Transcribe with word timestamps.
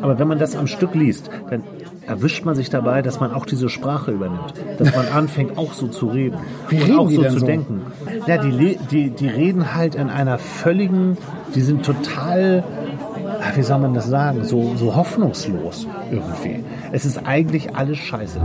Aber 0.00 0.18
wenn 0.18 0.28
man 0.28 0.38
das 0.38 0.56
am 0.56 0.66
Stück 0.66 0.94
liest, 0.94 1.30
dann 1.50 1.62
erwischt 2.06 2.44
man 2.44 2.54
sich 2.54 2.70
dabei, 2.70 3.02
dass 3.02 3.20
man 3.20 3.32
auch 3.32 3.44
diese 3.44 3.68
Sprache 3.68 4.10
übernimmt. 4.10 4.54
Dass 4.78 4.94
man 4.94 5.06
anfängt, 5.08 5.58
auch 5.58 5.74
so 5.74 5.88
zu 5.88 6.06
reden. 6.06 6.38
Wie 6.68 6.82
und 6.82 6.98
auch 6.98 7.08
die 7.08 7.16
so 7.16 7.24
zu 7.24 7.38
so? 7.40 7.46
denken. 7.46 7.82
Ja, 8.26 8.38
die, 8.38 8.78
die, 8.90 9.10
die 9.10 9.28
reden 9.28 9.74
halt 9.74 9.94
in 9.94 10.08
einer 10.08 10.38
völligen, 10.38 11.18
die 11.54 11.60
sind 11.60 11.84
total, 11.84 12.64
wie 13.54 13.62
soll 13.62 13.78
man 13.78 13.94
das 13.94 14.06
sagen, 14.06 14.44
so, 14.44 14.74
so 14.76 14.96
hoffnungslos 14.96 15.86
irgendwie. 16.10 16.64
Es 16.92 17.04
ist 17.04 17.26
eigentlich 17.26 17.76
alles 17.76 17.98
scheiße. 17.98 18.40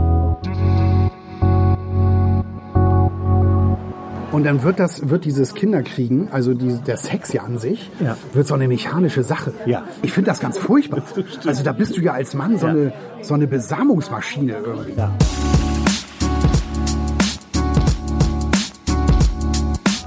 Und 4.34 4.42
dann 4.42 4.64
wird 4.64 4.80
das, 4.80 5.08
wird 5.08 5.24
dieses 5.26 5.54
Kinderkriegen, 5.54 6.28
also 6.32 6.54
die, 6.54 6.74
der 6.78 6.96
Sex 6.96 7.32
ja 7.32 7.44
an 7.44 7.56
sich, 7.58 7.88
Ja. 8.00 8.16
wird 8.32 8.48
so 8.48 8.54
eine 8.54 8.66
mechanische 8.66 9.22
Sache. 9.22 9.52
Ja. 9.64 9.84
Ich 10.02 10.10
finde 10.12 10.28
das 10.28 10.40
ganz 10.40 10.58
furchtbar. 10.58 11.02
Also 11.46 11.62
da 11.62 11.70
bist 11.70 11.96
du 11.96 12.00
ja 12.00 12.14
als 12.14 12.34
Mann 12.34 12.58
so, 12.58 12.66
Ja. 12.66 12.72
eine, 12.72 12.92
so 13.22 13.34
eine 13.34 13.46
Besamungsmaschine 13.46 14.56
irgendwie. 14.56 14.94
Ja. 14.96 15.12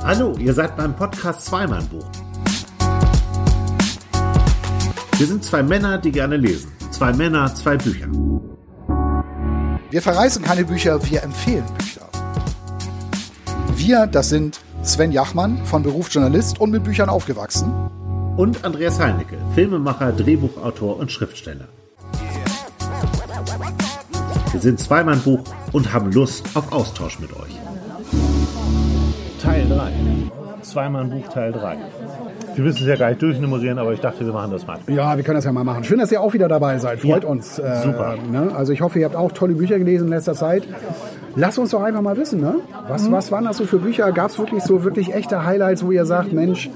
Hallo, 0.03 0.35
ihr 0.37 0.53
seid 0.53 0.75
beim 0.75 0.93
Podcast 0.93 1.45
Zweimann-Buch. 1.45 2.05
Wir 5.17 5.25
sind 5.25 5.41
zwei 5.41 5.63
Männer, 5.63 5.99
die 5.99 6.11
gerne 6.11 6.35
lesen. 6.35 6.69
Zwei 6.91 7.13
Männer, 7.13 7.55
zwei 7.55 7.77
Bücher. 7.77 8.07
Wir 9.89 10.01
verreißen 10.01 10.43
keine 10.43 10.65
Bücher, 10.65 10.99
wir 11.09 11.23
empfehlen 11.23 11.63
Bücher. 11.77 11.96
Wir, 13.77 14.07
das 14.07 14.29
sind 14.29 14.59
Sven 14.83 15.11
Jachmann, 15.11 15.59
von 15.65 15.83
Beruf 15.83 16.09
Journalist 16.11 16.59
und 16.59 16.71
mit 16.71 16.83
Büchern 16.83 17.09
aufgewachsen. 17.09 17.71
Und 18.35 18.63
Andreas 18.65 18.99
Heinecke, 18.99 19.37
Filmemacher, 19.55 20.11
Drehbuchautor 20.11 20.97
und 20.97 21.11
Schriftsteller. 21.11 21.65
Wir 24.51 24.59
sind 24.59 24.79
Zweimann-Buch 24.79 25.41
und 25.73 25.93
haben 25.93 26.11
Lust 26.11 26.45
auf 26.55 26.71
Austausch 26.71 27.19
mit 27.19 27.31
euch. 27.33 27.55
Teil 29.41 29.67
3. 29.69 29.91
Zweimann-Buch 30.63 31.27
Teil 31.29 31.51
3. 31.51 31.77
Wir 32.55 32.63
müssen 32.63 32.81
es 32.81 32.87
ja 32.89 32.95
gar 32.95 33.09
nicht 33.09 33.21
durchnummerieren, 33.21 33.77
aber 33.77 33.93
ich 33.93 33.99
dachte, 33.99 34.25
wir 34.25 34.33
machen 34.33 34.51
das 34.51 34.65
mal. 34.65 34.79
Ja, 34.87 35.15
wir 35.15 35.23
können 35.23 35.35
das 35.35 35.45
ja 35.45 35.51
mal 35.51 35.63
machen. 35.63 35.83
Schön, 35.83 35.99
dass 35.99 36.11
ihr 36.11 36.19
auch 36.21 36.33
wieder 36.33 36.47
dabei 36.47 36.79
seid. 36.79 36.99
Freut 37.01 37.23
Ja, 37.23 37.29
uns. 37.29 37.59
Äh, 37.59 37.83
super. 37.83 38.15
Ne? 38.31 38.51
Also 38.55 38.73
ich 38.73 38.81
hoffe, 38.81 38.97
ihr 38.99 39.05
habt 39.05 39.15
auch 39.15 39.31
tolle 39.31 39.53
Bücher 39.53 39.77
gelesen 39.77 40.05
in 40.05 40.09
letzter 40.09 40.33
Zeit. 40.33 40.63
Lasst 41.39 41.59
uns 41.59 41.69
doch 41.71 41.83
einfach 41.83 42.01
mal 42.01 42.17
wissen, 42.17 42.41
ne? 42.41 42.55
Was, 42.87 43.09
was 43.11 43.31
waren 43.31 43.45
das 43.45 43.57
so 43.57 43.65
für 43.65 43.77
Bücher? 43.77 44.11
Gab 44.11 44.31
es 44.31 44.39
wirklich 44.39 44.63
so 44.63 44.83
wirklich 44.83 45.13
echte 45.13 45.45
Highlights, 45.45 45.85
wo 45.85 45.91
ihr 45.91 46.05
sagt, 46.05 46.33
Mensch, 46.33 46.69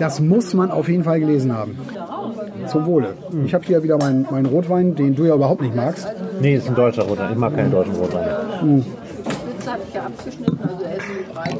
das 0.00 0.20
muss 0.20 0.52
man 0.52 0.70
auf 0.72 0.88
jeden 0.88 1.04
Fall 1.04 1.20
gelesen 1.20 1.56
haben? 1.56 1.78
Zum 2.66 2.86
Wohle. 2.86 3.14
Ich 3.46 3.54
habe 3.54 3.64
hier 3.64 3.82
wieder 3.84 3.96
meinen 3.96 4.26
meinen 4.30 4.46
Rotwein, 4.46 4.94
den 4.96 5.14
du 5.14 5.24
ja 5.24 5.34
überhaupt 5.36 5.62
nicht 5.62 5.74
magst. 5.76 6.06
Nee, 6.40 6.56
ist 6.56 6.68
ein 6.68 6.74
deutscher 6.74 7.04
Rotwein. 7.04 7.32
Ich 7.32 7.38
mag 7.38 7.54
keinen 7.54 7.70
deutschen 7.70 7.94
Rotwein. 7.94 8.24
Jetzt 9.56 9.70
habe 9.70 9.80
ich 9.88 9.94
ja 9.94 10.02
abgeschnitten, 10.02 10.58
also 10.62 10.84
Essen 10.84 11.16
mit 11.28 11.36
rein. 11.36 11.56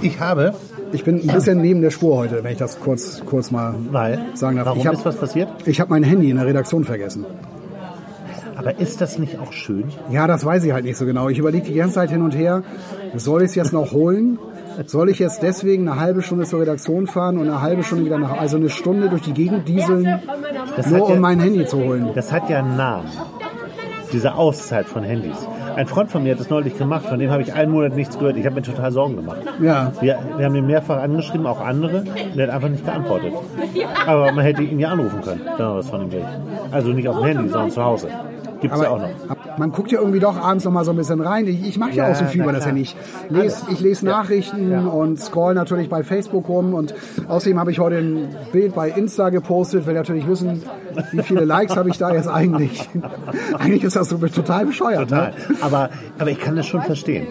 Ich 0.00 0.20
habe, 0.20 0.54
Ich 0.92 1.04
bin 1.04 1.20
ein 1.20 1.26
bisschen 1.34 1.60
neben 1.60 1.80
der 1.82 1.90
Spur 1.90 2.16
heute, 2.18 2.44
wenn 2.44 2.52
ich 2.52 2.58
das 2.58 2.78
kurz, 2.78 3.22
kurz 3.26 3.50
mal 3.50 3.74
weil, 3.90 4.20
sagen 4.34 4.56
darf. 4.56 4.66
warum 4.66 4.78
ich 4.80 4.86
hab- 4.86 4.94
ist 4.94 5.04
was 5.04 5.16
passiert? 5.16 5.48
Ich 5.66 5.80
habe 5.80 5.90
mein 5.90 6.02
Handy 6.02 6.30
in 6.30 6.36
der 6.36 6.46
Redaktion 6.46 6.84
vergessen. 6.84 7.24
Aber 8.62 8.78
ist 8.80 9.00
das 9.00 9.18
nicht 9.18 9.38
auch 9.38 9.52
schön? 9.52 9.84
Ja, 10.10 10.26
das 10.26 10.44
weiß 10.44 10.64
ich 10.64 10.72
halt 10.72 10.84
nicht 10.84 10.96
so 10.96 11.04
genau. 11.04 11.28
Ich 11.28 11.38
überlege 11.38 11.66
die 11.66 11.74
ganze 11.74 11.94
Zeit 11.96 12.10
hin 12.10 12.22
und 12.22 12.34
her, 12.36 12.62
soll 13.16 13.42
ich 13.42 13.48
es 13.50 13.54
jetzt 13.56 13.72
noch 13.72 13.92
holen? 13.92 14.38
Soll 14.86 15.10
ich 15.10 15.18
jetzt 15.18 15.42
deswegen 15.42 15.86
eine 15.88 16.00
halbe 16.00 16.22
Stunde 16.22 16.44
zur 16.46 16.60
Redaktion 16.62 17.06
fahren 17.06 17.36
und 17.36 17.48
eine 17.48 17.60
halbe 17.60 17.82
Stunde 17.82 18.06
wieder 18.06 18.18
nach, 18.18 18.38
also 18.40 18.56
eine 18.56 18.70
Stunde 18.70 19.08
durch 19.10 19.22
die 19.22 19.34
Gegend 19.34 19.68
dieseln, 19.68 20.04
Das 20.76 20.86
nur 20.86 21.00
hat 21.00 21.08
ja- 21.08 21.14
um 21.14 21.20
mein 21.20 21.40
Handy 21.40 21.66
zu 21.66 21.76
holen? 21.78 22.08
Das 22.14 22.32
hat 22.32 22.48
ja 22.48 22.60
einen 22.60 22.76
Namen. 22.76 23.04
Diese 24.12 24.34
Auszeit 24.34 24.86
von 24.86 25.02
Handys. 25.02 25.36
Ein 25.74 25.86
Freund 25.86 26.10
von 26.10 26.22
mir 26.22 26.32
hat 26.32 26.40
das 26.40 26.50
neulich 26.50 26.76
gemacht, 26.76 27.06
von 27.06 27.18
dem 27.18 27.30
habe 27.30 27.40
ich 27.42 27.52
einen 27.54 27.72
Monat 27.72 27.96
nichts 27.96 28.18
gehört. 28.18 28.36
Ich 28.36 28.44
habe 28.44 28.56
mir 28.56 28.62
total 28.62 28.92
Sorgen 28.92 29.16
gemacht. 29.16 29.38
Ja. 29.60 29.92
Wir, 30.02 30.18
wir 30.36 30.44
haben 30.44 30.54
ihn 30.54 30.66
mehrfach 30.66 31.02
angeschrieben, 31.02 31.46
auch 31.46 31.60
andere, 31.62 32.00
und 32.00 32.38
er 32.38 32.46
hat 32.48 32.54
einfach 32.54 32.68
nicht 32.68 32.84
geantwortet. 32.84 33.32
Aber 34.06 34.32
man 34.32 34.44
hätte 34.44 34.62
ihn 34.62 34.78
ja 34.78 34.88
anrufen 34.90 35.22
können, 35.22 35.40
wenn 35.56 35.66
man 35.66 35.76
was 35.78 35.88
von 35.88 36.02
ihm 36.02 36.12
will. 36.12 36.24
Also 36.70 36.90
nicht 36.90 37.08
auf 37.08 37.16
dem 37.16 37.24
Handy, 37.24 37.48
sondern 37.48 37.70
zu 37.70 37.82
Hause. 37.82 38.08
Gibt 38.62 38.74
es 38.74 38.80
ja 38.80 38.88
auch 38.90 38.98
noch. 39.00 39.58
Man 39.58 39.72
guckt 39.72 39.92
ja 39.92 39.98
irgendwie 39.98 40.20
doch 40.20 40.36
abends 40.36 40.64
noch 40.64 40.72
mal 40.72 40.84
so 40.84 40.92
ein 40.92 40.96
bisschen 40.96 41.20
rein. 41.20 41.46
Ich, 41.46 41.66
ich 41.66 41.78
mache 41.78 41.90
ja, 41.90 42.06
Ja, 42.06 42.12
auch 42.12 42.16
so 42.16 42.24
viel 42.24 42.42
über 42.42 42.52
das. 42.52 42.64
Handy. 42.64 42.82
Ich 42.82 42.96
lese, 43.28 43.64
ich 43.70 43.80
lese 43.80 44.06
Nachrichten 44.06 44.70
Ja. 44.70 44.80
und 44.86 45.20
scroll 45.20 45.54
natürlich 45.54 45.88
bei 45.88 46.02
Facebook 46.02 46.48
rum. 46.48 46.72
Und 46.72 46.94
außerdem 47.28 47.58
habe 47.58 47.70
ich 47.70 47.78
heute 47.80 47.96
ein 47.98 48.28
Bild 48.52 48.74
bei 48.74 48.88
Insta 48.88 49.28
gepostet, 49.28 49.86
will 49.86 49.94
natürlich 49.94 50.26
wissen, 50.26 50.62
wie 51.10 51.22
viele 51.22 51.44
Likes 51.44 51.76
habe 51.76 51.90
ich 51.90 51.98
da 51.98 52.14
jetzt 52.14 52.28
eigentlich. 52.28 52.88
eigentlich 53.58 53.84
ist 53.84 53.96
das 53.96 54.08
so 54.08 54.16
total 54.16 54.64
bescheuert. 54.66 55.10
Total. 55.10 55.28
Ne? 55.30 55.34
Aber, 55.60 55.90
aber 56.18 56.30
ich 56.30 56.38
kann 56.40 56.56
das 56.56 56.66
schon 56.66 56.82
verstehen. 56.82 57.26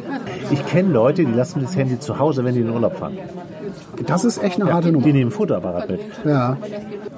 Ich 0.52 0.66
kenne 0.66 0.92
Leute, 0.92 1.26
die 1.26 1.32
lassen 1.32 1.62
das 1.62 1.76
Handy 1.76 1.98
zu 1.98 2.20
Hause, 2.20 2.44
wenn 2.44 2.54
die 2.54 2.60
in 2.62 2.68
den 2.68 2.76
Urlaub 2.76 2.98
fahren. 2.98 3.18
Das 4.06 4.26
ist 4.26 4.44
echt 4.44 4.62
eine 4.62 4.72
harte 4.72 4.92
Nummer. 4.92 5.06
Die 5.06 5.14
nehmen 5.14 5.30
ein 5.30 5.34
Fotoapparat 5.34 5.90
mit. 5.90 6.02
Ja, 6.26 6.58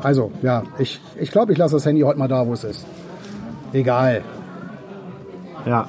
also 0.02 0.31
ja, 0.41 0.63
ich 0.78 1.00
glaube, 1.02 1.22
ich, 1.23 1.31
glaub, 1.31 1.50
ich 1.50 1.57
lasse 1.57 1.75
das 1.75 1.85
Handy 1.85 2.02
heute 2.02 2.19
mal 2.19 2.28
da, 2.28 2.46
wo 2.46 2.53
es 2.53 2.63
ist. 2.63 2.85
Egal. 3.73 4.22
Ja. 5.66 5.88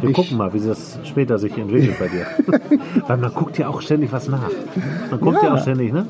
Wir 0.00 0.10
Ich- 0.10 0.16
gucken 0.16 0.36
mal, 0.36 0.52
wie 0.54 0.60
das 0.60 0.98
später 1.04 1.38
sich 1.38 1.56
entwickelt 1.58 1.98
bei 1.98 2.08
dir. 2.08 2.26
Weil 3.08 3.16
man 3.18 3.34
guckt 3.34 3.58
ja 3.58 3.68
auch 3.68 3.80
ständig 3.80 4.12
was 4.12 4.28
nach. 4.28 4.50
Man 5.10 5.20
guckt 5.20 5.42
ja, 5.42 5.48
Ja. 5.48 5.54
auch 5.54 5.62
ständig, 5.62 5.92
ne? 5.92 6.06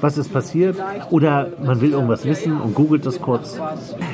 Was 0.00 0.18
ist 0.18 0.30
passiert? 0.32 0.76
Oder 1.10 1.48
man 1.62 1.80
will 1.80 1.92
irgendwas 1.92 2.24
wissen 2.26 2.60
und 2.60 2.74
googelt 2.74 3.06
das 3.06 3.20
kurz. 3.20 3.58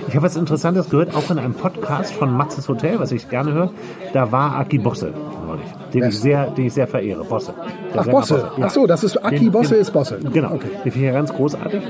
Ich 0.06 0.14
habe 0.14 0.24
was 0.26 0.36
Interessantes 0.36 0.88
gehört, 0.88 1.14
auch 1.14 1.28
in 1.30 1.38
einem 1.38 1.54
Podcast 1.54 2.12
von 2.12 2.32
Matzes 2.36 2.68
Hotel, 2.68 3.00
was 3.00 3.10
ich 3.10 3.28
gerne 3.28 3.52
höre. 3.52 3.70
Da 4.12 4.30
war 4.30 4.56
Aki 4.58 4.78
Bosse 4.78 5.12
neulich, 5.46 5.66
den 5.92 6.04
ich 6.04 6.18
sehr, 6.20 6.46
den 6.50 6.66
ich 6.66 6.72
sehr 6.74 6.86
verehre. 6.86 7.24
Bosse. 7.24 7.52
Der 7.92 8.00
Ach, 8.00 8.04
Sänger 8.04 8.16
Bosse. 8.16 8.50
Ach 8.60 8.70
so, 8.70 8.86
das 8.86 9.02
ist 9.02 9.16
Aki 9.24 9.38
Den- 9.40 9.50
Bosse 9.50 9.74
den- 9.74 9.80
ist 9.80 9.90
Bosse. 9.92 10.18
Genau. 10.32 10.52
Okay. 10.54 10.68
Den 10.84 10.92
finde 10.92 10.98
ich 10.98 11.04
ja 11.04 11.12
ganz 11.12 11.32
großartig. 11.34 11.82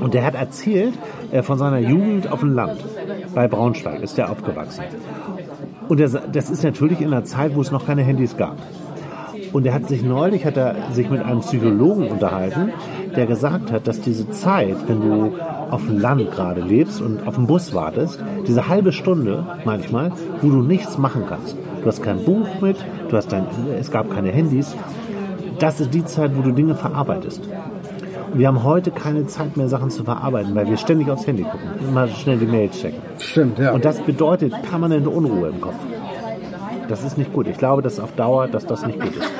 Und 0.00 0.12
der 0.12 0.24
hat 0.26 0.34
erzählt 0.34 0.92
äh, 0.92 0.98
von 1.42 1.58
seiner 1.58 1.78
Jugend 1.78 2.30
auf 2.30 2.40
dem 2.40 2.54
Land. 2.54 2.84
Bei 3.34 3.48
Braunschweig 3.48 4.02
ist 4.02 4.16
der 4.18 4.30
aufgewachsen. 4.30 4.84
Und 5.88 6.06
sa- 6.08 6.22
das 6.30 6.50
ist 6.50 6.64
natürlich 6.64 7.00
in 7.00 7.08
einer 7.08 7.24
Zeit, 7.24 7.54
wo 7.54 7.60
es 7.60 7.70
noch 7.70 7.86
keine 7.86 8.02
Handys 8.02 8.36
gab. 8.36 8.56
Und 9.52 9.64
er 9.66 9.74
hat 9.74 9.88
sich 9.88 10.02
neulich 10.02 10.44
hat 10.44 10.56
er 10.56 10.74
sich 10.92 11.08
mit 11.08 11.22
einem 11.22 11.40
Psychologen 11.40 12.08
unterhalten, 12.08 12.70
der 13.14 13.26
gesagt 13.26 13.70
hat, 13.72 13.86
dass 13.86 14.00
diese 14.00 14.28
Zeit, 14.30 14.76
wenn 14.88 15.00
du 15.00 15.32
auf 15.70 15.86
dem 15.86 15.98
Land 15.98 16.30
gerade 16.32 16.60
lebst 16.60 17.00
und 17.00 17.26
auf 17.26 17.36
dem 17.36 17.46
Bus 17.46 17.74
wartest, 17.74 18.22
diese 18.46 18.68
halbe 18.68 18.92
Stunde 18.92 19.46
manchmal, 19.64 20.12
wo 20.42 20.48
du 20.50 20.62
nichts 20.62 20.98
machen 20.98 21.22
kannst. 21.28 21.56
Du 21.80 21.86
hast 21.86 22.02
kein 22.02 22.24
Buch 22.24 22.46
mit, 22.60 22.76
du 23.08 23.16
hast 23.16 23.32
dein, 23.32 23.46
es 23.78 23.90
gab 23.90 24.10
keine 24.10 24.30
Handys. 24.30 24.74
Das 25.58 25.80
ist 25.80 25.94
die 25.94 26.04
Zeit, 26.04 26.36
wo 26.36 26.42
du 26.42 26.50
Dinge 26.50 26.74
verarbeitest. 26.74 27.48
Wir 28.38 28.48
haben 28.48 28.64
heute 28.64 28.90
keine 28.90 29.26
Zeit 29.26 29.56
mehr, 29.56 29.68
Sachen 29.68 29.88
zu 29.90 30.04
verarbeiten, 30.04 30.54
weil 30.54 30.68
wir 30.68 30.76
ständig 30.76 31.08
aufs 31.10 31.26
Handy 31.26 31.42
gucken, 31.42 31.70
immer 31.88 32.06
schnell 32.08 32.36
die 32.36 32.46
Mails 32.46 32.78
checken. 32.78 33.00
Stimmt, 33.18 33.58
ja. 33.58 33.72
Und 33.72 33.84
das 33.84 34.00
bedeutet 34.00 34.52
permanente 34.62 35.08
Unruhe 35.08 35.48
im 35.48 35.60
Kopf. 35.60 35.76
Das 36.88 37.02
ist 37.02 37.16
nicht 37.16 37.32
gut. 37.32 37.46
Ich 37.46 37.56
glaube, 37.56 37.80
dass 37.80 37.98
auf 37.98 38.12
Dauer, 38.12 38.46
dass 38.48 38.66
das 38.66 38.86
nicht 38.86 39.00
gut 39.00 39.16
ist. 39.16 39.32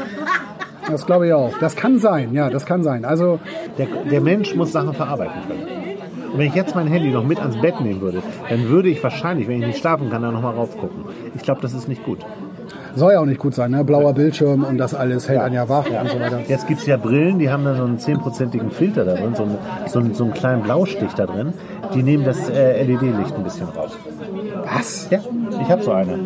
Das 0.90 1.04
glaube 1.04 1.26
ich 1.26 1.32
auch. 1.34 1.52
Das 1.58 1.76
kann 1.76 1.98
sein, 1.98 2.32
ja, 2.32 2.48
das 2.48 2.64
kann 2.64 2.82
sein. 2.82 3.04
Also, 3.04 3.38
Der, 3.76 3.86
der 4.10 4.20
Mensch 4.22 4.54
muss 4.54 4.72
Sachen 4.72 4.94
verarbeiten 4.94 5.42
können. 5.46 5.86
Und 6.32 6.38
wenn 6.38 6.46
ich 6.46 6.54
jetzt 6.54 6.74
mein 6.74 6.86
Handy 6.86 7.10
noch 7.10 7.24
mit 7.24 7.38
ans 7.38 7.60
Bett 7.60 7.80
nehmen 7.80 8.00
würde, 8.00 8.22
dann 8.48 8.68
würde 8.68 8.88
ich 8.88 9.02
wahrscheinlich, 9.02 9.46
wenn 9.48 9.60
ich 9.60 9.66
nicht 9.66 9.78
schlafen 9.78 10.08
kann, 10.10 10.22
da 10.22 10.30
nochmal 10.30 10.54
raufgucken. 10.54 11.04
Ich 11.34 11.42
glaube, 11.42 11.60
das 11.60 11.74
ist 11.74 11.88
nicht 11.88 12.04
gut. 12.04 12.20
Soll 12.96 13.12
ja 13.12 13.20
auch 13.20 13.26
nicht 13.26 13.38
gut 13.38 13.54
sein, 13.54 13.70
ne? 13.70 13.84
Blauer 13.84 14.14
Bildschirm 14.14 14.64
und 14.64 14.78
das 14.78 14.94
alles 14.94 15.28
hält 15.28 15.40
einen 15.40 15.54
ja 15.54 15.68
wach 15.68 15.86
und 15.86 16.10
so 16.10 16.18
weiter. 16.18 16.40
Jetzt 16.48 16.66
gibt 16.66 16.80
es 16.80 16.86
ja 16.86 16.96
Brillen, 16.96 17.38
die 17.38 17.50
haben 17.50 17.64
da 17.64 17.74
so 17.74 17.84
einen 17.84 17.98
10%igen 17.98 18.70
Filter 18.70 19.04
da 19.04 19.14
drin, 19.14 19.34
so 19.34 19.42
einen, 19.44 19.58
so, 19.86 19.98
einen, 19.98 20.14
so 20.14 20.24
einen 20.24 20.34
kleinen 20.34 20.62
Blaustich 20.62 21.12
da 21.14 21.26
drin. 21.26 21.52
Die 21.94 22.02
nehmen 22.02 22.24
das 22.24 22.48
äh, 22.48 22.82
LED-Licht 22.82 23.34
ein 23.36 23.44
bisschen 23.44 23.68
raus. 23.68 23.92
Was? 24.64 25.08
Ja, 25.10 25.20
ich 25.62 25.68
habe 25.68 25.82
so 25.82 25.92
eine. 25.92 26.18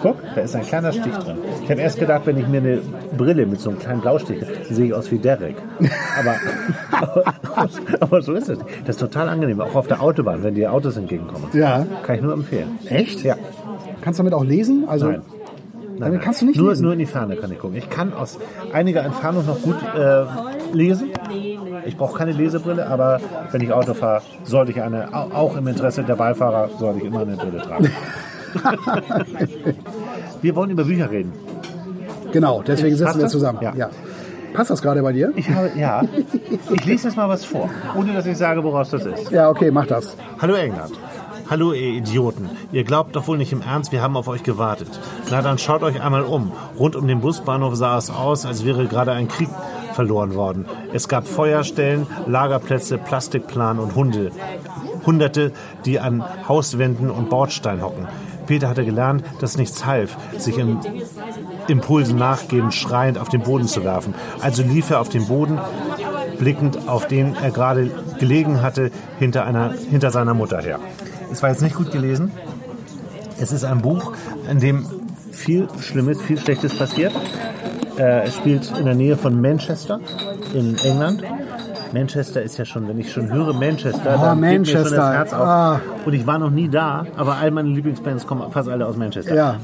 Guck, 0.00 0.16
da 0.34 0.40
ist 0.42 0.54
ein 0.54 0.62
kleiner 0.62 0.92
Stich 0.92 1.12
drin. 1.12 1.38
Ich 1.64 1.70
habe 1.70 1.80
erst 1.80 1.98
gedacht, 1.98 2.22
wenn 2.26 2.38
ich 2.38 2.46
mir 2.46 2.58
eine 2.58 2.80
Brille 3.16 3.46
mit 3.46 3.60
so 3.60 3.70
einem 3.70 3.78
kleinen 3.78 4.00
Blaustich, 4.00 4.38
sehe 4.70 4.86
ich 4.86 4.94
aus 4.94 5.10
wie 5.10 5.18
Derek. 5.18 5.56
Aber, 6.18 6.36
aber 8.00 8.22
so 8.22 8.34
ist 8.34 8.48
es. 8.48 8.58
Das 8.84 8.96
ist 8.96 9.00
total 9.00 9.28
angenehm, 9.28 9.60
auch 9.60 9.74
auf 9.74 9.88
der 9.88 10.00
Autobahn, 10.00 10.42
wenn 10.42 10.54
die 10.54 10.68
Autos 10.68 10.96
entgegenkommen. 10.96 11.48
Ja. 11.52 11.86
Kann 12.04 12.16
ich 12.16 12.22
nur 12.22 12.34
empfehlen. 12.34 12.78
Echt? 12.88 13.24
Ja. 13.24 13.36
Kannst 14.02 14.18
du 14.18 14.22
damit 14.22 14.34
auch 14.34 14.44
lesen? 14.44 14.84
Also, 14.88 15.08
Nein. 15.08 15.22
damit 15.98 16.20
kannst 16.22 16.40
du 16.42 16.46
nicht 16.46 16.58
nur, 16.58 16.70
lesen. 16.70 16.82
nur 16.84 16.92
in 16.94 16.98
die 17.00 17.06
Ferne 17.06 17.36
kann 17.36 17.50
ich 17.52 17.58
gucken. 17.58 17.76
Ich 17.76 17.88
kann 17.90 18.12
aus 18.12 18.38
einiger 18.72 19.02
Entfernung 19.04 19.46
noch 19.46 19.60
gut 19.62 19.76
äh, 19.96 20.24
lesen. 20.72 21.10
Ich 21.86 21.96
brauche 21.96 22.16
keine 22.18 22.32
Lesebrille, 22.32 22.86
aber 22.86 23.20
wenn 23.52 23.60
ich 23.62 23.72
Auto 23.72 23.94
fahre, 23.94 24.22
sollte 24.44 24.72
ich 24.72 24.82
eine, 24.82 25.12
au- 25.14 25.30
auch 25.34 25.56
im 25.56 25.66
Interesse 25.66 26.02
der 26.02 26.16
Beifahrer, 26.16 26.68
sollte 26.78 27.00
ich 27.00 27.04
immer 27.06 27.20
eine 27.20 27.36
Brille 27.36 27.58
tragen. 27.62 27.90
wir 30.42 30.56
wollen 30.56 30.70
über 30.70 30.84
Bücher 30.84 31.10
reden. 31.10 31.32
Genau, 32.32 32.62
deswegen 32.66 32.96
sitzen 32.96 33.18
wir 33.20 33.28
zusammen. 33.28 33.58
Ja. 33.62 33.74
Ja. 33.74 33.90
Passt 34.52 34.70
das 34.70 34.82
gerade 34.82 35.02
bei 35.02 35.12
dir? 35.12 35.32
Ich 35.36 35.48
habe, 35.50 35.70
ja. 35.76 36.02
Ich 36.72 36.84
lese 36.84 37.08
jetzt 37.08 37.16
mal 37.16 37.28
was 37.28 37.44
vor, 37.44 37.68
ohne 37.96 38.12
dass 38.12 38.26
ich 38.26 38.36
sage, 38.36 38.62
woraus 38.64 38.90
das 38.90 39.06
ist. 39.06 39.30
Ja, 39.30 39.48
okay, 39.48 39.70
mach 39.70 39.86
das. 39.86 40.16
Hallo 40.40 40.54
England. 40.54 40.92
Hallo 41.50 41.72
ihr 41.72 41.88
Idioten. 41.88 42.48
Ihr 42.70 42.84
glaubt 42.84 43.16
doch 43.16 43.26
wohl 43.26 43.36
nicht 43.36 43.50
im 43.50 43.60
Ernst, 43.60 43.90
wir 43.90 44.02
haben 44.02 44.16
auf 44.16 44.28
euch 44.28 44.44
gewartet. 44.44 44.88
Na 45.32 45.42
dann 45.42 45.58
schaut 45.58 45.82
euch 45.82 46.00
einmal 46.00 46.22
um. 46.22 46.52
Rund 46.78 46.94
um 46.94 47.08
den 47.08 47.20
Busbahnhof 47.20 47.74
sah 47.74 47.98
es 47.98 48.08
aus, 48.08 48.46
als 48.46 48.64
wäre 48.64 48.86
gerade 48.86 49.10
ein 49.10 49.26
Krieg 49.26 49.48
verloren 49.92 50.36
worden. 50.36 50.66
Es 50.92 51.08
gab 51.08 51.26
Feuerstellen, 51.26 52.06
Lagerplätze, 52.28 52.98
Plastikplan 52.98 53.80
und 53.80 53.96
Hunde. 53.96 54.30
Hunderte, 55.04 55.50
die 55.84 55.98
an 55.98 56.22
Hauswänden 56.46 57.10
und 57.10 57.30
Bordstein 57.30 57.82
hocken. 57.82 58.06
Peter 58.46 58.68
hatte 58.68 58.84
gelernt, 58.84 59.24
dass 59.40 59.58
nichts 59.58 59.84
half, 59.84 60.16
sich 60.38 60.56
im 60.56 60.78
Impulsen 61.66 62.16
nachgebend, 62.16 62.74
schreiend 62.74 63.18
auf 63.18 63.28
den 63.28 63.42
Boden 63.42 63.66
zu 63.66 63.82
werfen. 63.82 64.14
Also 64.40 64.62
lief 64.62 64.90
er 64.90 65.00
auf 65.00 65.08
den 65.08 65.26
Boden, 65.26 65.58
blickend 66.38 66.88
auf 66.88 67.08
den 67.08 67.34
er 67.34 67.50
gerade 67.50 67.90
gelegen 68.20 68.62
hatte, 68.62 68.92
hinter, 69.18 69.46
einer, 69.46 69.72
hinter 69.72 70.12
seiner 70.12 70.34
Mutter 70.34 70.62
her. 70.62 70.78
Es 71.30 71.42
war 71.42 71.50
jetzt 71.50 71.62
nicht 71.62 71.76
gut 71.76 71.90
gelesen. 71.92 72.32
Es 73.40 73.52
ist 73.52 73.64
ein 73.64 73.80
Buch, 73.80 74.12
in 74.50 74.58
dem 74.58 74.86
viel 75.32 75.68
Schlimmes, 75.80 76.20
viel 76.22 76.38
Schlechtes 76.38 76.76
passiert. 76.76 77.12
Äh, 77.98 78.24
es 78.24 78.36
spielt 78.36 78.70
in 78.78 78.84
der 78.84 78.94
Nähe 78.94 79.16
von 79.16 79.40
Manchester 79.40 80.00
in 80.54 80.76
England. 80.84 81.22
Manchester 81.92 82.42
ist 82.42 82.56
ja 82.56 82.64
schon, 82.64 82.86
wenn 82.88 82.98
ich 82.98 83.12
schon 83.12 83.32
höre 83.32 83.52
Manchester, 83.52 84.16
Oh, 84.16 84.22
dann 84.22 84.40
geht 84.42 84.60
mir 84.60 84.64
schon 84.66 84.82
das 84.82 84.90
Manchester. 84.92 85.12
Herz 85.12 85.32
auf. 85.32 85.40
Ah. 85.46 85.80
Und 86.04 86.12
ich 86.12 86.26
war 86.26 86.38
noch 86.38 86.50
nie 86.50 86.68
da, 86.68 87.04
aber 87.16 87.36
all 87.36 87.50
meine 87.50 87.68
Lieblingsbands 87.68 88.26
kommen 88.26 88.50
fast 88.52 88.68
alle 88.68 88.86
aus 88.86 88.96
Manchester. 88.96 89.34
Ja. 89.34 89.56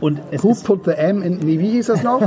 Und 0.00 0.20
es 0.30 0.42
Who 0.42 0.52
ist 0.52 0.64
put 0.64 0.84
the 0.84 0.92
M 0.92 1.22
in, 1.22 1.38
nee, 1.38 1.58
wie 1.58 1.70
hieß 1.70 1.86
das 1.86 2.02
noch? 2.02 2.22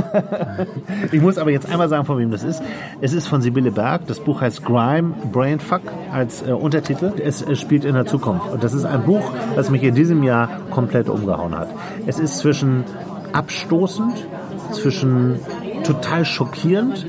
ich 1.12 1.20
muss 1.20 1.38
aber 1.38 1.50
jetzt 1.50 1.68
einmal 1.68 1.88
sagen, 1.88 2.04
von 2.04 2.18
wem 2.18 2.30
das 2.30 2.44
ist. 2.44 2.62
Es 3.00 3.12
ist 3.12 3.26
von 3.26 3.42
Sibylle 3.42 3.72
Berg. 3.72 4.06
Das 4.06 4.20
Buch 4.20 4.40
heißt 4.40 4.64
Grime 4.64 5.14
Brainfuck 5.32 5.82
als 6.12 6.46
äh, 6.46 6.52
Untertitel. 6.52 7.12
Es, 7.22 7.42
es 7.42 7.60
spielt 7.60 7.84
in 7.84 7.94
der 7.94 8.06
Zukunft. 8.06 8.50
Und 8.50 8.62
das 8.62 8.74
ist 8.74 8.84
ein 8.84 9.02
Buch, 9.02 9.32
das 9.56 9.70
mich 9.70 9.82
in 9.82 9.94
diesem 9.94 10.22
Jahr 10.22 10.48
komplett 10.70 11.08
umgehauen 11.08 11.56
hat. 11.56 11.68
Es 12.06 12.18
ist 12.18 12.38
zwischen 12.38 12.84
abstoßend, 13.32 14.26
zwischen 14.72 15.40
total 15.82 16.24
schockierend 16.24 17.06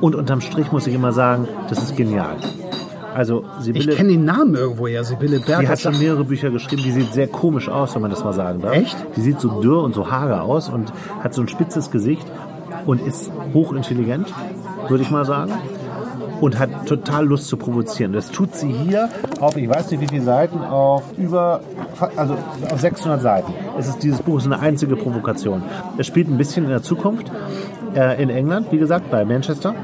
und 0.00 0.14
unterm 0.14 0.40
Strich 0.40 0.72
muss 0.72 0.86
ich 0.86 0.94
immer 0.94 1.12
sagen, 1.12 1.48
das 1.68 1.82
ist 1.82 1.96
genial. 1.96 2.36
Also 3.14 3.44
Ich 3.58 3.64
Sibylle, 3.64 3.94
kenne 3.94 4.10
den 4.10 4.24
Namen 4.24 4.54
irgendwo 4.54 4.86
ja, 4.86 5.02
Sibylle 5.02 5.40
Berg. 5.40 5.60
die 5.60 5.68
hat 5.68 5.80
schon 5.80 5.98
mehrere 5.98 6.24
Bücher 6.24 6.50
geschrieben. 6.50 6.82
Die 6.84 6.92
sieht 6.92 7.12
sehr 7.12 7.26
komisch 7.26 7.68
aus, 7.68 7.94
wenn 7.94 8.02
man 8.02 8.10
das 8.10 8.24
mal 8.24 8.32
sagen 8.32 8.60
darf. 8.60 8.74
Echt? 8.74 8.96
Die 9.16 9.20
sieht 9.20 9.40
so 9.40 9.60
dürr 9.60 9.82
und 9.82 9.94
so 9.94 10.10
hager 10.10 10.42
aus 10.42 10.68
und 10.68 10.92
hat 11.22 11.34
so 11.34 11.42
ein 11.42 11.48
spitzes 11.48 11.90
Gesicht 11.90 12.26
und 12.86 13.00
ist 13.06 13.30
hochintelligent, 13.52 14.32
würde 14.88 15.02
ich 15.02 15.10
mal 15.10 15.24
sagen. 15.24 15.52
Und 16.40 16.58
hat 16.58 16.86
total 16.86 17.26
Lust 17.26 17.48
zu 17.48 17.58
provozieren. 17.58 18.14
Das 18.14 18.30
tut 18.30 18.54
sie 18.54 18.72
hier 18.72 19.10
auf, 19.40 19.56
ich 19.58 19.68
weiß 19.68 19.90
nicht 19.90 20.00
wie 20.00 20.06
viele 20.06 20.22
Seiten, 20.22 20.60
auf 20.60 21.02
über, 21.18 21.60
also 22.16 22.34
auf 22.70 22.80
600 22.80 23.20
Seiten. 23.20 23.52
Es 23.78 23.88
ist, 23.88 24.02
dieses 24.02 24.22
Buch 24.22 24.38
ist 24.38 24.46
eine 24.46 24.58
einzige 24.58 24.96
Provokation. 24.96 25.62
Es 25.98 26.06
spielt 26.06 26.28
ein 26.28 26.38
bisschen 26.38 26.64
in 26.64 26.70
der 26.70 26.82
Zukunft, 26.82 27.30
äh, 27.94 28.22
in 28.22 28.30
England, 28.30 28.72
wie 28.72 28.78
gesagt, 28.78 29.10
bei 29.10 29.22
Manchester 29.26 29.74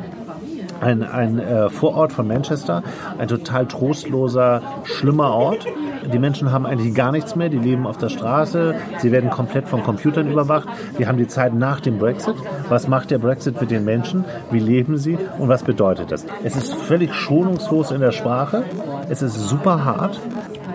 ein, 0.81 1.03
ein 1.03 1.39
äh, 1.39 1.69
Vorort 1.71 2.13
von 2.13 2.27
Manchester, 2.27 2.83
ein 3.19 3.29
total 3.29 3.67
trostloser, 3.67 4.63
schlimmer 4.85 5.33
Ort. 5.33 5.67
Die 6.13 6.19
Menschen 6.19 6.53
haben 6.53 6.67
eigentlich 6.67 6.95
gar 6.95 7.13
nichts 7.13 7.35
mehr, 7.35 7.49
die 7.49 7.59
leben 7.59 7.87
auf 7.87 7.99
der 7.99 8.09
Straße, 8.09 8.75
sie 8.99 9.13
werden 9.13 9.31
komplett 9.31 9.69
von 9.69 9.83
Computern 9.83 10.31
überwacht. 10.31 10.69
Wir 10.97 11.09
haben 11.09 11.19
die 11.19 11.27
Zeit 11.27 11.55
nach 11.55 11.81
dem 11.81 11.99
Brexit. 11.99 12.37
Was 12.69 12.87
macht 12.89 13.11
der 13.11 13.19
Brexit 13.19 13.61
mit 13.61 13.71
den 13.71 13.85
Menschen? 13.85 14.25
Wie 14.51 14.61
leben 14.61 14.99
sie 14.99 15.19
und 15.39 15.49
was 15.49 15.63
bedeutet 15.63 16.13
das? 16.13 16.27
Es 16.45 16.55
ist 16.57 16.75
völlig 16.75 17.13
schonungslos 17.15 17.91
in 17.91 18.01
der 18.01 18.13
Sprache, 18.13 18.65
es 19.09 19.23
ist 19.23 19.49
super 19.49 19.85
hart 19.85 20.21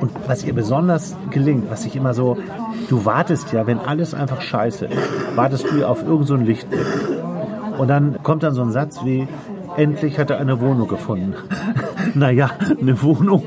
und 0.01 0.11
was 0.27 0.43
ihr 0.43 0.53
besonders 0.53 1.15
gelingt, 1.29 1.69
was 1.69 1.85
ich 1.85 1.95
immer 1.95 2.13
so, 2.13 2.37
du 2.89 3.05
wartest 3.05 3.53
ja, 3.53 3.67
wenn 3.67 3.79
alles 3.79 4.13
einfach 4.13 4.41
scheiße 4.41 4.87
ist, 4.87 5.09
wartest 5.35 5.65
du 5.71 5.85
auf 5.85 6.01
irgendeinen 6.01 6.25
so 6.25 6.35
Lichtblick. 6.35 6.85
Und 7.77 7.87
dann 7.87 8.21
kommt 8.21 8.43
dann 8.43 8.53
so 8.53 8.61
ein 8.61 8.71
Satz 8.71 8.99
wie, 9.05 9.27
endlich 9.77 10.19
hat 10.19 10.29
er 10.29 10.39
eine 10.39 10.59
Wohnung 10.59 10.87
gefunden. 10.87 11.33
naja, 12.13 12.51
eine 12.79 13.01
Wohnung, 13.01 13.43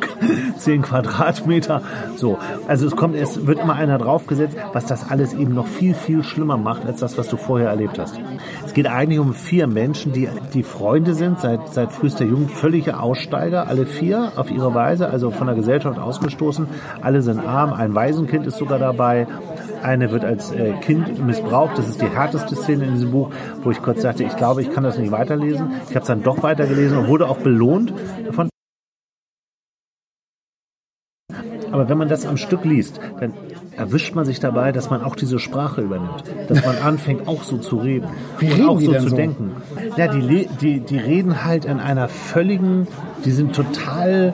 10 0.59 0.82
Quadratmeter. 0.82 1.82
So, 2.17 2.38
also 2.69 2.87
es 2.87 2.97
kommt, 2.97 3.17
es 3.17 3.47
wird 3.47 3.61
immer 3.61 3.75
einer 3.75 3.99
draufgesetzt, 3.99 4.56
was 4.73 4.87
das 4.87 5.11
alles 5.11 5.35
eben 5.35 5.55
noch 5.55 5.67
viel, 5.67 5.94
viel 5.94 6.23
schlimmer 6.23 6.56
macht, 6.56 6.87
als 6.87 7.00
das, 7.00 7.19
was 7.19 7.29
du 7.29 7.37
vorher 7.37 7.69
erlebt 7.69 7.99
hast. 7.99 8.19
Es 8.65 8.75
geht 8.75 8.87
eigentlich 8.87 9.19
um 9.19 9.35
vier 9.35 9.67
Menschen, 9.67 10.12
die, 10.12 10.29
die 10.53 10.62
Freunde 10.62 11.15
sind, 11.15 11.41
seit, 11.41 11.73
seit 11.73 11.93
frühester 11.93 12.25
Jugend, 12.25 12.50
völlige 12.50 12.99
Aussteiger, 12.99 13.67
alle 13.67 13.87
vier 13.87 14.32
auf 14.37 14.50
ihre 14.50 14.75
Weise, 14.75 15.09
also 15.09 15.31
von 15.31 15.47
der 15.47 15.56
Gesellschaft 15.56 15.99
ausgestoßen. 15.99 16.67
Alle 17.00 17.23
sind 17.23 17.41
arm, 17.41 17.73
ein 17.73 17.94
Waisenkind 17.94 18.47
ist 18.47 18.59
sogar 18.59 18.79
dabei. 18.79 19.27
Eine 19.84 20.10
wird 20.10 20.25
als 20.25 20.50
äh, 20.50 20.72
Kind 20.81 21.25
missbraucht. 21.25 21.76
Das 21.76 21.88
ist 21.88 22.00
die 22.00 22.08
härteste 22.08 22.56
Szene 22.56 22.86
in 22.86 22.94
diesem 22.94 23.10
Buch, 23.10 23.31
wo 23.62 23.70
ich 23.70 23.82
kurz 23.82 24.00
sagte, 24.00 24.25
ich 24.25 24.34
glaube, 24.34 24.62
ich 24.62 24.70
kann 24.70 24.82
das 24.82 24.96
nicht 24.96 25.12
weiterlesen. 25.12 25.72
Ich 25.90 25.94
habe 25.94 26.00
es 26.00 26.06
dann 26.06 26.22
doch 26.22 26.42
weitergelesen 26.42 26.96
und 26.96 27.08
wurde 27.08 27.28
auch 27.28 27.36
belohnt 27.36 27.92
davon. 28.25 28.48
Aber 31.70 31.88
wenn 31.88 31.98
man 31.98 32.08
das 32.08 32.25
am 32.25 32.38
Stück 32.38 32.64
liest, 32.64 32.98
dann 33.20 33.34
erwischt 33.76 34.14
man 34.14 34.25
sich 34.25 34.40
dabei, 34.40 34.72
dass 34.72 34.90
man 34.90 35.02
auch 35.02 35.16
diese 35.16 35.38
Sprache 35.38 35.82
übernimmt. 35.82 36.25
Dass 36.48 36.64
man 36.64 36.78
anfängt, 36.78 37.28
auch 37.28 37.42
so 37.42 37.58
zu 37.58 37.76
reden. 37.76 38.08
Wie 38.38 38.52
und 38.52 38.69
auch 38.69 38.78
die 38.78 38.86
so 38.86 38.94
zu 38.94 39.08
so? 39.10 39.16
denken. 39.16 39.52
Ja, 39.96 40.08
die, 40.08 40.48
die, 40.60 40.81
die 40.81 40.98
reden 40.98 41.44
halt 41.44 41.64
in 41.64 41.81
einer 41.81 42.08
völligen, 42.08 42.86
die 43.25 43.32
sind 43.32 43.54
total, 43.54 44.32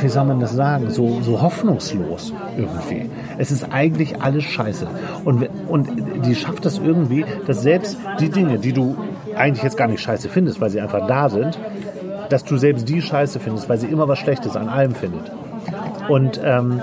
wie 0.00 0.08
soll 0.08 0.24
man 0.24 0.40
das 0.40 0.52
sagen, 0.52 0.90
so, 0.90 1.20
so 1.22 1.40
hoffnungslos 1.40 2.32
irgendwie. 2.56 3.10
Es 3.38 3.50
ist 3.50 3.72
eigentlich 3.72 4.20
alles 4.22 4.44
scheiße. 4.44 4.86
Und, 5.24 5.48
und 5.68 5.88
die 6.24 6.34
schafft 6.34 6.64
das 6.64 6.78
irgendwie, 6.78 7.24
dass 7.46 7.62
selbst 7.62 7.98
die 8.20 8.30
Dinge, 8.30 8.58
die 8.58 8.72
du 8.72 8.96
eigentlich 9.36 9.62
jetzt 9.62 9.76
gar 9.76 9.88
nicht 9.88 10.00
scheiße 10.00 10.28
findest, 10.28 10.60
weil 10.60 10.70
sie 10.70 10.80
einfach 10.80 11.06
da 11.06 11.28
sind, 11.28 11.58
dass 12.28 12.44
du 12.44 12.56
selbst 12.56 12.88
die 12.88 13.02
scheiße 13.02 13.40
findest, 13.40 13.68
weil 13.68 13.78
sie 13.78 13.86
immer 13.86 14.08
was 14.08 14.18
Schlechtes 14.18 14.56
an 14.56 14.68
allem 14.68 14.94
findet. 14.94 15.30
Und 16.08 16.40
ähm, 16.42 16.80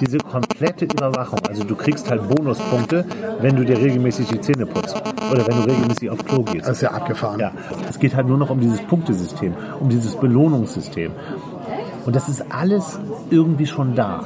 diese 0.00 0.18
komplette 0.18 0.84
Überwachung, 0.84 1.40
also 1.48 1.64
du 1.64 1.74
kriegst 1.74 2.10
halt 2.10 2.28
Bonuspunkte, 2.28 3.04
wenn 3.40 3.56
du 3.56 3.64
dir 3.64 3.78
regelmäßig 3.78 4.28
die 4.28 4.40
Zähne 4.40 4.66
putzt 4.66 4.96
oder 5.30 5.46
wenn 5.46 5.56
du 5.56 5.62
regelmäßig 5.62 6.10
auf 6.10 6.24
Klo 6.24 6.42
gehst. 6.42 6.68
Das 6.68 6.76
ist 6.76 6.82
ja 6.82 6.92
abgefahren. 6.92 7.40
Ja, 7.40 7.52
es 7.88 7.98
geht 7.98 8.14
halt 8.14 8.28
nur 8.28 8.38
noch 8.38 8.50
um 8.50 8.60
dieses 8.60 8.80
Punktesystem, 8.82 9.54
um 9.80 9.88
dieses 9.88 10.14
Belohnungssystem. 10.16 11.12
Und 12.08 12.16
das 12.16 12.26
ist 12.30 12.42
alles 12.50 12.98
irgendwie 13.28 13.66
schon 13.66 13.94
da. 13.94 14.20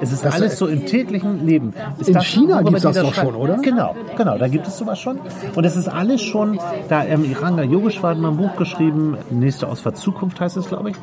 Es 0.00 0.12
ist 0.12 0.24
Das- 0.24 0.32
alles 0.34 0.58
so 0.58 0.66
im 0.66 0.86
täglichen 0.86 1.44
Leben. 1.44 1.74
Ist 1.98 2.08
In 2.08 2.14
das, 2.14 2.24
China 2.24 2.54
worüber 2.54 2.70
gibt's 2.70 2.82
das 2.84 2.96
doch 3.02 3.12
schon, 3.12 3.34
oder? 3.34 3.58
Genau, 3.58 3.94
genau, 4.16 4.38
da 4.38 4.48
gibt 4.48 4.66
es 4.66 4.78
sowas 4.78 4.98
schon. 4.98 5.18
Und 5.54 5.64
es 5.66 5.76
ist 5.76 5.88
alles 5.88 6.22
schon, 6.22 6.58
da 6.88 7.04
ähm, 7.04 7.24
Iranga 7.30 7.64
Yogeshwar 7.64 8.12
hat 8.12 8.18
mal 8.18 8.30
ein 8.30 8.38
Buch 8.38 8.56
geschrieben, 8.56 9.18
Nächste 9.28 9.68
Ausfahrt 9.68 9.98
Zukunft 9.98 10.40
heißt 10.40 10.56
es, 10.56 10.68
glaube 10.68 10.88
ich 10.92 10.96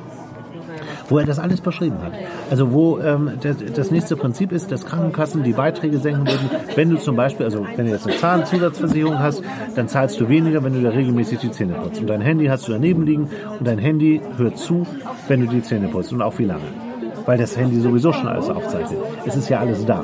wo 1.09 1.19
er 1.19 1.25
das 1.25 1.39
alles 1.39 1.61
beschrieben 1.61 1.97
hat. 2.03 2.13
Also 2.49 2.71
wo 2.71 2.99
ähm, 2.99 3.31
das, 3.41 3.57
das 3.75 3.91
nächste 3.91 4.15
Prinzip 4.15 4.51
ist, 4.51 4.71
dass 4.71 4.85
Krankenkassen 4.85 5.43
die 5.43 5.53
Beiträge 5.53 5.99
senken 5.99 6.25
würden. 6.27 6.49
Wenn 6.75 6.89
du 6.89 6.97
zum 6.97 7.15
Beispiel, 7.15 7.45
also 7.45 7.65
wenn 7.75 7.85
du 7.85 7.91
jetzt 7.91 8.07
eine 8.07 8.17
Zahnzusatzversicherung 8.17 9.19
hast, 9.19 9.41
dann 9.75 9.87
zahlst 9.87 10.19
du 10.19 10.29
weniger, 10.29 10.63
wenn 10.63 10.73
du 10.73 10.81
da 10.81 10.89
regelmäßig 10.89 11.39
die 11.39 11.51
Zähne 11.51 11.73
putzt. 11.73 12.01
Und 12.01 12.07
dein 12.09 12.21
Handy 12.21 12.45
hast 12.47 12.67
du 12.67 12.71
daneben 12.71 13.05
liegen 13.05 13.29
und 13.59 13.67
dein 13.67 13.77
Handy 13.79 14.21
hört 14.37 14.57
zu, 14.57 14.85
wenn 15.27 15.41
du 15.41 15.47
die 15.47 15.61
Zähne 15.61 15.87
putzt 15.89 16.11
und 16.13 16.21
auch 16.21 16.37
wie 16.39 16.45
lange. 16.45 16.61
Weil 17.25 17.37
das 17.37 17.57
Handy 17.57 17.79
sowieso 17.79 18.11
schon 18.13 18.27
alles 18.27 18.49
aufzeichnet. 18.49 18.99
Es 19.25 19.35
ist 19.35 19.49
ja 19.49 19.59
alles 19.59 19.85
da. 19.85 20.03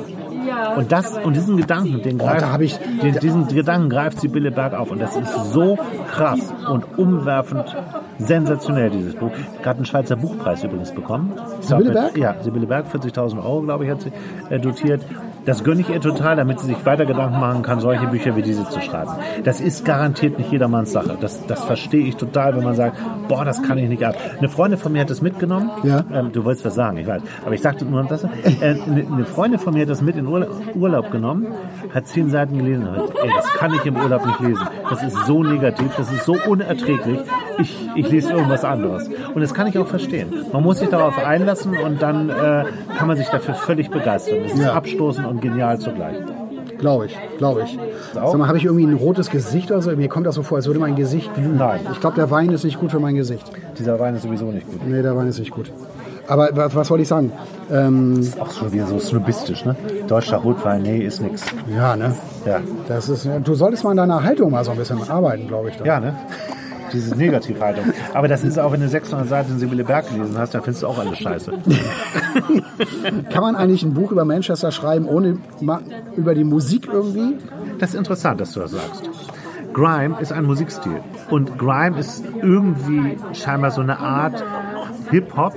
Und 0.76 0.90
das 0.92 1.16
und 1.18 1.34
diesen 1.36 1.56
Gedanken, 1.56 2.02
den 2.02 2.18
greift, 2.18 2.44
hab 2.52 2.60
ich- 2.60 2.78
den, 3.02 3.18
diesen 3.20 3.46
Gedanken 3.48 3.88
greift 3.88 4.20
Sibylle 4.20 4.50
Berg 4.50 4.74
auf 4.74 4.90
und 4.90 5.00
das 5.00 5.16
ist 5.16 5.52
so 5.52 5.78
krass 6.10 6.52
und 6.68 6.98
umwerfend, 6.98 7.74
sensationell 8.22 8.90
dieses 8.90 9.14
Buch. 9.14 9.30
Gerade 9.62 9.78
einen 9.78 9.86
Schweizer 9.86 10.16
Buchpreis 10.16 10.64
übrigens 10.64 10.92
bekommen. 10.92 11.32
Sibylle 11.60 11.90
Berg? 11.90 12.16
Ja, 12.16 12.36
Sibylle 12.42 12.66
Berg, 12.66 12.86
40.000 12.92 13.38
Euro, 13.38 13.62
glaube 13.62 13.84
ich, 13.84 13.90
hat 13.90 14.02
sie 14.02 14.12
äh, 14.50 14.58
dotiert. 14.58 15.02
Das 15.44 15.64
gönne 15.64 15.80
ich 15.80 15.90
ihr 15.90 16.00
total, 16.00 16.36
damit 16.36 16.60
sie 16.60 16.66
sich 16.66 16.86
weiter 16.86 17.04
Gedanken 17.04 17.40
machen 17.40 17.62
kann, 17.62 17.80
solche 17.80 18.06
Bücher 18.06 18.36
wie 18.36 18.42
diese 18.42 18.68
zu 18.68 18.80
schreiben. 18.80 19.10
Das 19.42 19.60
ist 19.60 19.84
garantiert 19.84 20.38
nicht 20.38 20.52
jedermanns 20.52 20.92
Sache. 20.92 21.16
Das, 21.20 21.44
das 21.46 21.64
verstehe 21.64 22.06
ich 22.06 22.16
total, 22.16 22.56
wenn 22.56 22.62
man 22.62 22.76
sagt, 22.76 22.96
boah, 23.26 23.44
das 23.44 23.60
kann 23.62 23.76
ich 23.78 23.88
nicht 23.88 24.04
ab. 24.04 24.14
Eine 24.38 24.48
Freundin 24.48 24.78
von 24.78 24.92
mir 24.92 25.00
hat 25.00 25.10
das 25.10 25.20
mitgenommen. 25.20 25.70
Ja. 25.82 26.04
Ähm, 26.12 26.30
du 26.32 26.44
wolltest 26.44 26.64
was 26.64 26.76
sagen, 26.76 26.96
ich 26.98 27.06
weiß. 27.06 27.22
Aber 27.44 27.54
ich 27.54 27.60
sagte 27.60 27.84
nur 27.84 28.04
das. 28.04 28.22
Äh, 28.24 28.28
eine, 28.62 29.06
eine 29.12 29.24
Freundin 29.24 29.58
von 29.58 29.74
mir 29.74 29.82
hat 29.82 29.88
das 29.88 30.00
mit 30.00 30.16
in 30.16 30.26
Urlaub, 30.26 30.50
Urlaub 30.74 31.10
genommen, 31.10 31.48
hat 31.92 32.06
zehn 32.06 32.30
Seiten 32.30 32.58
gelesen. 32.58 32.86
und 32.86 32.96
hat, 32.96 33.10
Ey, 33.22 33.30
das 33.34 33.46
kann 33.54 33.74
ich 33.74 33.84
im 33.84 33.96
Urlaub 33.96 34.24
nicht 34.24 34.40
lesen. 34.40 34.66
Das 34.88 35.02
ist 35.02 35.26
so 35.26 35.42
negativ, 35.42 35.94
das 35.96 36.12
ist 36.12 36.24
so 36.24 36.36
unerträglich. 36.46 37.18
Ich, 37.58 37.88
ich 37.94 38.10
lese 38.10 38.32
irgendwas 38.32 38.64
anderes. 38.64 39.08
Und 39.34 39.40
das 39.40 39.54
kann 39.54 39.66
ich 39.66 39.78
auch 39.78 39.86
verstehen. 39.86 40.32
Man 40.52 40.62
muss 40.62 40.78
sich 40.78 40.88
darauf 40.88 41.18
einlassen 41.18 41.76
und 41.76 42.00
dann 42.02 42.28
äh, 42.30 42.64
kann 42.98 43.08
man 43.08 43.16
sich 43.16 43.28
dafür 43.28 43.54
völlig 43.54 43.90
begeistern. 43.90 44.38
Das 44.44 44.52
ist 44.54 44.58
Ja. 44.60 44.72
abstoßend 44.74 45.26
und 45.26 45.40
genial 45.40 45.78
zugleich. 45.78 46.16
Glaube 46.78 47.06
ich, 47.06 47.16
glaube 47.38 47.62
ich. 47.64 47.78
Sag 48.12 48.34
mal, 48.36 48.48
habe 48.48 48.58
ich 48.58 48.64
irgendwie 48.64 48.84
ein 48.86 48.94
rotes 48.94 49.30
Gesicht 49.30 49.70
oder 49.70 49.82
so? 49.82 49.90
Mir 49.94 50.08
kommt 50.08 50.26
das 50.26 50.34
so 50.34 50.42
vor, 50.42 50.56
als 50.56 50.66
würde 50.66 50.80
mein 50.80 50.96
Gesicht 50.96 51.32
glühen. 51.34 51.56
Nein. 51.56 51.80
Ich 51.92 52.00
glaube, 52.00 52.16
der 52.16 52.30
Wein 52.30 52.50
ist 52.50 52.64
nicht 52.64 52.80
gut 52.80 52.90
für 52.90 52.98
mein 52.98 53.14
Gesicht. 53.14 53.48
Dieser 53.78 54.00
Wein 54.00 54.16
ist 54.16 54.22
sowieso 54.22 54.46
nicht 54.46 54.66
gut. 54.66 54.84
Nee, 54.86 55.00
der 55.02 55.16
Wein 55.16 55.28
ist 55.28 55.38
nicht 55.38 55.52
gut. 55.52 55.70
Aber 56.26 56.48
was, 56.52 56.74
was 56.74 56.90
wollte 56.90 57.02
ich 57.02 57.08
sagen? 57.08 57.32
Ähm, 57.70 58.20
Auch 58.40 58.50
schon 58.52 58.72
wieder 58.72 58.86
so 58.86 58.98
snobistisch, 58.98 59.64
ne? 59.64 59.76
Deutscher 60.08 60.38
Rotwein, 60.38 60.82
nee, 60.82 60.98
ist 61.04 61.20
nix. 61.20 61.44
ja, 61.74 61.94
ne? 61.96 62.14
Ja. 62.46 62.58
Das 62.88 63.08
ist, 63.08 63.28
du 63.44 63.54
solltest 63.54 63.84
mal 63.84 63.90
an 63.90 63.96
deiner 63.98 64.22
Haltung 64.22 64.50
mal 64.50 64.64
so 64.64 64.70
ein 64.72 64.76
bisschen 64.78 64.98
arbeiten, 65.08 65.48
glaube 65.48 65.68
ich. 65.70 65.76
da. 65.76 65.84
Ja, 65.84 66.00
ne? 66.00 66.14
Diese 66.92 67.16
Negativhaltung. 67.16 67.92
Aber 68.12 68.28
das 68.28 68.44
ist 68.44 68.58
auch, 68.58 68.72
wenn 68.72 68.80
du 68.80 68.88
600 68.88 69.28
Seiten 69.28 69.58
Sibylle 69.58 69.84
Berg 69.84 70.08
gelesen 70.10 70.36
hast, 70.38 70.54
dann 70.54 70.62
findest 70.62 70.82
du 70.82 70.88
auch 70.88 70.98
alles 70.98 71.18
scheiße. 71.18 71.52
Kann 73.30 73.42
man 73.42 73.56
eigentlich 73.56 73.82
ein 73.82 73.94
Buch 73.94 74.10
über 74.10 74.24
Manchester 74.24 74.70
schreiben, 74.70 75.06
ohne 75.06 75.38
über 76.16 76.34
die 76.34 76.44
Musik 76.44 76.88
irgendwie? 76.92 77.38
Das 77.78 77.90
ist 77.90 77.96
interessant, 77.96 78.40
dass 78.40 78.52
du 78.52 78.60
das 78.60 78.72
sagst. 78.72 79.10
Grime 79.72 80.20
ist 80.20 80.32
ein 80.32 80.44
Musikstil. 80.44 81.00
Und 81.30 81.58
Grime 81.58 81.98
ist 81.98 82.24
irgendwie 82.42 83.16
scheinbar 83.32 83.70
so 83.70 83.80
eine 83.80 83.98
Art 83.98 84.44
Hip-Hop, 85.10 85.54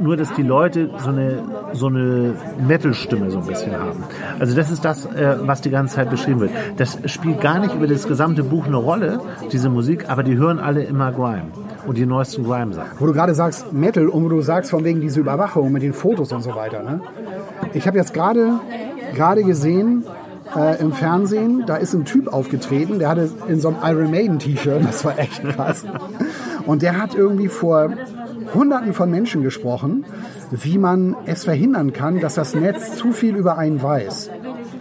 nur 0.00 0.16
dass 0.16 0.32
die 0.34 0.42
Leute 0.42 0.90
so 0.98 1.10
eine, 1.10 1.42
so 1.72 1.86
eine 1.86 2.34
Metal-Stimme 2.66 3.30
so 3.30 3.38
ein 3.38 3.46
bisschen 3.46 3.72
haben. 3.72 4.04
Also 4.38 4.54
das 4.54 4.70
ist 4.70 4.84
das, 4.84 5.06
äh, 5.06 5.36
was 5.40 5.60
die 5.60 5.70
ganze 5.70 5.96
Zeit 5.96 6.10
beschrieben 6.10 6.40
wird. 6.40 6.50
Das 6.76 6.98
spielt 7.06 7.40
gar 7.40 7.58
nicht 7.58 7.74
über 7.74 7.86
das 7.86 8.06
gesamte 8.06 8.42
Buch 8.42 8.66
eine 8.66 8.76
Rolle, 8.76 9.20
diese 9.52 9.68
Musik, 9.68 10.08
aber 10.08 10.22
die 10.22 10.36
hören 10.36 10.58
alle 10.58 10.82
immer 10.82 11.12
Grime. 11.12 11.48
Und 11.86 11.96
die 11.96 12.06
neuesten 12.06 12.44
Grime-Sachen. 12.44 12.98
Wo 12.98 13.06
du 13.06 13.12
gerade 13.12 13.34
sagst 13.34 13.72
Metal 13.72 14.08
und 14.08 14.24
wo 14.24 14.28
du 14.28 14.40
sagst 14.40 14.70
von 14.70 14.84
wegen 14.84 15.00
diese 15.00 15.20
Überwachung 15.20 15.72
mit 15.72 15.82
den 15.82 15.92
Fotos 15.92 16.32
und 16.32 16.42
so 16.42 16.54
weiter. 16.54 16.82
Ne? 16.82 17.00
Ich 17.72 17.86
habe 17.86 17.96
jetzt 17.96 18.12
gerade 18.12 18.60
gerade 19.14 19.42
gesehen 19.42 20.04
äh, 20.56 20.80
im 20.80 20.92
Fernsehen, 20.92 21.64
da 21.66 21.76
ist 21.76 21.94
ein 21.94 22.04
Typ 22.04 22.28
aufgetreten, 22.28 22.98
der 22.98 23.08
hatte 23.08 23.30
in 23.48 23.60
so 23.60 23.68
einem 23.68 23.78
Iron 23.82 24.10
Maiden 24.10 24.38
T-Shirt, 24.38 24.82
das 24.86 25.04
war 25.04 25.18
echt 25.18 25.42
krass. 25.42 25.84
Und 26.66 26.82
der 26.82 27.00
hat 27.00 27.14
irgendwie 27.14 27.48
vor 27.48 27.90
Hunderten 28.54 28.92
von 28.94 29.10
Menschen 29.10 29.42
gesprochen, 29.42 30.04
wie 30.50 30.78
man 30.78 31.16
es 31.26 31.44
verhindern 31.44 31.92
kann, 31.92 32.20
dass 32.20 32.34
das 32.34 32.54
Netz 32.54 32.96
zu 32.96 33.12
viel 33.12 33.36
über 33.36 33.58
einen 33.58 33.82
weiß. 33.82 34.30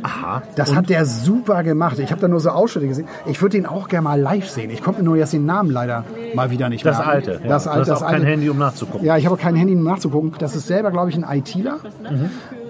Aha. 0.04 0.44
Das 0.56 0.76
hat 0.76 0.90
der 0.90 1.06
super 1.06 1.64
gemacht. 1.64 2.00
Ich 2.00 2.12
habe 2.12 2.22
da 2.22 2.28
nur 2.28 2.40
so 2.40 2.50
Ausschnitte 2.52 2.88
gesehen. 2.88 3.08
Ich 3.26 3.42
würde 3.42 3.58
den 3.58 3.66
auch 3.66 3.88
gerne 3.90 4.04
mal 4.04 4.20
live 4.20 4.48
sehen. 4.48 4.70
Ich 4.70 4.82
konnte 4.84 5.02
mir 5.02 5.06
nur 5.06 5.18
jetzt 5.18 5.34
den 5.34 5.46
Namen 5.46 5.72
leider 5.72 6.06
mal 6.36 6.52
wieder 6.52 6.70
nicht 6.70 6.86
Das 6.86 6.98
merken. 6.98 7.12
alte. 7.12 7.32
Ja. 7.44 7.50
Das 7.50 7.64
du 7.64 7.70
alte. 7.72 7.82
hast 7.82 7.88
Das 7.90 8.02
auch 8.04 8.06
kein 8.08 8.16
alte. 8.16 8.28
Handy, 8.28 8.50
um 8.50 8.58
nachzugucken. 8.58 9.06
Ja, 9.06 9.18
ich 9.18 9.26
habe 9.26 9.38
kein 9.38 9.56
Handy, 9.56 9.74
um 9.76 9.84
nachzugucken. 9.84 10.34
Das 10.40 10.56
ist 10.56 10.68
selber, 10.68 10.92
glaube 10.92 11.10
ich, 11.10 11.18
ein 11.22 11.26
ITler. 11.38 11.80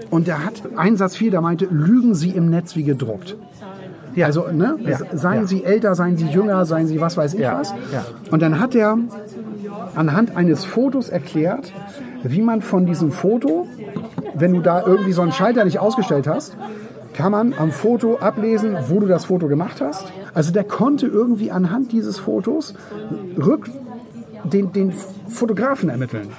Und 0.10 0.28
der 0.28 0.44
hat 0.46 0.64
einen 0.78 0.96
Satz 0.98 1.16
viel, 1.18 1.32
der 1.32 1.42
meinte, 1.42 1.66
lügen 1.70 2.16
Sie 2.16 2.30
im 2.30 2.50
Netz 2.50 2.76
wie 2.78 2.84
gedruckt. 2.84 3.36
Ja. 4.16 4.26
Also, 4.26 4.48
ne? 4.52 4.78
Ja. 4.80 4.98
Seien 5.14 5.42
Ja. 5.42 5.48
Sie 5.48 5.64
älter, 5.64 5.94
seien 5.96 6.18
Sie 6.18 6.26
jünger, 6.28 6.66
seien 6.66 6.88
Sie 6.88 7.00
was 7.02 7.18
weiß 7.18 7.34
ich 7.36 7.42
was. 7.46 7.74
Und 8.32 8.42
dann 8.42 8.60
hat 8.60 8.74
er 8.74 8.98
anhand 9.96 10.36
eines 10.36 10.66
Fotos 10.66 11.10
erklärt, 11.10 11.74
wie 12.24 12.42
man 12.42 12.62
von 12.62 12.86
diesem 12.86 13.12
Foto, 13.12 13.68
wenn 14.34 14.54
du 14.54 14.62
da 14.62 14.86
irgendwie 14.86 15.12
so 15.12 15.22
einen 15.22 15.32
Schalter 15.32 15.66
nicht 15.66 15.80
ausgestellt 15.80 16.28
hast, 16.28 16.56
kann 17.14 17.32
man 17.32 17.54
am 17.58 17.72
Foto 17.72 18.18
ablesen, 18.20 18.78
wo 18.90 19.00
du 19.00 19.08
das 19.08 19.26
Foto 19.26 19.48
gemacht 19.48 19.82
hast. 19.82 20.12
Also 20.34 20.52
der 20.52 20.64
konnte 20.64 21.08
irgendwie 21.08 21.52
anhand 21.52 21.92
dieses 21.92 22.20
Fotos 22.20 22.76
rück, 23.38 23.70
den, 24.44 24.72
den 24.72 24.94
Fotografen 25.28 25.90
ermitteln. 25.90 26.30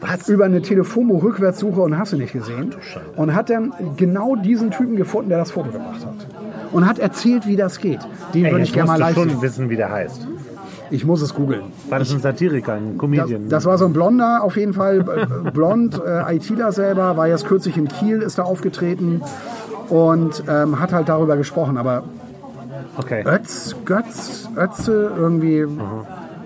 Was? 0.00 0.28
Über 0.28 0.44
eine 0.44 0.60
Telefonbuch-Rückwärtssuche 0.62 1.80
und 1.80 1.96
hast 1.96 2.12
du 2.12 2.16
nicht 2.16 2.32
gesehen. 2.32 2.74
Und 3.16 3.34
hat 3.34 3.50
dann 3.50 3.72
genau 3.96 4.36
diesen 4.36 4.70
Typen 4.70 4.96
gefunden, 4.96 5.30
der 5.30 5.38
das 5.38 5.52
Foto 5.52 5.70
gemacht 5.70 6.04
hat. 6.04 6.26
Und 6.72 6.86
hat 6.86 6.98
erzählt, 6.98 7.46
wie 7.46 7.56
das 7.56 7.78
geht. 7.78 8.00
Den 8.34 8.46
Ey, 8.46 8.50
würde 8.50 8.64
ich 8.64 8.72
gerne 8.72 8.98
mal 8.98 9.14
sehen. 9.14 9.30
schon 9.30 9.42
wissen, 9.42 9.70
wie 9.70 9.76
der 9.76 9.90
heißt. 9.90 10.26
Ich 10.90 11.04
muss 11.04 11.22
es 11.22 11.34
googeln. 11.34 11.62
War 11.88 11.98
das 11.98 12.12
ein 12.12 12.20
Satiriker, 12.20 12.74
ein 12.74 12.90
Das, 12.92 12.98
Comedian? 12.98 13.48
das 13.48 13.64
war 13.64 13.78
so 13.78 13.86
ein 13.86 13.92
Blonder, 13.92 14.42
auf 14.42 14.56
jeden 14.56 14.74
Fall 14.74 15.00
äh, 15.46 15.50
blond, 15.50 16.00
äh, 16.04 16.36
ITler 16.36 16.72
selber, 16.72 17.16
war 17.16 17.26
jetzt 17.26 17.46
kürzlich 17.46 17.76
in 17.76 17.88
Kiel, 17.88 18.20
ist 18.22 18.38
da 18.38 18.42
aufgetreten 18.42 19.22
und 19.88 20.44
ähm, 20.48 20.78
hat 20.80 20.92
halt 20.92 21.08
darüber 21.08 21.36
gesprochen. 21.36 21.76
Aber 21.78 22.04
okay. 22.96 23.24
Ötz, 23.26 23.74
Götz, 23.84 24.48
Ötze, 24.56 25.10
irgendwie 25.16 25.66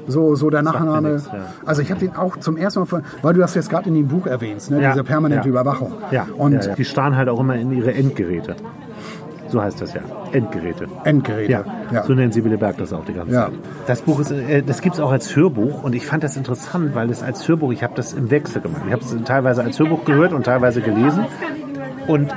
so, 0.06 0.34
so 0.36 0.48
der 0.50 0.62
Nachname. 0.62 1.12
nichts, 1.14 1.28
ja. 1.32 1.40
Also 1.66 1.82
ich 1.82 1.90
habe 1.90 2.00
den 2.00 2.16
auch 2.16 2.36
zum 2.38 2.56
ersten 2.56 2.80
Mal, 2.80 2.86
von, 2.86 3.02
weil 3.22 3.34
du 3.34 3.40
das 3.40 3.54
jetzt 3.54 3.68
gerade 3.68 3.88
in 3.88 3.94
dem 3.94 4.08
Buch 4.08 4.26
erwähnst, 4.26 4.70
ne, 4.70 4.80
Ja, 4.80 4.92
diese 4.92 5.04
permanente 5.04 5.46
ja. 5.46 5.50
Überwachung. 5.50 5.92
Ja, 6.10 6.26
Und 6.36 6.70
die 6.78 6.84
starren 6.84 7.16
halt 7.16 7.28
auch 7.28 7.40
immer 7.40 7.56
in 7.56 7.72
ihre 7.72 7.92
Endgeräte. 7.92 8.56
So 9.48 9.62
heißt 9.62 9.80
das 9.80 9.94
ja. 9.94 10.00
Endgeräte. 10.32 10.86
Endgeräte. 11.04 11.50
Ja, 11.52 11.64
Ja. 11.92 12.04
so 12.04 12.12
nennt 12.12 12.34
Sibylle 12.34 12.58
Berg 12.58 12.76
das 12.78 12.92
auch 12.92 13.04
die 13.04 13.14
ganze 13.14 13.32
Ja. 13.34 13.44
Zeit. 13.46 13.54
Das 13.86 14.02
Buch 14.02 14.20
ist, 14.20 14.30
äh, 14.30 14.62
das 14.62 14.80
gibt's 14.82 15.00
auch 15.00 15.10
als 15.10 15.34
Hörbuch 15.34 15.82
und 15.82 15.94
ich 15.94 16.06
fand 16.06 16.22
das 16.24 16.36
interessant, 16.36 16.94
weil 16.94 17.10
es 17.10 17.22
als 17.22 17.46
Hörbuch, 17.48 17.72
ich 17.72 17.82
habe 17.82 17.94
das 17.96 18.12
im 18.12 18.30
Wechsel 18.30 18.60
gemacht. 18.60 18.82
Ich 18.86 18.92
habe 18.92 19.02
es 19.02 19.16
teilweise 19.24 19.62
als 19.62 19.78
Hörbuch 19.78 20.04
gehört 20.04 20.32
und 20.32 20.44
teilweise 20.44 20.80
gelesen 20.82 21.24
und 22.06 22.28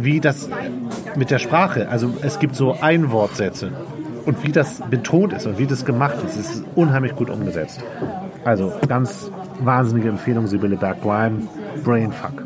wie 0.00 0.20
das 0.20 0.48
mit 1.16 1.30
der 1.30 1.38
Sprache, 1.38 1.88
also 1.88 2.10
es 2.22 2.38
gibt 2.38 2.54
so 2.54 2.76
Einwortsätze 2.80 3.70
und 4.26 4.44
wie 4.44 4.52
das 4.52 4.80
betont 4.90 5.32
ist 5.32 5.46
und 5.46 5.58
wie 5.58 5.66
das 5.66 5.84
gemacht 5.84 6.16
ist, 6.26 6.36
ist 6.36 6.64
unheimlich 6.76 7.16
gut 7.16 7.30
umgesetzt. 7.30 7.82
Also 8.44 8.72
ganz 8.86 9.30
wahnsinnige 9.60 10.08
Empfehlung, 10.10 10.46
Sibylle 10.46 10.76
Berg, 10.76 11.02
Grime, 11.02 11.38
Brainfuck. 11.82 12.44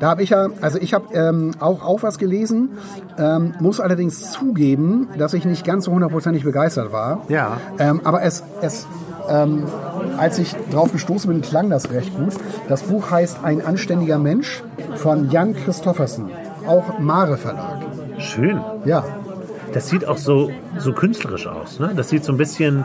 Da 0.00 0.10
habe 0.10 0.22
ich 0.22 0.30
ja, 0.30 0.48
also 0.60 0.78
ich 0.78 0.94
habe 0.94 1.12
ähm, 1.14 1.52
auch, 1.58 1.82
auch 1.82 2.02
was 2.02 2.18
gelesen, 2.18 2.70
ähm, 3.18 3.54
muss 3.60 3.80
allerdings 3.80 4.30
zugeben, 4.32 5.08
dass 5.18 5.34
ich 5.34 5.44
nicht 5.44 5.64
ganz 5.64 5.86
so 5.86 5.92
hundertprozentig 5.92 6.44
begeistert 6.44 6.92
war. 6.92 7.22
Ja. 7.28 7.58
Ähm, 7.78 8.00
aber 8.04 8.22
es, 8.22 8.42
es 8.62 8.86
ähm, 9.28 9.64
als 10.16 10.38
ich 10.38 10.54
drauf 10.70 10.92
gestoßen 10.92 11.30
bin, 11.30 11.42
klang 11.42 11.70
das 11.70 11.90
recht 11.90 12.16
gut. 12.16 12.34
Das 12.68 12.84
Buch 12.84 13.10
heißt 13.10 13.38
Ein 13.44 13.64
anständiger 13.64 14.18
Mensch 14.18 14.62
von 14.96 15.30
Jan 15.30 15.54
Christoffersen, 15.54 16.30
auch 16.66 16.98
Mare 16.98 17.36
Verlag. 17.36 17.78
Schön. 18.18 18.60
Ja, 18.84 19.04
Das 19.72 19.88
sieht 19.88 20.06
auch 20.06 20.16
so, 20.16 20.50
so 20.78 20.92
künstlerisch 20.92 21.46
aus. 21.46 21.78
Ne? 21.78 21.92
Das 21.94 22.08
sieht 22.08 22.24
so 22.24 22.32
ein 22.32 22.38
bisschen, 22.38 22.84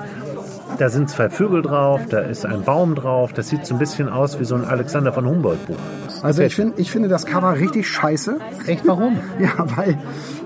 da 0.77 0.89
sind 0.89 1.09
zwei 1.09 1.29
Vögel 1.29 1.61
drauf, 1.61 2.01
da 2.09 2.19
ist 2.19 2.45
ein 2.45 2.63
Baum 2.63 2.95
drauf. 2.95 3.31
Das 3.33 3.47
sieht 3.47 3.65
so 3.65 3.73
ein 3.75 3.79
bisschen 3.79 4.09
aus 4.09 4.39
wie 4.39 4.43
so 4.45 4.55
ein 4.55 4.65
Alexander 4.65 5.13
von 5.13 5.25
Humboldt 5.25 5.65
Buch. 5.65 5.77
Also 6.23 6.41
ich, 6.41 6.55
find, 6.55 6.79
ich 6.79 6.89
finde 6.91 7.09
das 7.09 7.25
Cover 7.25 7.55
richtig 7.59 7.87
scheiße. 7.89 8.37
Echt, 8.67 8.87
warum? 8.87 9.17
Ja, 9.39 9.65
weil, 9.75 9.97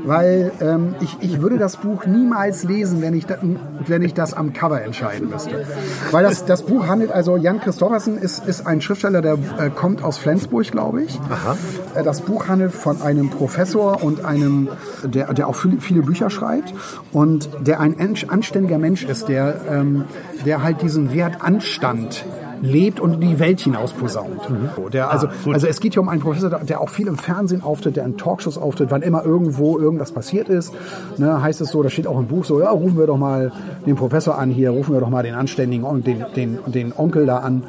weil 0.06 0.52
ähm, 0.62 0.96
ich, 1.02 1.18
ich 1.22 1.42
würde 1.42 1.58
das 1.58 1.78
Buch 1.78 2.06
niemals 2.06 2.64
lesen, 2.64 3.02
wenn 3.02 3.14
ich, 3.14 3.26
da, 3.26 3.38
wenn 3.86 4.02
ich 4.02 4.14
das 4.14 4.34
am 4.34 4.54
Cover 4.54 4.82
entscheiden 4.82 5.30
müsste. 5.30 5.66
Weil 6.12 6.24
das, 6.24 6.46
das 6.46 6.64
Buch 6.64 6.88
handelt, 6.88 7.12
also 7.12 7.38
Jan 7.38 7.60
Christoffersen 7.60 8.18
ist, 8.18 8.46
ist 8.48 8.66
ein 8.66 8.82
Schriftsteller, 8.82 9.22
der 9.22 9.34
äh, 9.60 9.70
kommt 9.70 10.04
aus 10.04 10.18
Flensburg, 10.18 10.72
glaube 10.72 11.04
ich. 11.04 11.20
Aha. 11.30 11.58
Äh, 11.96 12.04
Das 12.04 12.22
Buch 12.22 12.48
handelt 12.48 12.72
von 12.72 13.02
einem 13.02 13.30
Professor 13.30 14.02
und 14.04 14.26
einem, 14.26 14.70
der, 15.04 15.34
der 15.34 15.48
auch 15.48 15.56
viele, 15.56 15.80
viele 15.80 16.02
Bücher 16.02 16.30
schreibt 16.30 16.74
und 17.12 17.50
der 17.68 17.80
ein 17.80 17.96
anst- 18.00 18.30
anständiger 18.30 18.78
Mensch 18.80 19.04
ist, 19.04 19.28
der, 19.28 19.62
ähm, 19.70 20.06
der 20.46 20.64
halt 20.64 20.82
diesen 20.82 21.14
Wert 21.14 21.42
Anstand 21.42 22.26
lebt 22.62 23.00
und 23.00 23.14
in 23.14 23.22
die 23.22 23.40
Welt 23.40 23.60
hinaus 23.60 23.94
posaunt. 23.94 24.42
So, 24.76 24.90
Der, 24.90 25.12
also, 25.12 25.28
gut. 25.44 25.54
also 25.54 25.68
es 25.68 25.80
geht 25.80 25.94
hier 25.94 26.02
um 26.02 26.10
einen 26.10 26.22
Professor, 26.22 26.50
der 26.50 26.82
auch 26.82 26.90
viel 26.90 27.08
im 27.08 27.18
Fernsehen 27.18 27.62
auftritt, 27.64 27.96
der 27.96 28.06
in 28.06 28.18
Talkshows 28.18 28.58
auftritt, 28.58 28.92
wann 28.92 29.02
immer 29.02 29.24
irgendwo 29.24 29.78
irgendwas 29.78 30.12
passiert 30.12 30.50
ist. 30.50 30.74
Ne, 31.18 31.42
heißt 31.42 31.62
es 31.62 31.70
so, 31.72 31.84
da 31.84 31.90
steht 31.90 32.08
auch 32.08 32.20
im 32.20 32.28
Buch 32.28 32.46
so, 32.46 32.60
ja, 32.60 32.70
rufen 32.70 32.98
wir 32.98 33.08
doch 33.08 33.18
mal 33.18 33.52
den 33.86 33.96
Professor 33.96 34.38
an 34.38 34.50
hier, 34.50 34.72
rufen 34.72 34.94
wir 34.94 35.00
doch 35.02 35.10
mal 35.10 35.24
den 35.24 35.36
Anständigen 35.36 35.84
und 35.86 36.06
den, 36.08 36.26
den, 36.36 36.60
den 36.68 36.94
Onkel 36.96 37.26
da 37.26 37.38
an 37.40 37.64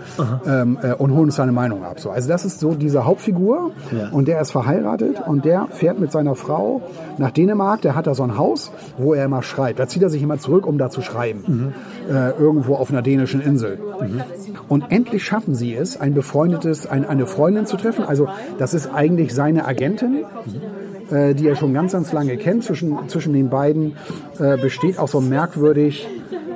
ähm, 0.46 0.78
äh, 0.82 0.92
und 0.94 1.12
holen 1.12 1.24
uns 1.24 1.36
seine 1.36 1.52
Meinung 1.52 1.84
ab. 1.84 2.00
So, 2.00 2.10
also 2.10 2.28
das 2.28 2.44
ist 2.44 2.60
so 2.60 2.74
diese 2.74 3.04
Hauptfigur 3.04 3.70
Ja. 3.96 4.08
und 4.10 4.28
der 4.28 4.40
ist 4.40 4.50
verheiratet 4.52 5.16
und 5.26 5.44
der 5.44 5.68
fährt 5.70 5.98
mit 6.00 6.12
seiner 6.12 6.34
Frau 6.34 6.82
nach 7.18 7.30
Dänemark, 7.30 7.82
der 7.82 7.94
hat 7.94 8.06
da 8.06 8.14
so 8.14 8.22
ein 8.22 8.38
Haus, 8.38 8.70
wo 8.96 9.14
er 9.14 9.24
immer 9.24 9.42
schreibt. 9.42 9.78
Da 9.78 9.86
zieht 9.88 10.02
er 10.02 10.08
sich 10.10 10.22
immer 10.22 10.38
zurück, 10.38 10.66
um 10.66 10.78
da 10.78 10.90
zu 10.90 11.02
schreiben. 11.02 11.74
Äh, 12.10 12.30
irgendwo 12.38 12.76
auf 12.76 12.90
einer 12.90 13.02
dänischen 13.02 13.40
Insel. 13.40 13.78
Und 14.68 14.77
endlich 14.88 15.24
schaffen 15.24 15.54
sie 15.54 15.74
es, 15.74 16.00
ein 16.00 16.14
befreundetes, 16.14 16.86
ein, 16.86 17.04
eine 17.04 17.26
Freundin 17.26 17.66
zu 17.66 17.76
treffen. 17.76 18.04
Also 18.04 18.28
das 18.58 18.74
ist 18.74 18.92
eigentlich 18.92 19.34
seine 19.34 19.66
Agentin, 19.66 20.24
äh, 21.10 21.34
die 21.34 21.48
er 21.48 21.56
schon 21.56 21.74
ganz, 21.74 21.92
ganz 21.92 22.12
lange 22.12 22.36
kennt. 22.36 22.64
Zwischen, 22.64 23.08
zwischen 23.08 23.32
den 23.32 23.50
beiden 23.50 23.96
äh, 24.38 24.56
besteht 24.56 24.98
auch 24.98 25.08
so 25.08 25.18
ein 25.18 25.28
merkwürdig 25.28 26.06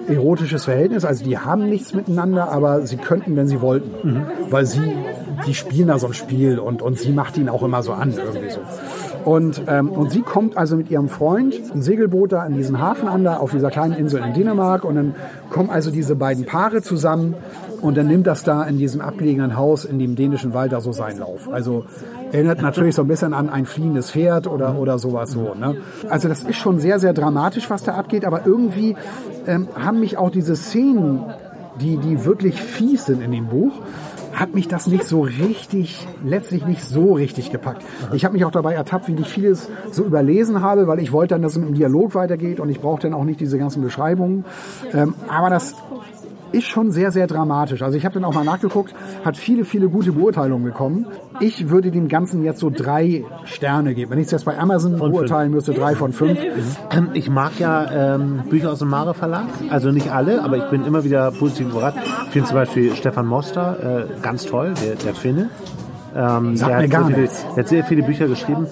erotisches 0.08 0.64
Verhältnis. 0.64 1.04
Also 1.04 1.24
die 1.24 1.38
haben 1.38 1.68
nichts 1.68 1.94
miteinander, 1.94 2.50
aber 2.50 2.86
sie 2.86 2.96
könnten, 2.96 3.36
wenn 3.36 3.46
sie 3.46 3.60
wollten. 3.60 4.26
Weil 4.50 4.66
sie, 4.66 4.80
die 5.46 5.54
spielen 5.54 5.88
da 5.88 5.98
so 5.98 6.08
ein 6.08 6.14
Spiel 6.14 6.58
und, 6.58 6.82
und 6.82 6.98
sie 6.98 7.12
macht 7.12 7.36
ihn 7.38 7.48
auch 7.48 7.62
immer 7.62 7.82
so 7.82 7.92
an 7.92 8.12
irgendwie 8.12 8.50
so. 8.50 8.60
Und, 9.24 9.62
ähm, 9.68 9.88
und 9.90 10.10
sie 10.10 10.22
kommt 10.22 10.56
also 10.56 10.76
mit 10.76 10.90
ihrem 10.90 11.08
Freund, 11.08 11.54
ein 11.72 11.82
Segelboot 11.82 12.32
da 12.32 12.44
in 12.44 12.54
diesen 12.54 12.80
Hafen 12.80 13.08
an, 13.08 13.24
da 13.24 13.36
auf 13.36 13.52
dieser 13.52 13.70
kleinen 13.70 13.94
Insel 13.94 14.22
in 14.22 14.34
Dänemark. 14.34 14.84
Und 14.84 14.96
dann 14.96 15.14
kommen 15.50 15.70
also 15.70 15.90
diese 15.90 16.16
beiden 16.16 16.44
Paare 16.44 16.82
zusammen 16.82 17.34
und 17.80 17.96
dann 17.96 18.06
nimmt 18.06 18.26
das 18.26 18.44
da 18.44 18.62
in 18.62 18.78
diesem 18.78 19.00
abgelegenen 19.00 19.56
Haus 19.56 19.84
in 19.84 19.98
dem 19.98 20.14
dänischen 20.14 20.54
Wald 20.54 20.72
da 20.72 20.80
so 20.80 20.92
seinen 20.92 21.18
Lauf. 21.18 21.52
Also 21.52 21.84
erinnert 22.30 22.62
natürlich 22.62 22.94
so 22.94 23.02
ein 23.02 23.08
bisschen 23.08 23.34
an 23.34 23.48
ein 23.48 23.66
fliehendes 23.66 24.12
Pferd 24.12 24.46
oder, 24.46 24.78
oder 24.78 24.98
sowas 24.98 25.32
so. 25.32 25.54
Ne? 25.54 25.76
Also 26.08 26.28
das 26.28 26.44
ist 26.44 26.56
schon 26.56 26.78
sehr, 26.78 26.98
sehr 26.98 27.12
dramatisch, 27.12 27.68
was 27.70 27.82
da 27.82 27.94
abgeht, 27.94 28.24
aber 28.24 28.46
irgendwie 28.46 28.96
ähm, 29.46 29.68
haben 29.74 30.00
mich 30.00 30.16
auch 30.16 30.30
diese 30.30 30.56
Szenen, 30.56 31.24
die, 31.80 31.96
die 31.96 32.24
wirklich 32.24 32.62
fies 32.62 33.06
sind 33.06 33.22
in 33.22 33.32
dem 33.32 33.46
Buch, 33.46 33.72
hat 34.42 34.54
mich 34.54 34.66
das 34.66 34.88
nicht 34.88 35.04
so 35.04 35.20
richtig, 35.20 36.04
letztlich 36.24 36.66
nicht 36.66 36.82
so 36.82 37.12
richtig 37.12 37.52
gepackt. 37.52 37.84
Ich 38.12 38.24
habe 38.24 38.34
mich 38.34 38.44
auch 38.44 38.50
dabei 38.50 38.74
ertappt, 38.74 39.06
wie 39.06 39.14
ich 39.14 39.28
vieles 39.28 39.68
so 39.92 40.02
überlesen 40.04 40.62
habe, 40.62 40.88
weil 40.88 40.98
ich 40.98 41.12
wollte 41.12 41.34
dann, 41.34 41.42
dass 41.42 41.52
es 41.52 41.62
im 41.62 41.74
Dialog 41.74 42.16
weitergeht 42.16 42.58
und 42.58 42.68
ich 42.68 42.80
brauche 42.80 43.02
dann 43.02 43.14
auch 43.14 43.22
nicht 43.22 43.38
diese 43.38 43.56
ganzen 43.56 43.82
Beschreibungen. 43.82 44.44
Ähm, 44.92 45.14
aber 45.28 45.48
das 45.48 45.76
ist 46.52 46.66
schon 46.66 46.90
sehr, 46.90 47.10
sehr 47.10 47.26
dramatisch. 47.26 47.82
Also 47.82 47.96
ich 47.96 48.04
habe 48.04 48.14
dann 48.14 48.24
auch 48.24 48.34
mal 48.34 48.44
nachgeguckt, 48.44 48.94
hat 49.24 49.36
viele, 49.36 49.64
viele 49.64 49.88
gute 49.88 50.12
Beurteilungen 50.12 50.64
bekommen. 50.64 51.06
Ich 51.40 51.70
würde 51.70 51.90
dem 51.90 52.08
Ganzen 52.08 52.44
jetzt 52.44 52.60
so 52.60 52.70
drei 52.70 53.24
Sterne 53.44 53.94
geben. 53.94 54.10
Wenn 54.12 54.18
ich 54.18 54.26
es 54.26 54.32
jetzt 54.32 54.44
bei 54.44 54.58
Amazon 54.58 54.98
Von 54.98 55.10
beurteilen 55.12 55.50
müsste, 55.50 55.72
drei 55.72 55.94
von 55.94 56.12
fünf. 56.12 56.38
Ähm, 56.90 57.08
Ich 57.14 57.30
mag 57.30 57.58
ja 57.58 58.14
ähm, 58.14 58.42
Bücher 58.48 58.72
aus 58.72 58.78
dem 58.78 58.88
Mare 58.88 59.14
Verlag, 59.14 59.46
also 59.70 59.90
nicht 59.90 60.12
alle, 60.12 60.42
aber 60.42 60.56
ich 60.58 60.64
bin 60.64 60.84
immer 60.84 61.04
wieder 61.04 61.30
positiv 61.32 61.70
überrascht. 61.70 61.98
Ich 62.26 62.30
finde 62.30 62.48
zum 62.48 62.56
Beispiel 62.56 62.94
Stefan 62.94 63.26
Moster 63.26 64.06
äh, 64.08 64.22
ganz 64.22 64.46
toll, 64.46 64.74
der, 64.84 64.96
der 64.96 65.14
Finne. 65.14 65.50
Ähm, 66.14 66.56
Sagt 66.56 66.70
der, 66.70 66.76
mir 66.78 66.84
hat 66.84 66.90
gar 66.90 67.06
sehr 67.06 67.14
viele, 67.16 67.28
der 67.28 67.56
hat 67.56 67.68
sehr 67.68 67.84
viele 67.84 68.02
Bücher 68.02 68.28
geschrieben. 68.28 68.66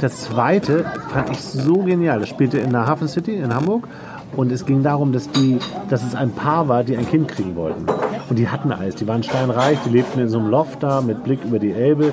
Das 0.00 0.22
zweite 0.22 0.84
fand 1.08 1.30
ich 1.30 1.40
so 1.40 1.74
genial. 1.78 2.20
Das 2.20 2.28
spielte 2.28 2.58
in 2.58 2.70
der 2.70 2.86
Hafen 2.86 3.08
City 3.08 3.34
in 3.34 3.54
Hamburg 3.54 3.88
und 4.36 4.50
es 4.50 4.64
ging 4.64 4.82
darum, 4.82 5.12
dass 5.12 5.30
die, 5.30 5.58
dass 5.90 6.02
es 6.02 6.14
ein 6.14 6.30
Paar 6.30 6.68
war, 6.68 6.84
die 6.84 6.96
ein 6.96 7.08
Kind 7.08 7.28
kriegen 7.28 7.54
wollten. 7.54 7.86
Und 8.28 8.38
die 8.38 8.48
hatten 8.48 8.72
alles. 8.72 8.94
Die 8.96 9.06
waren 9.06 9.22
steinreich, 9.22 9.78
die 9.84 9.90
lebten 9.90 10.20
in 10.20 10.28
so 10.28 10.38
einem 10.38 10.48
Loft 10.48 10.82
da 10.82 11.00
mit 11.00 11.22
Blick 11.24 11.44
über 11.44 11.58
die 11.58 11.72
Elbe, 11.72 12.12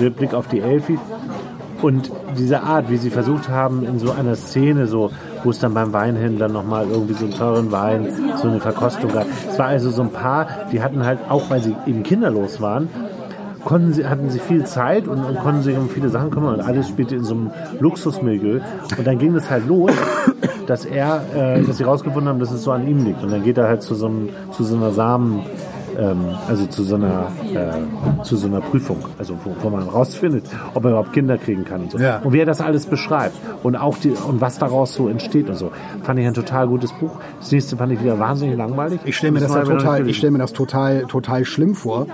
mit 0.00 0.16
Blick 0.16 0.34
auf 0.34 0.48
die 0.48 0.60
Elfi. 0.60 0.98
Und 1.82 2.10
diese 2.36 2.62
Art, 2.62 2.90
wie 2.90 2.96
sie 2.96 3.10
versucht 3.10 3.48
haben, 3.48 3.84
in 3.84 3.98
so 3.98 4.10
einer 4.10 4.34
Szene, 4.34 4.86
so, 4.86 5.10
wo 5.44 5.50
es 5.50 5.60
dann 5.60 5.72
beim 5.72 5.92
Weinhändler 5.92 6.48
nochmal 6.48 6.86
irgendwie 6.90 7.14
so 7.14 7.24
einen 7.24 7.34
teuren 7.34 7.72
Wein, 7.72 8.08
so 8.36 8.48
eine 8.48 8.60
Verkostung 8.60 9.12
gab. 9.12 9.26
Es 9.48 9.58
war 9.58 9.66
also 9.66 9.90
so 9.90 10.02
ein 10.02 10.10
Paar, 10.10 10.46
die 10.72 10.82
hatten 10.82 11.06
halt, 11.06 11.20
auch 11.28 11.48
weil 11.48 11.62
sie 11.62 11.74
eben 11.86 12.02
kinderlos 12.02 12.60
waren, 12.60 12.88
konnten 13.64 13.92
sie, 13.92 14.06
hatten 14.06 14.28
sie 14.30 14.40
viel 14.40 14.64
Zeit 14.64 15.06
und, 15.06 15.24
und 15.24 15.38
konnten 15.38 15.62
sich 15.62 15.76
um 15.76 15.88
viele 15.88 16.08
Sachen 16.08 16.30
kümmern 16.30 16.54
und 16.54 16.60
alles 16.60 16.88
spielte 16.88 17.14
in 17.14 17.24
so 17.24 17.34
einem 17.34 17.50
Luxusmilieu. 17.78 18.60
Und 18.98 19.06
dann 19.06 19.18
ging 19.18 19.34
es 19.34 19.50
halt 19.50 19.66
los, 19.66 19.92
dass 20.70 20.84
er, 20.84 21.22
äh, 21.34 21.62
dass 21.62 21.78
sie 21.78 21.84
rausgefunden 21.84 22.28
haben, 22.28 22.38
dass 22.38 22.52
es 22.52 22.62
so 22.62 22.70
an 22.70 22.86
ihm 22.86 23.04
liegt. 23.04 23.22
Und 23.22 23.32
dann 23.32 23.42
geht 23.42 23.58
er 23.58 23.66
halt 23.66 23.82
zu 23.82 23.96
so, 23.96 24.06
einem, 24.06 24.28
zu 24.52 24.62
so 24.62 24.76
einer 24.76 24.92
Samen, 24.92 25.42
ähm, 25.98 26.26
also 26.48 26.64
zu 26.66 26.84
so 26.84 26.94
einer, 26.94 27.32
äh, 27.52 28.22
zu 28.22 28.36
so 28.36 28.46
einer 28.46 28.60
Prüfung, 28.60 28.98
also 29.18 29.34
wo, 29.44 29.50
wo 29.60 29.68
man 29.68 29.82
rausfindet, 29.88 30.44
ob 30.74 30.84
er 30.84 30.90
überhaupt 30.90 31.12
Kinder 31.12 31.38
kriegen 31.38 31.64
kann 31.64 31.82
und 31.82 31.90
so. 31.90 31.98
Ja. 31.98 32.20
Und 32.22 32.32
wie 32.32 32.38
er 32.38 32.46
das 32.46 32.60
alles 32.60 32.86
beschreibt 32.86 33.34
und 33.64 33.74
auch 33.74 33.98
die, 33.98 34.10
und 34.10 34.40
was 34.40 34.58
daraus 34.58 34.94
so 34.94 35.08
entsteht 35.08 35.48
und 35.48 35.56
so. 35.56 35.72
Fand 36.04 36.20
ich 36.20 36.26
ein 36.26 36.34
total 36.34 36.68
gutes 36.68 36.92
Buch. 36.92 37.10
Das 37.40 37.50
nächste 37.50 37.76
fand 37.76 37.92
ich 37.92 38.00
wieder 38.00 38.20
wahnsinnig 38.20 38.56
langweilig. 38.56 39.00
Ich 39.04 39.16
stelle 39.16 39.32
mir 39.32 39.40
das, 39.40 39.52
Das 39.52 39.68
ja 39.68 39.74
total, 39.74 40.08
ich 40.08 40.18
stelle 40.18 40.30
mir 40.30 40.38
das 40.38 40.52
total, 40.52 41.02
total 41.06 41.44
schlimm 41.44 41.74
vor. 41.74 42.06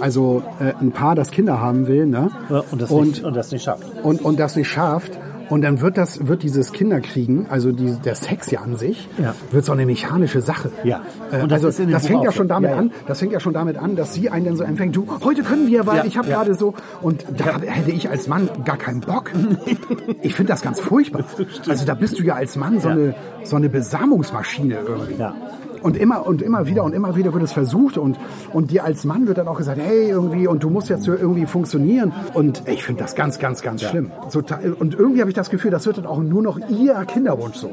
Also 0.00 0.42
äh, 0.60 0.74
ein 0.80 0.92
Paar, 0.92 1.14
das 1.14 1.30
Kinder 1.30 1.60
haben 1.60 1.86
will, 1.86 2.06
ne? 2.06 2.30
Und, 2.70 2.82
das 2.82 2.90
und, 2.90 3.08
nicht, 3.08 3.24
und 3.24 3.34
das 3.34 3.52
nicht 3.52 3.62
schafft. 3.62 3.84
und, 4.02 4.22
und 4.22 4.38
das 4.38 4.54
nicht 4.56 4.68
schafft. 4.68 5.18
Und 5.48 5.62
dann 5.62 5.80
wird 5.80 5.96
das, 5.98 6.26
wird 6.26 6.42
dieses 6.42 6.72
Kinderkriegen, 6.72 7.46
also 7.48 7.72
die, 7.72 7.94
der 8.04 8.14
Sex 8.14 8.50
ja 8.50 8.60
an 8.60 8.76
sich, 8.76 9.08
Ja. 9.18 9.34
wird 9.50 9.64
so 9.64 9.72
eine 9.72 9.86
mechanische 9.86 10.40
Sache. 10.40 10.70
Ja. 10.84 11.02
Äh, 11.30 11.42
Und 11.42 11.52
das 11.52 11.64
also 11.64 11.84
das 11.84 12.06
fängt 12.06 12.24
ja 12.24 12.32
schon 12.32 12.48
damit 12.48 12.70
Ja, 12.70 12.76
ja. 12.76 12.82
an, 12.82 12.92
das 13.06 13.18
fängt 13.18 13.32
ja 13.32 13.40
schon 13.40 13.52
damit 13.52 13.76
an, 13.76 13.96
dass 13.96 14.14
sie 14.14 14.30
einen 14.30 14.44
dann 14.46 14.56
so 14.56 14.64
empfängt, 14.64 14.96
du, 14.96 15.06
heute 15.24 15.42
können 15.42 15.66
wir, 15.66 15.86
weil 15.86 16.06
ich 16.06 16.16
habe 16.16 16.28
gerade 16.28 16.54
so, 16.54 16.74
und 17.02 17.24
da 17.36 17.60
hätte 17.60 17.90
ich 17.90 18.08
als 18.08 18.28
Mann 18.28 18.48
gar 18.64 18.76
keinen 18.76 19.00
Bock. 19.00 19.30
ich 20.22 20.34
finde 20.34 20.52
das 20.52 20.62
ganz 20.62 20.80
furchtbar. 20.80 21.24
Also 21.68 21.84
da 21.84 21.94
bist 21.94 22.18
du 22.18 22.22
ja 22.22 22.34
als 22.34 22.56
Mann 22.56 22.80
so 22.80 22.88
eine, 22.88 23.14
so 23.44 23.56
eine 23.56 23.68
Besamungsmaschine 23.68 24.78
irgendwie. 24.86 25.14
Ja. 25.18 25.34
Und 25.82 25.96
immer 25.96 26.26
und 26.26 26.42
immer 26.42 26.66
wieder 26.66 26.84
und 26.84 26.94
immer 26.94 27.16
wieder 27.16 27.32
wird 27.32 27.42
es 27.42 27.52
versucht 27.52 27.98
und, 27.98 28.18
und 28.52 28.70
dir 28.70 28.84
als 28.84 29.04
Mann 29.04 29.26
wird 29.26 29.38
dann 29.38 29.48
auch 29.48 29.58
gesagt, 29.58 29.78
hey, 29.80 30.08
irgendwie, 30.10 30.46
und 30.46 30.62
du 30.62 30.70
musst 30.70 30.88
jetzt 30.88 31.04
so 31.04 31.12
irgendwie 31.12 31.46
funktionieren. 31.46 32.12
Und 32.34 32.62
ich 32.66 32.84
finde 32.84 33.02
das 33.02 33.14
ganz, 33.14 33.38
ganz, 33.38 33.62
ganz 33.62 33.82
schlimm. 33.82 34.10
So, 34.28 34.42
und 34.78 34.94
irgendwie 34.94 35.20
habe 35.20 35.30
ich 35.30 35.36
das 35.36 35.50
Gefühl, 35.50 35.70
das 35.70 35.86
wird 35.86 35.98
dann 35.98 36.06
auch 36.06 36.20
nur 36.20 36.42
noch 36.42 36.58
ihr 36.68 36.94
Kinderwunsch 37.06 37.56
so. 37.56 37.70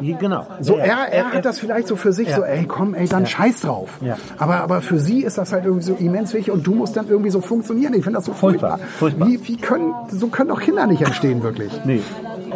Genau. 0.00 0.46
So, 0.60 0.76
Ja, 0.76 0.86
ja. 0.86 1.04
er, 1.04 1.12
er 1.12 1.32
hat 1.32 1.44
das 1.44 1.58
vielleicht 1.58 1.88
so 1.88 1.96
für 1.96 2.12
sich 2.12 2.32
so, 2.34 2.42
ey, 2.42 2.66
komm, 2.66 2.94
ey, 2.94 3.08
dann 3.08 3.26
scheiß 3.26 3.62
drauf. 3.62 3.98
Ja. 4.00 4.16
Aber, 4.38 4.56
aber 4.60 4.80
für 4.80 4.98
sie 4.98 5.22
ist 5.22 5.38
das 5.38 5.52
halt 5.52 5.64
irgendwie 5.64 5.84
so 5.84 5.94
immens 5.94 6.34
wichtig 6.34 6.52
und 6.52 6.66
du 6.66 6.74
musst 6.74 6.96
dann 6.96 7.08
irgendwie 7.08 7.30
so 7.30 7.40
funktionieren. 7.40 7.94
Ich 7.94 8.04
finde 8.04 8.18
das 8.18 8.24
so 8.26 8.32
furchtbar. 8.32 8.78
Furchtbar, 8.78 8.88
furchtbar. 8.98 9.28
Wie, 9.28 9.48
wie 9.48 9.56
können, 9.56 9.94
so 10.08 10.28
können 10.28 10.50
doch 10.50 10.60
Kinder 10.60 10.86
nicht 10.86 11.02
entstehen, 11.02 11.42
wirklich. 11.42 11.72
Nee. 11.84 12.00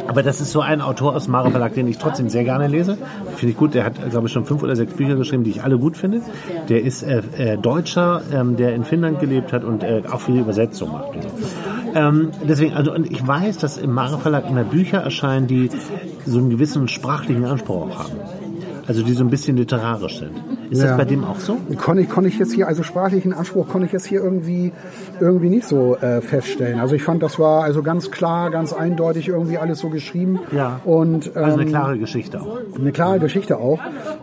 Aber 0.08 0.22
das 0.22 0.40
ist 0.40 0.52
so 0.52 0.60
ein 0.60 0.80
Autor 0.80 1.14
aus 1.14 1.28
Mare 1.28 1.50
Verlag, 1.50 1.74
den 1.74 1.86
ich 1.86 1.98
trotzdem 1.98 2.28
sehr 2.28 2.44
gerne 2.44 2.68
lese. 2.68 2.98
Finde 3.36 3.52
ich 3.52 3.56
gut. 3.56 3.74
Der 3.74 3.84
hat, 3.84 4.10
glaube 4.10 4.26
ich, 4.26 4.32
schon 4.32 4.44
fünf 4.44 4.62
oder 4.62 4.76
sechs 4.76 4.94
Bücher 4.94 5.16
geschrieben, 5.16 5.44
die 5.44 5.50
ich 5.50 5.62
alle 5.62 5.78
gut 5.78 5.96
finde. 5.96 6.20
Der 6.68 6.82
ist 6.82 7.02
äh, 7.02 7.22
äh, 7.36 7.56
Deutscher, 7.58 8.22
ähm, 8.32 8.56
der 8.56 8.74
in 8.74 8.84
Finnland 8.84 9.20
gelebt 9.20 9.52
hat 9.52 9.64
und 9.64 9.82
äh, 9.82 10.02
auch 10.10 10.20
viele 10.20 10.40
Übersetzungen 10.40 10.92
macht. 10.92 11.10
Ähm, 11.94 12.30
deswegen, 12.48 12.74
also 12.74 12.92
und 12.92 13.10
ich 13.10 13.26
weiß, 13.26 13.58
dass 13.58 13.76
im 13.76 13.92
Mare 13.92 14.18
Verlag 14.18 14.48
immer 14.48 14.64
Bücher 14.64 14.98
erscheinen, 14.98 15.46
die 15.46 15.70
so 16.26 16.38
einen 16.38 16.50
gewissen 16.50 16.88
sprachlichen 16.88 17.44
Anspruch 17.44 17.90
auch 17.90 17.98
haben. 17.98 18.39
Also 18.90 19.04
die 19.04 19.12
so 19.12 19.22
ein 19.22 19.30
bisschen 19.30 19.56
literarisch 19.56 20.18
sind. 20.18 20.32
Ist 20.68 20.82
Ja. 20.82 20.88
das 20.88 20.96
bei 20.96 21.04
dem 21.04 21.22
auch 21.22 21.38
so? 21.38 21.58
Konnte 21.78 22.02
ich, 22.02 22.08
konnte 22.10 22.28
ich 22.28 22.40
jetzt 22.40 22.52
hier, 22.54 22.66
also 22.66 22.82
sprachlichen 22.82 23.32
Anspruch 23.32 23.68
konnte 23.68 23.86
ich 23.86 23.92
jetzt 23.92 24.04
hier 24.04 24.20
irgendwie, 24.20 24.72
irgendwie 25.20 25.48
nicht 25.48 25.64
so 25.68 25.94
äh, 25.96 26.20
feststellen. 26.20 26.80
Also 26.80 26.96
ich 26.96 27.04
fand, 27.04 27.22
das 27.22 27.38
war 27.38 27.62
also 27.62 27.84
ganz 27.84 28.10
klar, 28.10 28.50
ganz 28.50 28.72
eindeutig 28.72 29.28
irgendwie 29.28 29.58
alles 29.58 29.78
so 29.78 29.90
geschrieben. 29.90 30.40
Ja. 30.50 30.80
Und 30.84 31.28
ähm, 31.36 31.44
Also 31.44 31.58
eine 31.60 31.66
klare 31.70 31.98
Geschichte 32.00 32.40
auch. 32.40 32.58
eine 32.76 32.90
klare 32.90 33.20
Geschichte 33.20 33.58
auch. 33.58 33.78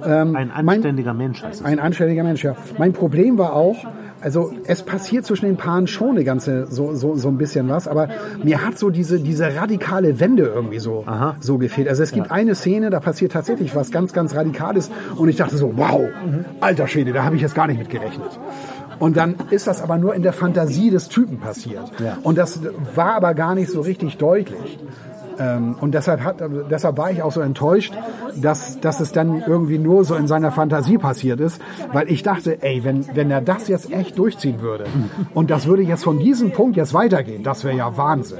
Ähm, 0.06 0.36
Ein 0.36 0.51
mein- 0.65 0.69
anständiger 0.80 1.13
Mensch 1.13 1.41
heißt 1.43 1.62
es. 1.62 1.65
Ein 1.65 1.80
anständiger 1.80 2.25
Mensch, 2.25 2.43
ja. 2.43 2.58
Mein 2.77 2.91
Problem 2.91 3.38
war 3.38 3.53
auch, 3.53 3.77
also 4.27 4.51
es 4.65 4.83
passiert 4.83 5.25
zwischen 5.25 5.45
den 5.45 5.55
Paaren 5.55 5.87
schon 5.87 6.09
eine 6.09 6.25
ganze 6.25 6.67
so 6.67 6.93
so 6.95 7.15
so 7.15 7.29
ein 7.29 7.37
bisschen 7.37 7.69
was, 7.69 7.87
aber 7.87 8.09
mir 8.43 8.61
hat 8.61 8.77
so 8.77 8.89
diese 8.89 9.21
diese 9.21 9.55
radikale 9.55 10.19
Wende 10.19 10.43
irgendwie 10.43 10.79
so 10.79 11.05
Aha. 11.05 11.37
so 11.39 11.57
gefehlt. 11.57 11.87
Also 11.87 12.03
es 12.03 12.11
gibt 12.11 12.29
eine 12.29 12.53
Szene, 12.53 12.89
da 12.89 12.99
passiert 12.99 13.31
tatsächlich 13.31 13.73
was 13.73 13.89
ganz 13.89 14.11
ganz 14.11 14.35
radikales 14.35 14.91
und 15.15 15.29
ich 15.29 15.37
dachte 15.37 15.55
so, 15.55 15.77
wow, 15.77 16.01
alter 16.59 16.89
Schwede, 16.89 17.13
da 17.13 17.23
habe 17.23 17.37
ich 17.37 17.41
jetzt 17.41 17.55
gar 17.55 17.67
nicht 17.67 17.79
mit 17.79 17.89
gerechnet. 17.89 18.37
Und 18.99 19.15
dann 19.15 19.35
ist 19.49 19.65
das 19.65 19.81
aber 19.81 19.97
nur 19.97 20.13
in 20.13 20.23
der 20.23 20.33
Fantasie 20.33 20.89
des 20.89 21.07
Typen 21.07 21.39
passiert. 21.39 21.89
Ja. 22.03 22.17
Und 22.23 22.37
das 22.37 22.59
war 22.95 23.13
aber 23.13 23.33
gar 23.33 23.55
nicht 23.55 23.71
so 23.71 23.79
richtig 23.79 24.17
deutlich. 24.17 24.77
Ähm, 25.39 25.76
und 25.80 25.93
deshalb, 25.93 26.23
hat, 26.23 26.38
deshalb 26.69 26.97
war 26.97 27.12
ich 27.12 27.21
auch 27.21 27.32
so 27.32 27.41
enttäuscht, 27.41 27.93
dass, 28.36 28.80
dass 28.80 29.00
es 29.00 29.12
dann 29.12 29.43
irgendwie 29.45 29.78
nur 29.78 30.04
so 30.04 30.15
in 30.15 30.28
seiner 30.28 30.52
Fantasie 30.52 30.97
passiert 30.97 31.39
ist, 31.39 31.62
weil 31.93 32.10
ich 32.12 32.23
dachte, 32.23 32.62
ey, 32.62 32.84
wenn, 32.84 33.06
wenn 33.15 33.32
er 33.32 33.41
das 33.41 33.67
jetzt 33.67 33.91
echt 33.91 34.17
durchziehen 34.17 34.62
würde 34.62 34.86
und 35.34 35.50
das 35.50 35.67
würde 35.67 35.84
jetzt 35.84 36.04
von 36.04 36.19
diesem 36.19 36.52
Punkt 36.52 36.78
jetzt 36.78 36.93
weitergehen, 36.93 37.43
das 37.43 37.63
wäre 37.63 37.76
ja 37.76 37.97
Wahnsinn. 37.97 38.39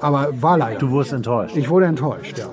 Aber 0.00 0.28
war 0.40 0.58
leider. 0.58 0.78
Du 0.78 0.90
wurdest 0.90 1.12
enttäuscht. 1.12 1.56
Ich 1.56 1.68
wurde 1.68 1.86
enttäuscht, 1.86 2.38
ja. 2.38 2.46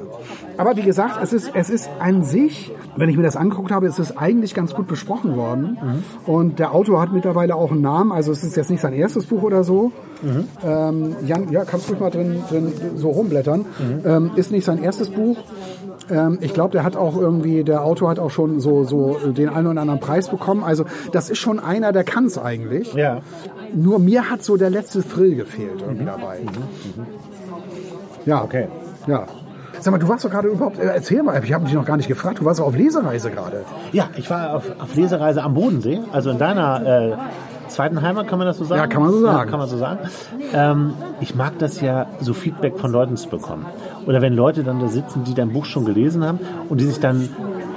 Aber 0.57 0.75
wie 0.77 0.83
gesagt, 0.83 1.19
es 1.21 1.33
ist, 1.33 1.51
es 1.53 1.69
ist 1.69 1.89
an 1.99 2.23
sich, 2.23 2.71
wenn 2.95 3.09
ich 3.09 3.17
mir 3.17 3.23
das 3.23 3.35
angeguckt 3.35 3.71
habe, 3.71 3.87
ist 3.87 3.99
es 3.99 4.15
eigentlich 4.17 4.53
ganz 4.53 4.73
gut 4.73 4.87
besprochen 4.87 5.35
worden. 5.35 5.77
Und 6.25 6.59
der 6.59 6.73
Autor 6.73 7.01
hat 7.01 7.11
mittlerweile 7.13 7.55
auch 7.55 7.71
einen 7.71 7.81
Namen, 7.81 8.11
also 8.11 8.31
es 8.31 8.43
ist 8.43 8.55
jetzt 8.55 8.69
nicht 8.69 8.81
sein 8.81 8.93
erstes 8.93 9.25
Buch 9.25 9.43
oder 9.43 9.63
so. 9.63 9.91
Ähm, 10.65 11.15
Jan, 11.25 11.51
ja, 11.51 11.65
kannst 11.65 11.89
ruhig 11.89 11.99
mal 11.99 12.09
drin, 12.09 12.41
drin 12.49 12.71
so 12.95 13.09
rumblättern. 13.09 13.65
Ähm, 14.05 14.31
ist 14.35 14.51
nicht 14.51 14.65
sein 14.65 14.81
erstes 14.81 15.09
Buch. 15.09 15.37
Ähm, 16.09 16.37
ich 16.41 16.53
glaube, 16.53 16.71
der 16.71 16.83
hat 16.83 16.95
auch 16.95 17.17
irgendwie, 17.17 17.63
der 17.63 17.83
Autor 17.83 18.09
hat 18.09 18.19
auch 18.19 18.31
schon 18.31 18.59
so, 18.59 18.83
so 18.83 19.17
den 19.31 19.49
einen 19.49 19.67
oder 19.67 19.81
anderen 19.81 19.99
Preis 19.99 20.29
bekommen. 20.29 20.63
Also 20.63 20.85
das 21.11 21.29
ist 21.29 21.39
schon 21.39 21.59
einer, 21.59 21.91
der 21.91 22.03
kann 22.03 22.25
es 22.25 22.37
eigentlich. 22.37 22.93
Ja. 22.93 23.21
Nur 23.73 23.99
mir 23.99 24.29
hat 24.29 24.43
so 24.43 24.55
der 24.57 24.69
letzte 24.69 25.03
Thrill 25.07 25.35
gefehlt 25.35 25.81
irgendwie 25.81 26.05
dabei. 26.05 26.39
Ja, 28.25 28.43
Okay. 28.43 28.67
Ja. 29.07 29.25
Sag 29.79 29.91
mal, 29.91 29.97
du 29.97 30.07
warst 30.07 30.25
doch 30.25 30.29
gerade 30.29 30.47
überhaupt, 30.47 30.79
äh, 30.79 30.85
erzähl 30.85 31.23
mal, 31.23 31.41
ich 31.43 31.53
habe 31.53 31.65
dich 31.65 31.73
noch 31.73 31.85
gar 31.85 31.97
nicht 31.97 32.07
gefragt, 32.07 32.39
du 32.39 32.45
warst 32.45 32.59
doch 32.59 32.65
auf 32.65 32.75
Lesereise 32.75 33.29
gerade. 33.31 33.65
Ja, 33.91 34.09
ich 34.15 34.29
war 34.29 34.55
auf, 34.55 34.63
auf 34.79 34.95
Lesereise 34.95 35.43
am 35.43 35.53
Bodensee, 35.53 36.01
also 36.11 36.29
in 36.29 36.38
deiner 36.38 36.85
äh, 36.85 37.13
zweiten 37.69 38.01
Heimat, 38.01 38.27
kann 38.27 38.39
man 38.39 38.47
das 38.47 38.57
so 38.57 38.65
sagen? 38.65 38.81
Ja, 38.81 38.88
kann 38.88 39.01
man 39.01 39.11
so 39.11 39.21
sagen. 39.21 39.38
Ja, 39.38 39.45
kann 39.45 39.59
man 39.59 39.67
so 39.69 39.77
sagen. 39.77 39.99
Ähm, 40.53 40.93
ich 41.19 41.35
mag 41.35 41.57
das 41.59 41.81
ja, 41.81 42.07
so 42.19 42.33
Feedback 42.33 42.79
von 42.79 42.91
Leuten 42.91 43.17
zu 43.17 43.29
bekommen. 43.29 43.65
Oder 44.05 44.21
wenn 44.21 44.33
Leute 44.33 44.63
dann 44.63 44.79
da 44.79 44.88
sitzen, 44.88 45.23
die 45.23 45.33
dein 45.33 45.51
Buch 45.51 45.65
schon 45.65 45.85
gelesen 45.85 46.23
haben 46.23 46.39
und 46.69 46.79
die 46.79 46.85
sich 46.85 46.99
dann 46.99 47.29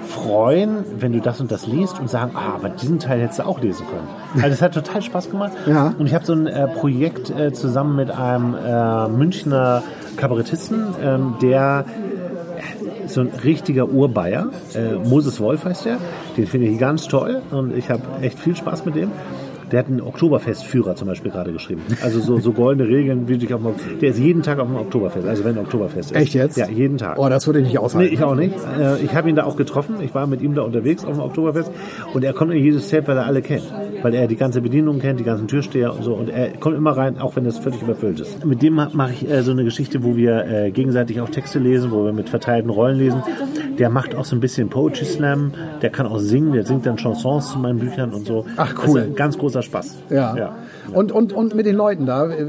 freuen, 0.08 0.84
wenn 0.98 1.12
du 1.12 1.20
das 1.20 1.40
und 1.40 1.50
das 1.52 1.66
liest 1.66 2.00
und 2.00 2.08
sagen, 2.08 2.32
ah, 2.34 2.54
aber 2.54 2.70
diesen 2.70 2.98
Teil 2.98 3.20
hättest 3.20 3.40
du 3.40 3.46
auch 3.46 3.61
lesen 3.61 3.87
können. 3.87 4.08
Also 4.42 4.54
es 4.54 4.62
hat 4.62 4.72
total 4.72 5.02
Spaß 5.02 5.30
gemacht. 5.30 5.52
Ja. 5.66 5.94
Und 5.98 6.06
ich 6.06 6.14
habe 6.14 6.24
so 6.24 6.32
ein 6.32 6.46
äh, 6.46 6.66
Projekt 6.66 7.30
äh, 7.30 7.52
zusammen 7.52 7.96
mit 7.96 8.11
einem 8.11 8.54
äh, 8.54 9.08
Münchner 9.08 9.82
Kabarettisten, 10.18 10.85
ähm, 11.02 11.37
der 11.40 11.87
so 13.07 13.22
ein 13.22 13.28
richtiger 13.42 13.88
Urbayer. 13.88 14.50
Äh, 14.74 14.94
Moses 14.96 15.40
Wolf 15.40 15.64
heißt 15.64 15.87
der. 15.87 15.98
Den 16.37 16.46
finde 16.46 16.66
ich 16.66 16.78
ganz 16.78 17.09
toll 17.09 17.40
und 17.50 17.74
ich 17.74 17.88
habe 17.90 18.02
echt 18.20 18.38
viel 18.38 18.54
Spaß 18.54 18.85
mit 18.85 18.96
dem. 18.96 19.11
Der 19.70 19.81
hat 19.81 19.87
einen 19.88 20.00
Oktoberfestführer 20.00 20.94
zum 20.94 21.09
Beispiel 21.09 21.31
gerade 21.31 21.52
geschrieben. 21.52 21.83
Also 22.02 22.20
so, 22.20 22.38
so 22.38 22.52
goldene 22.52 22.88
Regeln, 22.88 23.28
wie 23.28 23.37
dich 23.38 23.52
auf 23.52 23.61
dem, 23.62 23.74
Der 24.00 24.11
ist 24.11 24.18
jeden 24.18 24.42
Tag 24.42 24.59
auf 24.59 24.66
dem 24.68 24.76
Oktoberfest, 24.76 25.26
also 25.26 25.44
wenn 25.44 25.59
Oktoberfest 25.59 26.11
ist. 26.12 26.16
Echt 26.16 26.35
jetzt? 26.35 26.57
Ja, 26.57 26.68
jeden 26.68 26.98
Tag. 26.98 27.18
Oh, 27.18 27.28
das 27.28 27.46
würde 27.46 27.59
ich 27.61 27.64
nicht 27.66 27.74
Nee, 27.74 27.78
aushalten. 27.81 28.14
ich 28.14 28.22
auch 28.22 28.35
nicht. 28.35 28.54
Äh, 28.78 29.02
Ich 29.04 29.14
habe 29.14 29.28
ihn 29.28 29.37
da 29.37 29.44
auch 29.44 29.57
getroffen. 29.57 29.96
Ich 30.02 30.14
war 30.14 30.26
mit 30.26 30.40
ihm 30.42 30.54
da 30.54 30.62
unterwegs 30.62 31.04
auf 31.04 31.12
dem 31.12 31.20
Oktoberfest. 31.20 31.70
Und 32.14 32.24
er 32.24 32.33
kommt 32.33 32.52
in 32.52 32.62
jedes 32.62 32.88
Zelt, 32.88 33.07
weil 33.09 33.16
er 33.16 33.26
alle 33.26 33.42
kennt. 33.42 33.64
Weil 34.02 34.14
er 34.14 34.26
die 34.26 34.37
ganze 34.37 34.61
Bedienung 34.61 35.00
kennt, 35.00 35.20
die 35.20 35.24
ganzen 35.24 35.48
Türsteher 35.48 35.94
und 35.94 36.02
so. 36.04 36.14
Und 36.14 36.28
er 36.31 36.50
kommt 36.59 36.76
immer 36.76 36.92
rein, 36.96 37.18
auch 37.18 37.37
wenn 37.37 37.44
es 37.46 37.59
völlig 37.59 37.83
überfüllt 37.83 38.20
ist. 38.20 38.44
Mit 38.44 38.62
dem 38.62 38.74
ma- 38.74 38.90
mache 38.92 39.12
ich 39.12 39.31
äh, 39.31 39.42
so 39.42 39.50
eine 39.52 39.64
Geschichte, 39.64 40.02
wo 40.04 40.16
wir 40.16 40.44
äh, 40.46 40.70
gegenseitig 40.70 41.20
auch 41.20 41.28
Texte 41.28 41.59
lesen, 41.59 41.90
wo 41.90 42.04
wir 42.04 42.12
mit 42.12 42.28
verteilten 42.28 42.70
Rollen 42.70 42.98
lesen. 42.98 43.22
Der 43.78 43.90
macht 43.90 44.14
auch 44.14 44.24
so 44.24 44.35
ein 44.37 44.40
bisschen 44.40 44.68
Poetry 44.68 45.04
Slam. 45.04 45.52
Der 45.83 45.90
kann 45.90 46.07
auch 46.07 46.18
singen. 46.18 46.52
Der 46.52 46.64
singt 46.64 46.87
dann 46.87 46.96
Chansons 46.96 47.52
zu 47.52 47.59
meinen 47.59 47.78
Büchern 47.78 48.12
und 48.12 48.26
so. 48.26 48.44
Ach, 48.57 48.74
Das 48.74 48.88
cool. 48.88 49.00
ein 49.02 49.14
ganz 49.14 49.37
großer 49.38 49.58
Spaß. 49.62 49.97
Ja. 50.11 50.37
ja. 50.37 50.57
Und, 50.92 51.12
und, 51.12 51.33
und 51.33 51.55
mit 51.55 51.66
den 51.66 51.77
Leuten 51.77 52.07
da. 52.07 52.27
äh, 52.29 52.44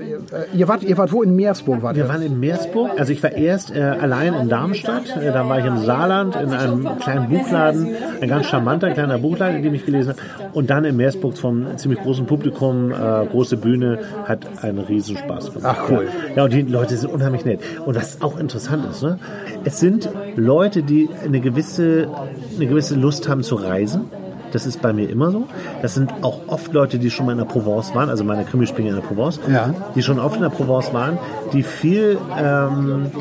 Ihr 0.53 0.67
wart, 0.67 0.83
ihr 0.83 0.97
wart 0.97 1.11
wo? 1.11 1.21
In 1.23 1.35
Meersburg 1.35 1.83
wart 1.83 1.95
Wir 1.95 2.03
ihr? 2.05 2.09
waren 2.09 2.21
in 2.21 2.39
Meersburg. 2.39 2.91
Also 2.97 3.11
ich 3.11 3.21
war 3.21 3.31
erst 3.33 3.75
äh, 3.75 3.81
allein 3.81 4.33
in 4.33 4.49
Darmstadt. 4.49 5.15
Äh, 5.17 5.31
dann 5.31 5.49
war 5.49 5.59
ich 5.59 5.65
im 5.65 5.77
Saarland 5.79 6.35
in 6.35 6.51
einem 6.53 6.87
kleinen 6.99 7.29
Buchladen. 7.29 7.87
Ein 8.21 8.29
ganz 8.29 8.45
charmanter 8.47 8.91
kleiner 8.91 9.17
Buchladen, 9.17 9.57
in 9.57 9.63
dem 9.63 9.73
ich 9.73 9.85
gelesen 9.85 10.09
habe. 10.09 10.19
Und 10.53 10.69
dann 10.69 10.85
in 10.85 10.95
Meersburg 10.95 11.37
vom 11.37 11.77
ziemlich 11.77 12.01
großen 12.01 12.25
Publikum, 12.25 12.91
äh, 12.91 13.25
große 13.27 13.57
Bühne, 13.57 13.99
hat 14.25 14.47
einen 14.61 14.79
riesen 14.79 15.17
Spaß 15.17 15.53
gemacht. 15.53 15.77
Ach, 15.79 15.89
cool. 15.89 16.07
Ja. 16.29 16.35
ja, 16.37 16.43
und 16.45 16.53
die 16.53 16.61
Leute 16.61 16.95
sind 16.97 17.11
unheimlich 17.11 17.45
nett. 17.45 17.59
Und 17.85 17.95
was 17.95 18.21
auch 18.21 18.37
interessant 18.39 18.85
ist, 18.89 19.03
ne? 19.03 19.19
es 19.65 19.79
sind 19.79 20.09
Leute, 20.35 20.83
die 20.83 21.09
eine 21.23 21.39
gewisse, 21.41 22.07
eine 22.55 22.67
gewisse 22.67 22.95
Lust 22.95 23.27
haben 23.27 23.43
zu 23.43 23.55
reisen. 23.55 24.05
Das 24.51 24.65
ist 24.65 24.81
bei 24.81 24.93
mir 24.93 25.09
immer 25.09 25.31
so. 25.31 25.45
Das 25.81 25.93
sind 25.93 26.11
auch 26.21 26.41
oft 26.47 26.73
Leute, 26.73 26.99
die 26.99 27.09
schon 27.11 27.25
mal 27.25 27.33
in 27.33 27.37
der 27.37 27.45
Provence 27.45 27.93
waren, 27.95 28.09
also 28.09 28.23
meine 28.23 28.43
Krimi 28.45 28.65
spielen 28.67 28.87
in 28.89 28.95
der 28.95 29.01
Provence, 29.01 29.39
Ja. 29.51 29.73
die 29.95 30.01
schon 30.01 30.19
oft 30.19 30.35
in 30.37 30.41
der 30.41 30.49
Provence 30.49 30.93
waren, 30.93 31.17
die 31.53 31.63
viel, 31.63 32.17
ähm, 32.37 33.11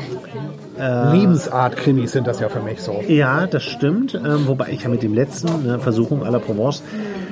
Lebensart-Krimis 0.77 2.11
sind 2.13 2.25
das 2.27 2.39
ja 2.39 2.47
für 2.49 2.61
mich 2.61 2.81
so. 2.81 3.01
ja, 3.07 3.47
das 3.47 3.63
stimmt, 3.63 4.13
ähm, 4.15 4.47
wobei 4.47 4.69
ich 4.71 4.83
ja 4.83 4.89
mit 4.89 5.03
dem 5.03 5.13
letzten, 5.13 5.65
ne, 5.67 5.79
Versuchung 5.79 6.23
à 6.23 6.29
la 6.31 6.39
Provence, 6.39 6.83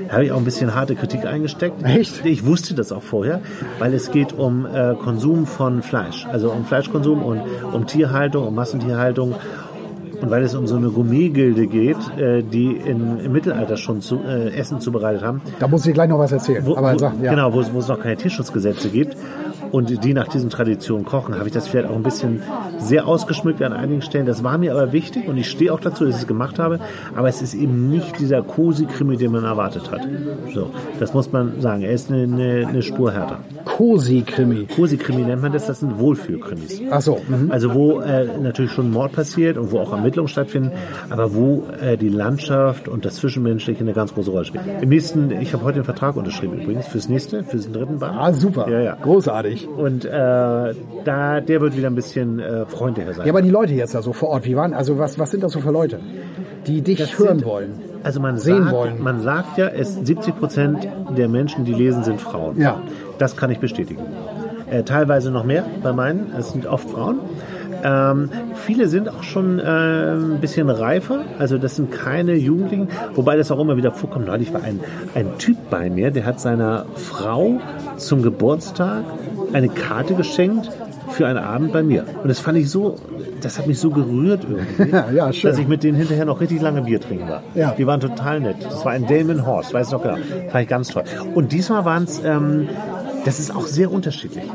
habe 0.09 0.25
ich 0.25 0.31
auch 0.31 0.37
ein 0.37 0.45
bisschen 0.45 0.73
harte 0.75 0.95
Kritik 0.95 1.25
eingesteckt. 1.25 1.83
Echt? 1.83 2.25
Ich 2.25 2.45
wusste 2.45 2.73
das 2.73 2.91
auch 2.93 3.03
vorher, 3.03 3.41
weil 3.79 3.93
es 3.93 4.11
geht 4.11 4.31
um 4.33 4.65
äh, 4.65 4.95
Konsum 4.95 5.45
von 5.45 5.81
Fleisch, 5.81 6.25
also 6.31 6.49
um 6.51 6.63
Fleischkonsum 6.65 7.21
und 7.23 7.41
um 7.73 7.87
Tierhaltung, 7.87 8.47
um 8.47 8.55
Massentierhaltung. 8.55 9.35
Und 10.21 10.31
weil 10.31 10.43
es 10.43 10.55
um 10.55 10.65
so 10.65 10.75
eine 10.75 10.89
Gourmet-Gilde 10.89 11.67
geht, 11.67 11.97
äh, 12.17 12.41
die 12.41 12.71
in, 12.71 13.19
im 13.23 13.31
Mittelalter 13.31 13.77
schon 13.77 14.01
zu, 14.01 14.19
äh, 14.27 14.49
Essen 14.55 14.81
zubereitet 14.81 15.21
haben, 15.21 15.41
Da 15.59 15.67
muss 15.67 15.85
ich 15.85 15.93
gleich 15.93 16.09
noch 16.09 16.19
was 16.19 16.31
erzählen. 16.31 16.65
wo, 16.65 16.75
Aber 16.75 16.93
wo, 16.93 16.97
sag, 16.97 17.13
ja. 17.21 17.31
Genau, 17.31 17.53
wo, 17.53 17.63
wo 17.73 17.79
es 17.79 17.87
noch 17.87 17.99
keine 17.99 18.17
Tierschutzgesetze 18.17 18.89
gibt 18.89 19.15
und 19.71 20.03
die 20.03 20.13
nach 20.13 20.27
diesen 20.27 20.49
Traditionen 20.49 21.05
kochen, 21.05 21.35
habe 21.35 21.47
ich 21.47 21.53
das 21.53 21.67
vielleicht 21.67 21.89
auch 21.89 21.95
ein 21.95 22.03
bisschen 22.03 22.41
sehr 22.79 23.07
ausgeschmückt 23.07 23.61
an 23.61 23.73
einigen 23.73 24.01
Stellen. 24.01 24.25
Das 24.25 24.43
war 24.43 24.57
mir 24.57 24.73
aber 24.73 24.91
wichtig 24.91 25.27
und 25.27 25.37
ich 25.37 25.49
stehe 25.49 25.73
auch 25.73 25.79
dazu, 25.79 26.05
dass 26.05 26.15
ich 26.15 26.21
es 26.21 26.27
gemacht 26.27 26.59
habe. 26.59 26.79
Aber 27.15 27.27
es 27.27 27.41
ist 27.41 27.53
eben 27.53 27.89
nicht 27.89 28.19
dieser 28.19 28.41
Cosi-Krimi, 28.41 29.17
den 29.17 29.31
man 29.31 29.43
erwartet 29.43 29.91
hat. 29.91 30.07
So, 30.53 30.71
das 30.99 31.13
muss 31.13 31.31
man 31.31 31.61
sagen. 31.61 31.81
Er 31.83 31.91
ist 31.91 32.11
eine, 32.11 32.23
eine, 32.23 32.67
eine 32.67 32.81
Spur 32.81 33.11
härter. 33.11 33.39
Cosi-Krimi. 33.65 34.67
Cosi-Krimi 34.75 35.23
nennt 35.23 35.41
man 35.41 35.51
das, 35.51 35.67
das 35.67 35.79
sind 35.79 35.99
Wohlfühlkrimis. 35.99 36.81
Ach 36.91 37.01
so. 37.01 37.19
Mhm. 37.27 37.51
Also 37.51 37.73
wo 37.73 37.99
äh, 37.99 38.25
natürlich 38.39 38.71
schon 38.71 38.91
Mord 38.91 39.13
passiert 39.13 39.57
und 39.57 39.71
wo 39.71 39.79
auch 39.79 39.91
Ermittlungen 39.93 40.27
stattfinden, 40.27 40.71
aber 41.09 41.33
wo 41.33 41.63
äh, 41.81 41.97
die 41.97 42.09
Landschaft 42.09 42.87
und 42.87 43.05
das 43.05 43.15
Zwischenmenschliche 43.15 43.81
eine 43.81 43.93
ganz 43.93 44.13
große 44.13 44.31
Rolle 44.31 44.45
spielen. 44.45 44.63
Im 44.81 44.89
nächsten, 44.89 45.31
ich 45.31 45.53
habe 45.53 45.63
heute 45.63 45.79
den 45.79 45.85
Vertrag 45.85 46.15
unterschrieben 46.15 46.59
übrigens 46.61 46.87
fürs 46.87 47.09
nächste, 47.09 47.43
für 47.43 47.57
den 47.57 47.73
dritten 47.73 47.99
Band. 47.99 48.17
Ah, 48.17 48.33
super. 48.33 48.69
Ja, 48.69 48.79
ja. 48.79 48.95
Großartig. 48.95 49.56
Und 49.65 50.05
äh, 50.05 50.09
da, 50.11 51.41
der 51.41 51.61
wird 51.61 51.75
wieder 51.77 51.87
ein 51.87 51.95
bisschen 51.95 52.39
äh, 52.39 52.65
freundlicher 52.65 53.13
sein. 53.13 53.25
Ja, 53.25 53.31
aber 53.33 53.41
die 53.41 53.49
Leute 53.49 53.73
jetzt 53.73 53.95
da 53.95 54.01
so 54.01 54.13
vor 54.13 54.29
Ort, 54.29 54.45
wie 54.45 54.55
waren, 54.55 54.73
also 54.73 54.99
was, 54.99 55.17
was 55.17 55.31
sind 55.31 55.41
das 55.43 55.53
so 55.53 55.61
für 55.61 55.71
Leute, 55.71 55.99
die 56.67 56.81
dich 56.81 56.99
Das 56.99 57.17
hören 57.17 57.39
sind- 57.39 57.45
wollen? 57.45 57.71
Also 58.03 58.19
man 58.19 58.37
sehen 58.37 58.63
sagt, 58.65 58.71
wollen. 58.75 59.01
man 59.03 59.21
sagt 59.21 59.57
ja, 59.57 59.67
es 59.67 59.95
70 59.95 60.37
Prozent 60.37 60.87
der 61.17 61.27
Menschen, 61.27 61.65
die 61.65 61.73
lesen, 61.73 62.03
sind 62.03 62.21
Frauen. 62.21 62.59
Ja. 62.59 62.81
Das 63.17 63.35
kann 63.35 63.49
ich 63.51 63.59
bestätigen. 63.59 64.01
Äh, 64.69 64.83
teilweise 64.83 65.31
noch 65.31 65.43
mehr 65.45 65.63
bei 65.81 65.91
meinen. 65.93 66.31
Es 66.37 66.51
sind 66.51 66.67
oft 66.67 66.89
Frauen. 66.89 67.19
Ähm, 67.83 68.29
viele 68.55 68.87
sind 68.87 69.07
auch 69.09 69.21
schon 69.23 69.59
äh, 69.59 69.63
ein 69.63 70.39
bisschen 70.41 70.67
reifer, 70.69 71.19
also 71.37 71.59
das 71.59 71.75
sind 71.75 71.91
keine 71.91 72.33
Jugendlichen, 72.33 72.87
wobei 73.13 73.37
das 73.37 73.51
auch 73.51 73.59
immer 73.59 73.77
wieder 73.77 73.91
vorkommt. 73.91 74.25
Neulich 74.25 74.51
war 74.51 74.63
ein, 74.63 74.79
ein 75.13 75.37
Typ 75.37 75.57
bei 75.69 75.89
mir, 75.91 76.09
der 76.09 76.25
hat 76.25 76.39
seiner 76.39 76.85
Frau 76.95 77.59
zum 77.97 78.23
Geburtstag 78.23 79.03
eine 79.53 79.69
Karte 79.69 80.15
geschenkt 80.15 80.69
für 81.09 81.27
einen 81.27 81.39
Abend 81.39 81.73
bei 81.73 81.83
mir. 81.83 82.05
Und 82.21 82.27
das 82.29 82.39
fand 82.39 82.57
ich 82.57 82.69
so, 82.69 82.95
das 83.41 83.57
hat 83.57 83.67
mich 83.67 83.79
so 83.79 83.89
gerührt 83.89 84.45
irgendwie, 84.47 84.91
Ja, 85.15 85.27
dass 85.27 85.57
ich 85.57 85.67
mit 85.67 85.83
denen 85.83 85.97
hinterher 85.97 86.25
noch 86.25 86.41
richtig 86.41 86.61
lange 86.61 86.81
Bier 86.81 86.99
trinken 86.99 87.29
war. 87.29 87.43
Ja. 87.55 87.73
Die 87.77 87.87
waren 87.87 87.99
total 87.99 88.39
nett. 88.39 88.57
Das 88.61 88.83
war 88.85 88.91
ein 88.91 89.07
Damon 89.07 89.45
Horst, 89.45 89.73
weiß 89.73 89.87
ich 89.87 89.93
noch 89.93 90.03
genau. 90.03 90.17
Fand 90.49 90.63
ich 90.63 90.67
ganz 90.67 90.89
toll. 90.89 91.03
Und 91.33 91.51
diesmal 91.51 91.85
waren 91.85 92.03
es, 92.03 92.21
ähm, 92.23 92.67
das 93.25 93.39
ist 93.39 93.55
auch 93.55 93.67
sehr 93.67 93.91
unterschiedlich. 93.91 94.45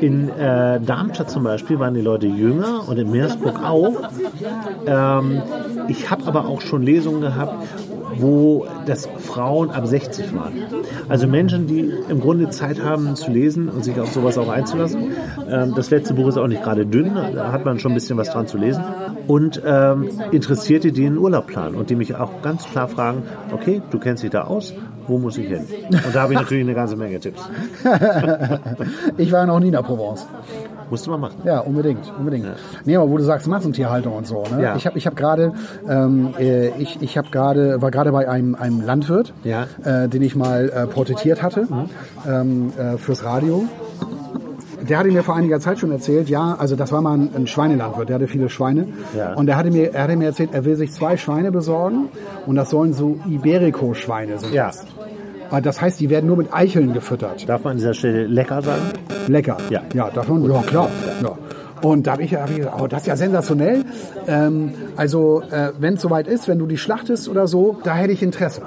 In 0.00 0.28
äh, 0.28 0.80
Darmstadt 0.80 1.30
zum 1.30 1.44
Beispiel 1.44 1.78
waren 1.78 1.94
die 1.94 2.00
Leute 2.00 2.26
jünger 2.26 2.88
und 2.88 2.98
in 2.98 3.10
Meersburg 3.10 3.62
auch. 3.62 4.10
Ähm, 4.86 5.42
ich 5.88 6.10
habe 6.10 6.26
aber 6.26 6.46
auch 6.46 6.60
schon 6.60 6.82
Lesungen 6.82 7.20
gehabt, 7.20 7.54
wo 8.18 8.66
das 8.86 9.06
Frauen 9.06 9.70
ab 9.70 9.86
60 9.86 10.34
waren. 10.34 10.52
Also 11.08 11.26
Menschen, 11.26 11.66
die 11.66 11.92
im 12.08 12.20
Grunde 12.20 12.50
Zeit 12.50 12.82
haben 12.82 13.16
zu 13.16 13.30
lesen 13.30 13.68
und 13.68 13.84
sich 13.84 13.98
auf 13.98 14.12
sowas 14.12 14.38
auch 14.38 14.48
einzulassen. 14.48 15.12
Ähm, 15.48 15.74
das 15.74 15.90
letzte 15.90 16.14
Buch 16.14 16.28
ist 16.28 16.36
auch 16.36 16.46
nicht 16.46 16.62
gerade 16.62 16.86
dünn, 16.86 17.14
da 17.34 17.52
hat 17.52 17.64
man 17.64 17.78
schon 17.78 17.92
ein 17.92 17.94
bisschen 17.94 18.18
was 18.18 18.30
dran 18.30 18.46
zu 18.46 18.58
lesen. 18.58 18.82
Und 19.26 19.62
ähm, 19.64 20.08
Interessierte, 20.32 20.92
die 20.92 21.06
einen 21.06 21.18
Urlaub 21.18 21.46
planen 21.46 21.74
und 21.74 21.90
die 21.90 21.96
mich 21.96 22.14
auch 22.14 22.42
ganz 22.42 22.64
klar 22.64 22.88
fragen, 22.88 23.22
okay, 23.52 23.82
du 23.90 23.98
kennst 23.98 24.22
dich 24.22 24.30
da 24.30 24.42
aus, 24.42 24.74
wo 25.06 25.18
muss 25.18 25.38
ich 25.38 25.48
hin? 25.48 25.64
Und 25.90 26.14
da 26.14 26.22
habe 26.22 26.34
ich 26.34 26.38
natürlich 26.38 26.64
eine 26.64 26.74
ganze 26.74 26.96
Menge 26.96 27.18
Tipps. 27.20 27.42
Ich 29.16 29.32
war 29.32 29.46
noch 29.46 29.58
nie 29.58 29.66
in 29.66 29.72
der 29.72 29.82
Provence. 29.82 30.26
Musst 30.90 31.06
du 31.06 31.10
mal 31.10 31.18
machen. 31.18 31.36
Ja, 31.44 31.60
unbedingt, 31.60 32.12
unbedingt. 32.18 32.46
Nee, 32.84 32.96
aber 32.96 33.10
wo 33.10 33.16
du 33.18 33.22
sagst 33.24 33.46
Massentierhaltung 33.46 34.14
und 34.14 34.26
so, 34.26 34.44
ne? 34.54 34.62
Ja. 34.62 34.76
Ich 34.76 34.86
habe 34.86 34.96
ich 34.98 35.06
hab 35.06 35.16
gerade, 35.16 35.52
ähm, 35.88 36.30
äh, 36.38 36.68
ich, 36.80 37.02
ich 37.02 37.18
habe 37.18 37.28
gerade, 37.30 37.82
war 37.82 37.90
gerade 37.90 38.10
bei 38.12 38.28
einem, 38.28 38.54
einem 38.54 38.80
Landwirt, 38.80 39.32
Ja. 39.44 39.66
äh, 39.84 40.08
den 40.08 40.22
ich 40.22 40.34
mal 40.36 40.68
äh, 40.70 40.86
porträtiert 40.86 41.42
hatte 41.42 41.66
ähm, 42.26 42.72
äh, 42.78 42.96
fürs 42.96 43.24
Radio. 43.24 43.64
Der 44.88 44.98
hatte 44.98 45.10
mir 45.10 45.22
vor 45.22 45.34
einiger 45.34 45.60
Zeit 45.60 45.78
schon 45.80 45.90
erzählt, 45.90 46.28
ja, 46.30 46.54
also 46.58 46.74
das 46.76 46.92
war 46.92 47.02
mal 47.02 47.12
ein, 47.14 47.30
ein 47.34 47.46
Schweinelandwirt, 47.46 48.08
der 48.08 48.14
hatte 48.14 48.28
viele 48.28 48.48
Schweine. 48.48 48.86
Ja. 49.14 49.34
Und 49.34 49.48
er 49.48 49.56
hatte, 49.56 49.70
mir, 49.70 49.92
er 49.92 50.04
hatte 50.04 50.16
mir 50.16 50.26
erzählt, 50.26 50.50
er 50.52 50.64
will 50.64 50.76
sich 50.76 50.92
zwei 50.92 51.16
Schweine 51.16 51.50
besorgen 51.52 52.08
und 52.46 52.54
das 52.56 52.70
sollen 52.70 52.92
so 52.94 53.18
Iberico-Schweine 53.28 54.38
sein. 54.38 54.52
Ja. 54.52 54.70
Das 55.62 55.80
heißt, 55.80 55.98
die 56.00 56.10
werden 56.10 56.26
nur 56.26 56.36
mit 56.36 56.52
Eicheln 56.52 56.92
gefüttert. 56.92 57.48
Darf 57.48 57.64
man 57.64 57.72
an 57.72 57.76
dieser 57.78 57.94
Stelle 57.94 58.26
lecker 58.26 58.62
sagen? 58.62 58.82
Lecker. 59.26 59.56
Ja. 59.70 59.82
Ja, 59.94 60.10
davon, 60.10 60.50
ja 60.50 60.62
klar. 60.62 60.90
Ja. 61.22 61.32
Und 61.82 62.06
da 62.06 62.12
habe 62.12 62.22
ich, 62.22 62.34
hab 62.34 62.50
ich 62.50 62.56
gesagt, 62.56 62.76
oh, 62.80 62.86
das 62.86 63.02
ist 63.02 63.06
ja 63.06 63.16
sensationell. 63.16 63.84
Ähm, 64.26 64.72
also, 64.96 65.42
äh, 65.50 65.70
wenn 65.78 65.94
es 65.94 66.02
soweit 66.02 66.26
ist, 66.26 66.48
wenn 66.48 66.58
du 66.58 66.66
die 66.66 66.76
schlachtest 66.76 67.28
oder 67.28 67.46
so, 67.46 67.78
da 67.84 67.94
hätte 67.94 68.12
ich 68.12 68.22
Interesse. 68.22 68.62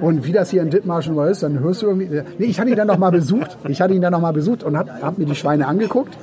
Und 0.00 0.26
wie 0.26 0.32
das 0.32 0.50
hier 0.50 0.62
in 0.62 0.70
Dithmarschen 0.70 1.16
war 1.16 1.28
ist, 1.28 1.42
dann 1.42 1.60
hörst 1.60 1.82
du 1.82 1.86
irgendwie. 1.86 2.22
Nee, 2.38 2.46
ich 2.46 2.60
hatte 2.60 2.70
ihn 2.70 2.76
dann 2.76 2.88
noch 2.88 2.98
mal 2.98 3.10
besucht. 3.10 3.56
Ich 3.68 3.80
hatte 3.80 3.94
ihn 3.94 4.02
dann 4.02 4.12
noch 4.12 4.20
mal 4.20 4.32
besucht 4.32 4.62
und 4.62 4.76
hab, 4.76 5.02
hab 5.02 5.18
mir 5.18 5.24
die 5.24 5.34
Schweine 5.34 5.66
angeguckt. 5.66 6.16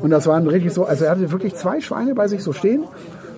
Und 0.00 0.10
das 0.10 0.26
waren 0.26 0.46
richtig 0.46 0.72
so, 0.72 0.84
also 0.84 1.04
er 1.04 1.12
hatte 1.12 1.30
wirklich 1.30 1.54
zwei 1.54 1.80
Schweine 1.80 2.14
bei 2.14 2.28
sich 2.28 2.42
so 2.42 2.52
stehen. 2.52 2.84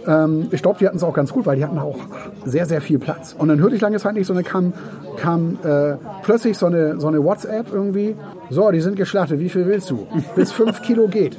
Ähm, 0.06 0.48
ich 0.50 0.62
glaube, 0.62 0.78
die 0.78 0.86
hatten 0.86 0.96
es 0.96 1.02
auch 1.02 1.14
ganz 1.14 1.32
gut, 1.32 1.46
weil 1.46 1.56
die 1.56 1.64
hatten 1.64 1.78
auch 1.78 1.98
sehr, 2.44 2.66
sehr 2.66 2.80
viel 2.80 2.98
Platz. 2.98 3.34
Und 3.38 3.48
dann 3.48 3.60
hörte 3.60 3.76
ich 3.76 3.80
lange 3.80 3.98
Zeit 3.98 4.14
nicht 4.14 4.26
so 4.26 4.32
eine, 4.32 4.42
kam, 4.42 4.72
kam 5.16 5.58
äh, 5.62 5.96
plötzlich 6.22 6.58
so 6.58 6.66
eine, 6.66 7.00
so 7.00 7.08
eine 7.08 7.22
WhatsApp 7.22 7.72
irgendwie. 7.72 8.16
So, 8.50 8.70
die 8.70 8.80
sind 8.80 8.96
geschlachtet, 8.96 9.40
wie 9.40 9.48
viel 9.48 9.66
willst 9.66 9.90
du? 9.90 10.06
Bis 10.36 10.52
fünf 10.52 10.82
Kilo 10.82 11.08
geht. 11.08 11.36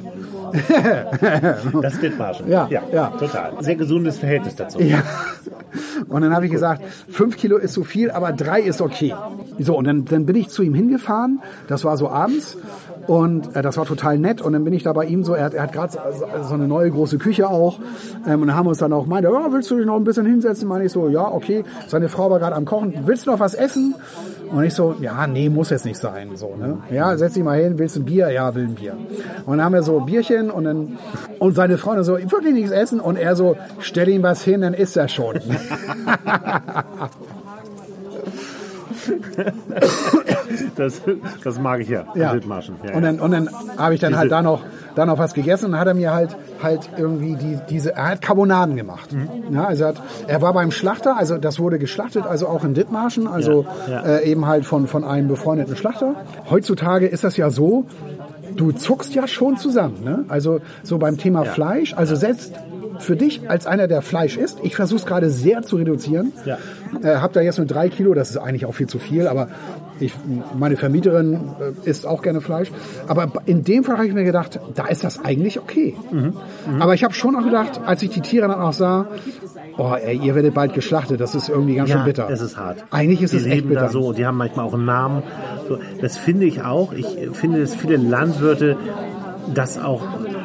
Das 1.82 1.94
ist 1.94 2.02
Dithmarschen. 2.02 2.48
Ja, 2.48 2.68
ja. 2.70 3.08
total. 3.18 3.52
Sehr 3.60 3.76
gesundes 3.76 4.18
Verhältnis 4.18 4.56
dazu. 4.56 4.80
Ja. 4.80 5.02
Und 6.08 6.22
dann 6.22 6.34
habe 6.34 6.46
ich 6.46 6.52
gesagt, 6.52 6.82
fünf 7.08 7.36
Kilo 7.36 7.56
ist 7.56 7.72
zu 7.72 7.84
viel, 7.84 8.10
aber 8.10 8.32
drei 8.32 8.60
ist 8.60 8.80
okay. 8.80 9.14
So, 9.58 9.76
und 9.76 9.84
dann, 9.84 10.04
dann 10.04 10.26
bin 10.26 10.36
ich 10.36 10.48
zu 10.48 10.62
ihm 10.62 10.74
hingefahren. 10.74 11.40
Das 11.68 11.84
war 11.84 11.96
so 11.96 12.08
abends. 12.08 12.56
Und 13.06 13.54
äh, 13.54 13.62
das 13.62 13.76
war 13.76 13.84
total 13.84 14.18
nett. 14.18 14.42
Und 14.42 14.52
dann 14.52 14.64
bin 14.64 14.72
ich 14.72 14.82
da 14.82 14.92
bei 14.92 15.04
ihm 15.04 15.24
so, 15.24 15.34
er 15.34 15.44
hat, 15.44 15.54
er 15.54 15.64
hat 15.64 15.72
gerade 15.72 15.92
so, 15.92 16.26
so 16.42 16.54
eine 16.54 16.66
neue 16.66 16.90
große 16.90 17.18
Küche 17.18 17.48
auch. 17.48 17.78
Ähm, 18.26 18.42
und 18.42 18.48
dann 18.48 18.56
haben 18.56 18.66
wir 18.66 18.70
uns 18.70 18.78
dann 18.78 18.92
auch 18.92 19.04
gemeint, 19.04 19.24
ja, 19.24 19.52
willst 19.52 19.70
du 19.70 19.76
dich 19.76 19.86
noch 19.86 19.96
ein 19.96 20.04
bisschen 20.04 20.26
hinsetzen? 20.26 20.68
Meine 20.68 20.84
ich 20.84 20.92
so, 20.92 21.08
ja, 21.08 21.30
okay. 21.30 21.64
Seine 21.86 22.08
Frau 22.08 22.30
war 22.30 22.38
gerade 22.38 22.56
am 22.56 22.64
Kochen. 22.64 22.94
Willst 23.04 23.26
du 23.26 23.30
noch 23.30 23.40
was 23.40 23.54
essen? 23.54 23.94
Und 24.50 24.64
ich 24.64 24.74
so, 24.74 24.94
ja, 25.00 25.26
nee, 25.26 25.48
muss 25.48 25.70
jetzt 25.70 25.84
nicht 25.84 25.98
sein. 25.98 26.36
So, 26.36 26.54
ne? 26.56 26.78
Ja, 26.90 27.16
setz 27.16 27.34
dich 27.34 27.42
mal 27.42 27.58
hin, 27.58 27.78
willst 27.78 27.96
du 27.96 28.00
ein 28.00 28.04
Bier? 28.04 28.30
Ja, 28.30 28.54
will 28.54 28.64
ein 28.64 28.74
Bier. 28.74 28.96
Und 29.44 29.58
dann 29.58 29.64
haben 29.64 29.72
wir 29.72 29.82
so 29.82 30.00
Bierchen 30.00 30.50
und 30.50 30.64
dann, 30.64 30.98
und 31.38 31.54
seine 31.54 31.78
Freundin 31.78 32.04
so, 32.04 32.16
ich 32.16 32.30
wirklich 32.30 32.54
nichts 32.54 32.70
essen. 32.70 33.00
Und 33.00 33.16
er 33.16 33.36
so, 33.36 33.56
stell 33.80 34.08
ihm 34.08 34.22
was 34.22 34.42
hin, 34.42 34.60
dann 34.60 34.74
isst 34.74 34.96
er 34.96 35.08
schon. 35.08 35.40
Das, 40.76 41.00
das 41.42 41.58
mag 41.58 41.80
ich 41.80 41.88
ja. 41.88 42.04
Ja. 42.14 42.32
Dithmarschen. 42.32 42.76
Ja, 42.86 42.94
Und 42.94 43.02
dann, 43.02 43.20
und 43.20 43.30
dann 43.30 43.48
habe 43.76 43.94
ich 43.94 44.00
dann 44.00 44.16
halt 44.16 44.30
da 44.30 44.42
noch, 44.42 44.62
da 44.96 45.06
noch 45.06 45.18
was 45.18 45.34
gegessen 45.34 45.66
und 45.66 45.72
dann 45.72 45.80
hat 45.80 45.86
er 45.86 45.94
mir 45.94 46.12
halt, 46.12 46.36
halt 46.62 46.90
irgendwie 46.96 47.36
die, 47.36 47.58
diese, 47.70 47.94
er 47.94 48.10
hat 48.10 48.22
Carbonaden 48.22 48.74
gemacht. 48.74 49.12
Mhm. 49.12 49.54
Ja, 49.54 49.66
also 49.66 49.84
er, 49.84 49.88
hat, 49.88 50.02
er 50.26 50.42
war 50.42 50.52
beim 50.52 50.72
Schlachter, 50.72 51.16
also 51.16 51.38
das 51.38 51.60
wurde 51.60 51.78
geschlachtet, 51.78 52.26
also 52.26 52.48
auch 52.48 52.64
in 52.64 52.74
Dithmarschen, 52.74 53.28
also 53.28 53.66
Ja, 53.88 53.92
ja. 53.92 54.16
Äh, 54.16 54.30
eben 54.30 54.46
halt 54.46 54.64
von, 54.64 54.88
von 54.88 55.04
einem 55.04 55.28
befreundeten 55.28 55.76
Schlachter. 55.76 56.14
Heutzutage 56.50 57.06
ist 57.06 57.22
das 57.22 57.36
ja 57.36 57.50
so, 57.50 57.84
du 58.56 58.72
zuckst 58.72 59.14
ja 59.14 59.28
schon 59.28 59.56
zusammen. 59.58 60.02
Ne? 60.02 60.24
Also 60.28 60.60
so 60.82 60.98
beim 60.98 61.18
Thema 61.18 61.44
Fleisch, 61.44 61.94
also 61.94 62.16
selbst 62.16 62.54
für 62.98 63.16
dich 63.16 63.48
als 63.50 63.66
einer, 63.66 63.88
der 63.88 64.02
Fleisch 64.02 64.36
isst, 64.36 64.58
ich 64.62 64.76
versuche 64.76 64.98
es 65.00 65.06
gerade 65.06 65.30
sehr 65.30 65.62
zu 65.62 65.76
reduzieren. 65.76 66.32
Ja. 66.44 66.58
Äh, 67.02 67.16
hab 67.16 67.32
da 67.32 67.40
jetzt 67.40 67.58
nur 67.58 67.66
drei 67.66 67.88
Kilo, 67.88 68.14
das 68.14 68.30
ist 68.30 68.36
eigentlich 68.36 68.66
auch 68.66 68.74
viel 68.74 68.86
zu 68.86 68.98
viel, 68.98 69.26
aber 69.26 69.48
ich, 69.98 70.12
meine 70.56 70.76
Vermieterin 70.76 71.50
äh, 71.84 71.88
isst 71.88 72.06
auch 72.06 72.22
gerne 72.22 72.40
Fleisch. 72.40 72.70
Aber 73.06 73.30
in 73.46 73.64
dem 73.64 73.84
Fall 73.84 73.96
habe 73.96 74.06
ich 74.06 74.12
mir 74.14 74.24
gedacht, 74.24 74.60
da 74.74 74.86
ist 74.86 75.04
das 75.04 75.24
eigentlich 75.24 75.58
okay. 75.58 75.94
Mhm. 76.10 76.34
Aber 76.80 76.94
ich 76.94 77.02
habe 77.04 77.14
schon 77.14 77.34
auch 77.36 77.44
gedacht, 77.44 77.80
als 77.86 78.02
ich 78.02 78.10
die 78.10 78.20
Tiere 78.20 78.48
dann 78.48 78.60
auch 78.60 78.72
sah, 78.72 79.06
oh, 79.78 79.94
ey, 79.94 80.16
ihr 80.18 80.34
werdet 80.34 80.54
bald 80.54 80.74
geschlachtet, 80.74 81.20
das 81.20 81.34
ist 81.34 81.48
irgendwie 81.48 81.74
ganz 81.76 81.88
Ja, 81.90 81.96
schön 81.96 82.04
bitter. 82.04 82.28
es 82.30 82.40
ist 82.40 82.56
hart. 82.56 82.84
Eigentlich 82.90 83.22
ist 83.22 83.32
die 83.32 83.38
es 83.38 83.44
echt 83.46 83.54
leben 83.56 83.68
bitter. 83.70 83.82
da 83.82 83.88
so, 83.88 84.12
die 84.12 84.26
haben 84.26 84.36
manchmal 84.36 84.66
auch 84.66 84.74
einen 84.74 84.84
Namen. 84.84 85.22
So, 85.68 85.78
das 86.00 86.16
finde 86.16 86.46
ich 86.46 86.62
auch. 86.62 86.92
Ich 86.92 87.06
finde, 87.32 87.60
dass 87.60 87.74
viele 87.74 87.96
Landwirte 87.96 88.76
das 89.54 89.78
auch 89.78 90.02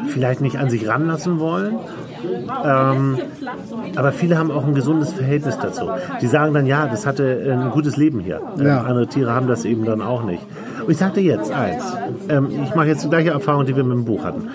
vielleicht 0.08 0.42
nicht 0.42 0.58
an 0.58 0.70
sich 0.70 0.88
ranlassen 0.88 1.40
wollen. 1.40 1.76
Ähm, 2.64 3.18
aber 3.96 4.12
viele 4.12 4.38
haben 4.38 4.52
auch 4.52 4.66
ein 4.66 4.74
gesundes 4.74 5.14
Verhältnis 5.14 5.58
dazu. 5.58 5.90
Die 6.22 6.28
sagen 6.28 6.54
dann, 6.54 6.66
ja, 6.66 6.88
das 6.88 7.06
hatte 7.06 7.42
ein 7.52 7.72
gutes 7.72 7.98
Leben 7.98 8.20
hier. 8.20 8.42
Ähm, 8.60 8.66
Ja. 8.66 8.82
andere 8.82 9.08
Tiere 9.08 9.34
haben 9.34 9.48
das 9.48 9.66
eben 9.66 9.86
dann 9.86 10.02
auch 10.02 10.24
nicht. 10.24 10.44
Und 10.86 10.92
ich 10.92 10.98
sagte 10.98 11.20
jetzt 11.22 11.52
eins. 11.52 11.84
Ähm, 12.30 12.50
ich 12.64 12.76
mache 12.76 12.88
jetzt 12.88 13.04
die 13.04 13.10
gleiche 13.10 13.32
Erfahrung, 13.32 13.66
die 13.66 13.76
wir 13.76 13.84
mit 13.84 13.94
dem 13.98 14.06
Buch 14.06 14.24
hatten. 14.24 14.50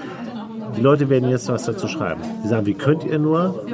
Die 0.76 0.82
Leute 0.82 1.08
werden 1.08 1.28
jetzt 1.30 1.48
was 1.48 1.64
dazu 1.64 1.88
schreiben. 1.88 2.20
Die 2.44 2.48
sagen, 2.48 2.66
wie 2.66 2.74
könnt 2.74 3.04
ihr 3.04 3.18
nur? 3.18 3.64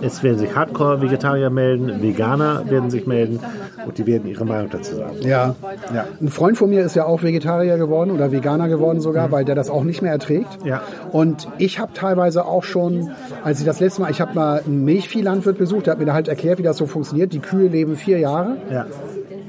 Es 0.00 0.22
werden 0.22 0.38
sich 0.38 0.54
Hardcore-Vegetarier 0.54 1.50
melden, 1.50 2.02
Veganer 2.02 2.62
werden 2.68 2.90
sich 2.90 3.06
melden 3.06 3.40
und 3.86 3.98
die 3.98 4.06
werden 4.06 4.26
ihre 4.28 4.44
Meinung 4.44 4.70
dazu 4.70 4.96
sagen. 4.96 5.16
Ja, 5.20 5.54
ja. 5.94 6.06
Ein 6.20 6.28
Freund 6.28 6.56
von 6.56 6.70
mir 6.70 6.82
ist 6.82 6.96
ja 6.96 7.04
auch 7.04 7.22
Vegetarier 7.22 7.76
geworden 7.76 8.10
oder 8.10 8.32
Veganer 8.32 8.68
geworden 8.68 9.00
sogar, 9.00 9.30
weil 9.32 9.44
der 9.44 9.54
das 9.54 9.70
auch 9.70 9.84
nicht 9.84 10.02
mehr 10.02 10.12
erträgt. 10.12 10.58
Ja. 10.64 10.82
Und 11.12 11.48
ich 11.58 11.78
habe 11.78 11.92
teilweise 11.92 12.46
auch 12.46 12.64
schon, 12.64 13.10
als 13.44 13.60
ich 13.60 13.66
das 13.66 13.80
letzte 13.80 14.02
Mal, 14.02 14.10
ich 14.10 14.20
habe 14.20 14.34
mal 14.34 14.62
einen 14.64 14.84
Milchviehlandwirt 14.84 15.58
besucht, 15.58 15.86
der 15.86 15.92
hat 15.92 15.98
mir 15.98 16.06
da 16.06 16.14
halt 16.14 16.28
erklärt, 16.28 16.58
wie 16.58 16.62
das 16.62 16.76
so 16.76 16.86
funktioniert. 16.86 17.32
Die 17.32 17.40
Kühe 17.40 17.68
leben 17.68 17.96
vier 17.96 18.18
Jahre. 18.18 18.56
Ja. 18.70 18.86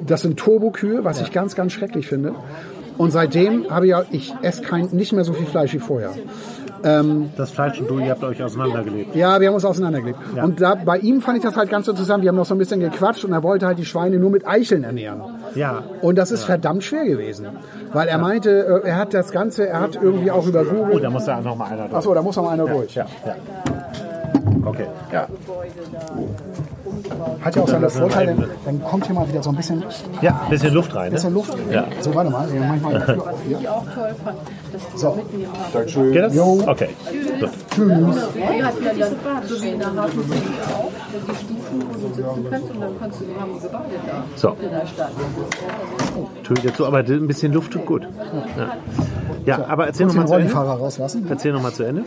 Das 0.06 0.22
sind 0.22 0.38
Turbokühe, 0.38 1.04
was 1.04 1.22
ich 1.22 1.32
ganz, 1.32 1.56
ganz 1.56 1.74
schrecklich 1.74 2.08
finde. 2.08 2.34
Und 2.98 3.12
seitdem 3.12 3.70
habe 3.70 3.86
ich 3.86 3.92
ja, 3.92 4.04
ich 4.12 4.34
esse 4.42 4.62
kein, 4.64 4.88
nicht 4.92 5.14
mehr 5.14 5.24
so 5.24 5.34
viel 5.34 5.46
Fleisch 5.46 5.74
wie 5.74 5.80
vorher. 5.80 6.12
Das 7.36 7.52
Fleisch 7.52 7.80
und 7.82 7.90
du, 7.90 8.00
ihr 8.00 8.12
habt 8.12 8.24
euch 8.24 8.42
auseinandergelebt. 8.42 9.16
Ja, 9.16 9.40
wir 9.40 9.48
haben 9.48 9.56
uns 9.56 9.66
auseinandergelebt. 9.66 10.20
Ja. 10.36 10.44
Und 10.44 10.62
da, 10.62 10.76
bei 10.76 10.98
ihm 10.98 11.22
fand 11.22 11.38
ich 11.38 11.44
das 11.44 11.56
halt 11.58 11.70
ganz 11.70 11.88
interessant. 11.88 12.24
Wir 12.24 12.30
haben 12.30 12.36
noch 12.36 12.46
so 12.46 12.56
ein 12.56 12.58
bisschen 12.58 12.80
gequatscht 12.80 13.26
und 13.26 13.34
er 13.34 13.44
wollte 13.44 13.66
halt 13.66 13.78
die 13.78 13.86
Schweine 13.86 14.18
nur 14.18 14.30
mit 14.30 14.48
Eicheln 14.48 14.84
ernähren. 14.84 15.22
Ja. 15.56 15.84
Und 16.02 16.18
das 16.18 16.32
ist 16.32 16.44
verdammt 16.44 16.84
schwer 16.84 17.06
gewesen. 17.06 17.48
Weil 17.94 18.08
er 18.08 18.18
meinte, 18.18 18.82
äh, 18.84 18.88
er 18.88 18.96
hat 18.98 19.14
das 19.14 19.32
Ganze, 19.32 19.68
er 19.68 19.80
hat 19.82 19.96
irgendwie 19.96 20.32
auch 20.32 20.46
über 20.48 20.62
Oh, 20.62 20.86
Google. 20.86 21.02
da 21.02 21.10
muss 21.10 21.26
da 21.26 21.42
noch 21.42 21.56
mal 21.56 21.66
einer 21.66 21.88
drauf. 21.88 21.96
Achso, 21.98 22.14
da 22.14 22.22
muss 22.22 22.36
noch 22.36 22.44
mal 22.44 22.52
einer 22.52 22.66
durch. 22.66 22.96
Ja, 22.96 23.06
ja. 23.26 23.36
Okay. 24.66 24.86
Ja. 25.12 25.28
Hat 27.42 27.56
ja 27.56 27.62
auch 27.62 27.68
seine 27.68 27.84
wir 27.84 27.90
Vorteile. 27.90 28.50
Dann 28.66 28.84
kommt 28.84 29.06
hier 29.06 29.16
mal 29.16 29.28
wieder 29.28 29.44
so 29.44 29.50
ein 29.50 29.56
bisschen, 29.56 29.84
Ja, 30.22 30.42
ein 30.44 30.50
bisschen 30.50 30.74
Luft 30.74 30.96
rein. 30.96 31.06
Ne? 31.06 31.12
bisschen 31.12 31.34
Luft. 31.34 31.56
Ja. 31.72 31.86
So, 32.02 32.14
warte 32.16 32.30
mal. 32.30 32.48
Ja, 32.54 32.62
manchmal. 32.66 33.18
Ich 33.50 33.70
auch 33.70 33.84
toll 33.94 34.16
fand, 34.24 34.38
dass 34.72 34.82
die 34.94 34.98
So. 34.98 35.12
mitnehmen. 35.16 36.14
Geht 36.14 36.24
das? 36.24 36.36
Jo. 36.36 36.60
Okay. 36.66 36.90
Gut. 37.40 37.50
Tschüss. 37.70 37.98
Die 38.36 38.64
hatten 38.64 38.84
ja 38.84 38.94
dann, 38.94 39.48
so 39.48 39.62
wie 39.62 39.70
in 39.70 39.80
der 39.80 39.88
Hafen 39.96 40.20
auch, 40.20 40.92
die 41.28 41.36
Stufen, 41.36 41.84
wo 41.88 42.08
du 42.08 42.14
sitzen 42.14 42.48
kannst 42.50 42.72
und 42.72 42.82
dann 42.82 43.00
kannst 43.00 43.22
du, 43.22 43.26
haben 43.40 43.52
die 43.54 43.60
gebadet 43.60 44.00
da 44.06 44.24
So. 44.36 44.56
in 44.62 44.70
der 44.70 44.86
Stadt. 44.86 45.12
Dazu, 46.64 46.86
aber 46.86 47.00
ein 47.00 47.28
bisschen 47.28 47.54
Luft 47.54 47.74
tut 47.74 47.86
gut. 47.86 48.08
Ja, 49.46 49.58
ja 49.60 49.66
aber 49.68 49.88
erzähl 49.88 50.06
Muss 50.06 50.16
noch 50.16 50.24
den 50.24 50.30
mal 50.30 50.52
zu 50.52 50.58
Ende. 50.58 50.80
Rauslassen. 50.82 51.26
Erzähl 51.30 51.54
noch 51.54 51.62
mal 51.62 51.74
zu 51.74 51.84
Ende. 51.84 52.04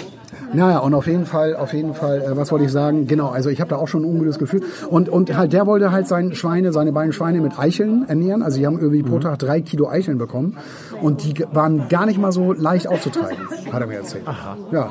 Naja, 0.53 0.79
und 0.79 0.95
auf 0.95 1.07
jeden 1.07 1.27
Fall, 1.27 1.55
auf 1.55 1.73
jeden 1.73 1.95
Fall, 1.95 2.23
äh, 2.23 2.37
was 2.37 2.51
wollte 2.51 2.65
ich 2.65 2.73
sagen? 2.73 3.07
Genau, 3.07 3.29
also 3.29 3.51
ich 3.51 3.61
habe 3.61 3.71
da 3.71 3.77
auch 3.77 3.87
schon 3.87 4.03
ein 4.03 4.07
ungutes 4.07 4.39
Gefühl. 4.39 4.63
Und, 4.89 5.09
und 5.09 5.37
halt, 5.37 5.53
der 5.53 5.67
wollte 5.67 5.93
halt 5.93 6.07
seine 6.09 6.35
Schweine, 6.35 6.73
seine 6.73 6.93
beiden 6.93 7.13
Schweine 7.13 7.41
mit 7.41 7.59
Eicheln 7.59 8.05
ernähren. 8.09 8.43
Also 8.43 8.59
die 8.59 8.67
haben 8.67 8.79
irgendwie 8.79 9.03
pro 9.03 9.19
Tag 9.19 9.39
drei 9.39 9.61
Kilo 9.61 9.89
Eicheln 9.89 10.19
bekommen. 10.19 10.57
Und 11.03 11.25
die 11.25 11.45
waren 11.53 11.89
gar 11.89 12.07
nicht 12.07 12.19
mal 12.19 12.33
so 12.33 12.53
leicht 12.53 12.87
auszutreiben, 12.89 13.39
hat 13.73 13.81
er 13.81 13.87
mir 13.87 13.97
erzählt. 13.97 14.27
Aha. 14.27 14.57
Ja. 14.73 14.91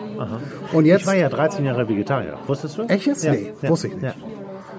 Und 0.73 0.85
Ich 0.85 0.91
jetzt, 0.91 1.07
war 1.07 1.15
ja 1.15 1.29
13 1.29 1.65
Jahre 1.65 1.87
Vegetarier. 1.87 2.35
Wusstest 2.47 2.77
du? 2.77 2.83
echt 2.83 3.05
jetzt? 3.05 3.23
Ja. 3.23 3.31
Nee, 3.33 3.53
ja. 3.61 3.69
wusste 3.69 3.87
ich 3.87 3.93
nicht. 3.93 4.03
Ja. 4.03 4.13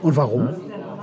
Und 0.02 0.16
warum? 0.16 0.48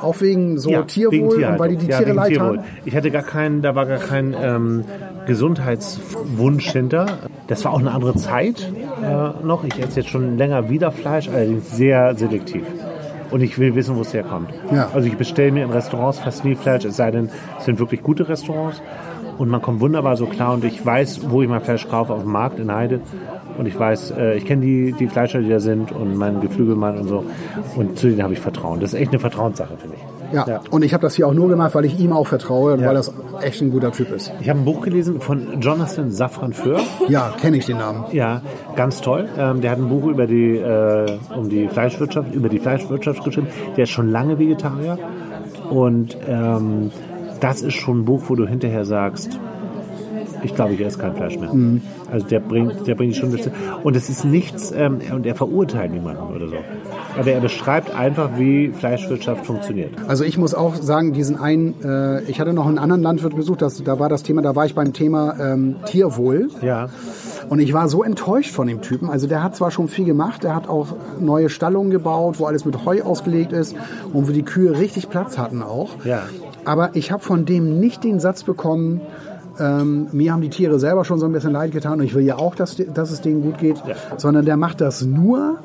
Auch 0.01 0.21
wegen 0.21 0.59
so 0.59 0.69
Ja, 0.69 0.83
Tierwohl 0.83 1.37
wegen 1.37 1.49
und 1.51 1.59
weil 1.59 1.69
die 1.69 1.77
die 1.77 1.87
Ja, 1.87 1.97
Tiere 1.97 2.13
leid 2.13 2.29
Tierwohl. 2.29 2.57
haben? 2.59 2.67
Ich 2.85 2.95
hatte 2.95 3.09
gar 3.09 3.23
keinen, 3.23 3.61
da 3.63 3.73
war 3.73 3.85
gar 3.87 3.97
kein 3.97 4.35
ähm, 4.39 4.83
Gesundheitswunsch 5.25 6.71
hinter. 6.71 7.17
Das 7.47 7.65
war 7.65 7.73
auch 7.73 7.79
eine 7.79 7.91
andere 7.91 8.15
Zeit 8.15 8.71
äh, 9.01 9.45
noch. 9.45 9.63
Ich 9.63 9.79
esse 9.81 10.01
jetzt 10.01 10.09
schon 10.09 10.37
länger 10.37 10.69
wieder 10.69 10.91
Fleisch, 10.91 11.29
allerdings 11.29 11.75
sehr 11.75 12.15
selektiv. 12.15 12.63
Und 13.31 13.41
ich 13.41 13.59
will 13.59 13.75
wissen, 13.75 13.95
wo 13.95 14.01
es 14.01 14.13
herkommt. 14.13 14.53
Ja. 14.71 14.89
Also 14.93 15.07
ich 15.07 15.17
bestelle 15.17 15.51
mir 15.51 15.63
in 15.63 15.71
Restaurants 15.71 16.19
fast 16.19 16.45
nie 16.45 16.55
Fleisch, 16.55 16.85
es 16.85 16.95
sei 16.95 17.11
denn, 17.11 17.29
es 17.57 17.65
sind 17.65 17.79
wirklich 17.79 18.01
gute 18.01 18.27
Restaurants. 18.27 18.81
Und 19.37 19.49
man 19.49 19.61
kommt 19.61 19.81
wunderbar 19.81 20.17
so 20.17 20.25
klar 20.25 20.53
und 20.53 20.63
ich 20.63 20.83
weiß, 20.83 21.29
wo 21.29 21.43
ich 21.43 21.49
mein 21.49 21.61
Fleisch 21.61 21.87
kaufe, 21.87 22.13
auf 22.13 22.23
dem 22.23 22.31
Markt 22.31 22.59
in 22.59 22.73
Heide. 22.73 23.01
Und 23.57 23.67
ich 23.67 23.77
weiß, 23.77 24.11
äh, 24.11 24.35
ich 24.35 24.45
kenne 24.45 24.61
die, 24.61 24.93
die 24.93 25.07
Fleischer, 25.07 25.41
die 25.41 25.49
da 25.49 25.59
sind 25.59 25.91
und 25.91 26.15
meinen 26.15 26.41
Geflügelmann 26.41 26.97
und 26.97 27.07
so. 27.07 27.23
Und 27.75 27.97
zu 27.99 28.07
denen 28.07 28.23
habe 28.23 28.33
ich 28.33 28.39
Vertrauen. 28.39 28.79
Das 28.79 28.93
ist 28.93 28.99
echt 28.99 29.11
eine 29.11 29.19
Vertrauenssache, 29.19 29.77
finde 29.77 29.97
ich. 29.97 30.16
Ja. 30.33 30.45
Ja. 30.47 30.59
und 30.71 30.83
ich 30.83 30.93
habe 30.93 31.01
das 31.01 31.15
hier 31.15 31.27
auch 31.27 31.33
nur 31.33 31.47
gemacht, 31.49 31.73
weil 31.75 31.85
ich 31.85 31.99
ihm 31.99 32.11
auch 32.13 32.27
vertraue 32.27 32.73
und 32.73 32.81
Ja. 32.81 32.87
weil 32.87 32.95
das 32.95 33.13
echt 33.41 33.61
ein 33.61 33.71
guter 33.71 33.91
Typ 33.91 34.11
ist. 34.11 34.31
Ich 34.41 34.49
habe 34.49 34.59
ein 34.59 34.65
Buch 34.65 34.81
gelesen 34.81 35.21
von 35.21 35.61
Jonathan 35.61 36.11
Safran 36.11 36.53
Foer. 36.53 36.79
Ja, 37.07 37.33
kenne 37.39 37.57
ich 37.57 37.65
den 37.65 37.77
Namen. 37.77 38.05
Ja, 38.11 38.41
ganz 38.75 39.01
toll. 39.01 39.27
Ähm, 39.37 39.61
der 39.61 39.71
hat 39.71 39.77
ein 39.77 39.89
Buch 39.89 40.05
über 40.07 40.27
die, 40.27 40.57
äh, 40.57 41.17
um 41.35 41.49
die 41.49 41.67
Fleischwirtschaft, 41.67 42.33
über 42.33 42.49
die 42.49 42.59
Fleischwirtschaft 42.59 43.23
geschrieben. 43.23 43.47
Der 43.75 43.83
ist 43.83 43.91
schon 43.91 44.09
lange 44.11 44.37
Vegetarier. 44.39 44.97
Und 45.69 46.17
ähm, 46.27 46.91
das 47.39 47.61
ist 47.61 47.73
schon 47.75 47.99
ein 48.01 48.05
Buch, 48.05 48.23
wo 48.27 48.35
du 48.35 48.47
hinterher 48.47 48.85
sagst, 48.85 49.39
ich 50.43 50.53
glaube, 50.55 50.73
ich 50.73 50.81
esse 50.81 50.97
kein 50.97 51.15
Fleisch 51.15 51.37
mehr. 51.37 51.51
Also 52.11 52.27
der 52.27 52.39
bringt, 52.39 52.87
der 52.87 52.95
bringt 52.95 53.15
schon 53.15 53.29
ein 53.29 53.35
bisschen. 53.35 53.51
Und 53.83 53.95
es 53.95 54.09
ist 54.09 54.25
nichts, 54.25 54.71
ähm, 54.71 54.99
und 55.13 55.25
er 55.25 55.35
verurteilt 55.35 55.91
niemanden 55.91 56.33
oder 56.35 56.47
so. 56.47 56.55
Aber 57.19 57.31
er 57.31 57.39
beschreibt 57.41 57.93
einfach, 57.95 58.37
wie 58.37 58.69
Fleischwirtschaft 58.69 59.45
funktioniert. 59.45 59.91
Also 60.07 60.23
ich 60.23 60.37
muss 60.37 60.53
auch 60.53 60.75
sagen, 60.75 61.13
diesen 61.13 61.37
einen, 61.39 61.75
äh, 61.83 62.21
ich 62.23 62.39
hatte 62.39 62.53
noch 62.53 62.67
einen 62.67 62.77
anderen 62.77 63.01
Landwirt 63.01 63.35
besucht, 63.35 63.61
das, 63.61 63.83
da 63.83 63.99
war 63.99 64.09
das 64.09 64.23
Thema, 64.23 64.41
da 64.41 64.55
war 64.55 64.65
ich 64.65 64.75
beim 64.75 64.93
Thema 64.93 65.35
ähm, 65.39 65.77
Tierwohl 65.85 66.49
Ja. 66.61 66.89
und 67.49 67.59
ich 67.59 67.73
war 67.73 67.89
so 67.89 68.03
enttäuscht 68.03 68.51
von 68.53 68.67
dem 68.67 68.81
Typen. 68.81 69.09
Also 69.09 69.27
der 69.27 69.41
hat 69.43 69.55
zwar 69.55 69.71
schon 69.71 69.87
viel 69.87 70.05
gemacht, 70.05 70.43
der 70.43 70.55
hat 70.55 70.69
auch 70.69 70.87
neue 71.19 71.49
Stallungen 71.49 71.89
gebaut, 71.91 72.39
wo 72.39 72.45
alles 72.45 72.65
mit 72.65 72.85
Heu 72.85 73.01
ausgelegt 73.01 73.51
ist 73.51 73.75
und 74.13 74.27
wo 74.27 74.31
die 74.31 74.43
Kühe 74.43 74.77
richtig 74.77 75.09
Platz 75.09 75.37
hatten 75.37 75.63
auch. 75.63 75.89
Ja. 76.05 76.23
Aber 76.65 76.91
ich 76.95 77.11
habe 77.11 77.23
von 77.23 77.45
dem 77.45 77.79
nicht 77.79 78.03
den 78.03 78.19
Satz 78.19 78.43
bekommen, 78.43 79.01
ähm, 79.59 80.07
mir 80.11 80.33
haben 80.33 80.41
die 80.41 80.49
Tiere 80.49 80.79
selber 80.79 81.05
schon 81.05 81.19
so 81.19 81.25
ein 81.25 81.31
bisschen 81.31 81.53
leid 81.53 81.71
getan 81.71 81.99
und 81.99 82.05
ich 82.05 82.13
will 82.13 82.23
ja 82.23 82.37
auch, 82.37 82.55
dass, 82.55 82.75
dass 82.93 83.11
es 83.11 83.21
denen 83.21 83.41
gut 83.41 83.57
geht, 83.57 83.77
Ja. 83.87 83.95
sondern 84.17 84.45
der 84.45 84.57
macht 84.57 84.81
das 84.81 85.03
nur, 85.03 85.57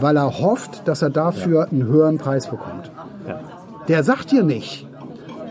weil 0.00 0.16
er 0.16 0.38
hofft, 0.40 0.86
dass 0.88 1.02
er 1.02 1.10
dafür 1.10 1.68
einen 1.70 1.84
höheren 1.84 2.18
Preis 2.18 2.46
bekommt. 2.48 2.90
Ja. 3.28 3.40
Der 3.88 4.04
sagt 4.04 4.30
dir 4.30 4.42
nicht, 4.42 4.86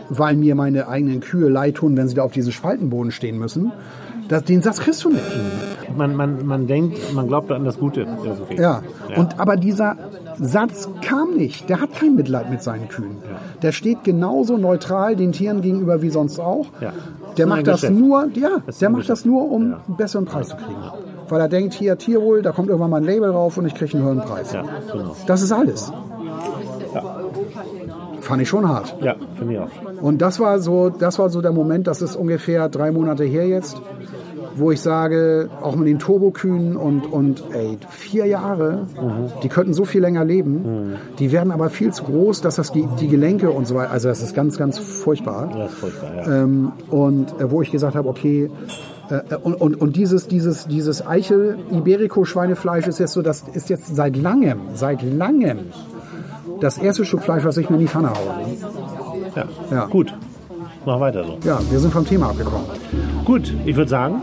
weil 0.08 0.36
mir 0.36 0.54
meine 0.54 0.88
eigenen 0.88 1.20
Kühe 1.20 1.48
leid 1.48 1.76
tun, 1.76 1.96
wenn 1.96 2.08
sie 2.08 2.14
da 2.14 2.22
auf 2.22 2.32
diesem 2.32 2.52
Spaltenboden 2.52 3.12
stehen 3.12 3.38
müssen, 3.38 3.72
Das, 4.28 4.44
den 4.44 4.62
Satz 4.62 4.78
kriegst 4.80 5.04
du 5.04 5.10
nicht. 5.10 5.24
Man, 5.96 6.16
man, 6.16 6.46
man 6.46 6.66
denkt, 6.66 7.12
man 7.12 7.26
glaubt 7.28 7.50
an 7.52 7.64
das 7.64 7.78
Gute. 7.78 8.06
Philosophie. 8.22 8.56
Ja. 8.56 8.82
Und 9.16 9.38
aber 9.38 9.56
dieser 9.56 9.96
Satz 10.40 10.88
kam 11.02 11.34
nicht. 11.34 11.68
Der 11.68 11.80
hat 11.82 11.92
kein 11.94 12.14
Mitleid 12.16 12.48
mit 12.50 12.62
seinen 12.62 12.88
Kühen. 12.88 13.16
Der 13.60 13.72
steht 13.72 14.04
genauso 14.04 14.56
neutral 14.56 15.16
den 15.16 15.32
Tieren 15.32 15.60
gegenüber 15.60 16.00
wie 16.00 16.08
sonst 16.08 16.38
auch. 16.40 16.66
Ja. 16.80 16.92
Der 17.36 17.46
macht 17.46 17.66
das 17.66 17.80
Geschäft. 17.82 17.98
nur, 17.98 18.28
ja, 18.34 18.48
ist 18.66 18.80
der 18.82 18.90
macht 18.90 19.08
das 19.08 19.22
Geschäft. 19.22 19.26
nur, 19.26 19.50
um 19.50 19.70
Ja. 19.70 19.80
einen 19.86 19.96
besseren 19.96 20.24
Preis 20.26 20.48
zu 20.48 20.56
kriegen. 20.56 20.76
Weil 21.28 21.40
er 21.40 21.48
denkt, 21.48 21.72
hier 21.74 21.96
Tierwohl, 21.96 22.42
da 22.42 22.52
kommt 22.52 22.68
irgendwann 22.68 22.90
mal 22.90 22.98
ein 22.98 23.04
Label 23.04 23.30
drauf 23.32 23.56
und 23.56 23.66
ich 23.66 23.74
kriege 23.74 23.96
einen 23.96 24.04
höheren 24.04 24.20
Preis. 24.20 24.52
Ja, 24.52 24.64
genau. 24.92 25.16
Das 25.26 25.40
ist 25.42 25.52
alles. 25.52 25.92
Fand 28.20 28.42
ich 28.42 28.48
schon 28.48 28.68
hart. 28.68 28.94
Ja, 29.02 29.16
finde 29.36 29.54
ich 29.54 29.58
auch. 29.60 30.02
Und 30.02 30.22
das 30.22 30.38
war 30.40 30.58
so, 30.60 30.90
das 30.90 31.18
war 31.18 31.28
so 31.30 31.40
der 31.40 31.52
Moment, 31.52 31.86
das 31.86 32.02
ist 32.02 32.16
ungefähr 32.16 32.68
drei 32.68 32.92
Monate 32.92 33.24
her 33.24 33.46
jetzt, 33.48 33.80
wo 34.56 34.70
ich 34.70 34.80
sage, 34.80 35.48
auch 35.60 35.76
mit 35.76 35.88
den 35.88 35.98
Turbokühen 35.98 36.76
und, 36.76 37.06
und 37.12 37.44
ey, 37.52 37.78
vier 37.88 38.26
Jahre, 38.26 38.86
die 39.42 39.48
könnten 39.48 39.74
so 39.74 39.84
viel 39.84 40.00
länger 40.00 40.24
leben, 40.24 40.96
die 41.18 41.32
werden 41.32 41.52
aber 41.52 41.70
viel 41.70 41.92
zu 41.92 42.04
groß, 42.04 42.40
dass 42.40 42.56
das 42.56 42.72
die, 42.72 42.86
die 43.00 43.08
Gelenke 43.08 43.50
und 43.50 43.66
so 43.66 43.74
weiter, 43.74 43.90
also 43.90 44.08
das 44.08 44.22
ist 44.22 44.34
ganz, 44.34 44.58
ganz 44.58 44.78
furchtbar. 44.78 45.50
Das 45.54 45.72
ist 45.72 45.78
furchtbar, 45.78 46.14
ja. 46.16 46.42
Ähm, 46.42 46.72
und 46.90 47.40
äh, 47.40 47.50
wo 47.50 47.62
ich 47.62 47.70
gesagt 47.70 47.94
habe, 47.94 48.08
okay, 48.08 48.50
äh, 49.10 49.14
äh, 49.14 49.36
und, 49.36 49.54
und, 49.54 49.80
und 49.80 49.96
dieses, 49.96 50.28
dieses, 50.28 50.66
dieses 50.66 51.06
Eichel-Iberico-Schweinefleisch 51.06 52.86
ist 52.86 52.98
jetzt 52.98 53.12
so, 53.12 53.22
das 53.22 53.44
ist 53.52 53.68
jetzt 53.68 53.94
seit 53.94 54.16
langem, 54.16 54.60
seit 54.74 55.02
langem 55.02 55.58
das 56.60 56.78
erste 56.78 57.04
Stück 57.04 57.22
Fleisch, 57.22 57.44
was 57.44 57.56
ich 57.56 57.68
mir 57.68 57.76
in 57.76 57.82
die 57.82 57.88
Pfanne 57.88 58.10
haue. 58.10 58.46
ja. 59.34 59.44
Ja. 59.70 59.86
Gut. 59.86 60.14
Mach 60.84 60.98
weiter 60.98 61.24
so. 61.24 61.38
Ja, 61.44 61.60
wir 61.70 61.78
sind 61.78 61.92
vom 61.92 62.04
Thema 62.04 62.30
abgekommen. 62.30 62.66
Gut, 63.24 63.54
ich 63.64 63.76
würde 63.76 63.88
sagen, 63.88 64.22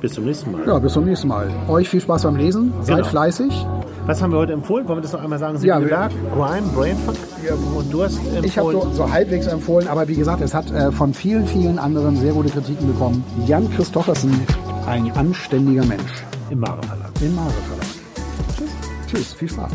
bis 0.00 0.12
zum 0.14 0.24
nächsten 0.24 0.52
Mal. 0.52 0.62
Ja, 0.66 0.78
bis 0.78 0.92
zum 0.92 1.04
nächsten 1.04 1.28
Mal. 1.28 1.48
Euch 1.68 1.88
viel 1.88 2.00
Spaß 2.00 2.22
beim 2.24 2.36
Lesen. 2.36 2.72
Seid 2.82 2.96
Genau. 2.98 3.08
fleißig. 3.08 3.66
Was 4.06 4.22
haben 4.22 4.30
wir 4.32 4.38
heute 4.38 4.52
empfohlen? 4.52 4.86
Wollen 4.86 4.98
wir 4.98 5.02
das 5.02 5.12
noch 5.12 5.22
einmal 5.22 5.38
sagen? 5.38 5.54
Ja, 5.62 5.76
Sieben 5.78 5.90
wir- 5.90 5.96
Berg, 5.96 6.12
Grime, 6.34 6.66
Brainfuck. 6.74 7.14
Und 7.76 7.92
du 7.92 8.02
hast 8.04 8.18
empfohlen. 8.18 8.44
Ich 8.44 8.58
habe 8.58 8.72
so, 8.72 8.88
so 8.92 9.10
halbwegs 9.12 9.46
empfohlen, 9.46 9.88
aber 9.88 10.06
wie 10.06 10.14
gesagt, 10.14 10.40
es 10.42 10.54
hat 10.54 10.70
äh, 10.70 10.92
von 10.92 11.12
vielen, 11.12 11.46
vielen 11.46 11.78
anderen 11.78 12.16
sehr 12.16 12.32
gute 12.32 12.50
Kritiken 12.50 12.86
bekommen. 12.86 13.24
Jan 13.46 13.68
Christoffersen, 13.74 14.32
ein 14.86 15.10
anständiger 15.16 15.84
Mensch 15.84 16.24
im 16.50 16.60
Mare 16.60 16.80
Verlag. 16.82 17.10
im 17.20 17.34
Mare 17.34 17.50
Verlag. 17.50 17.86
Tschüss. 18.56 18.70
Tschüss, 19.08 19.32
viel 19.34 19.48
Spaß. 19.48 19.70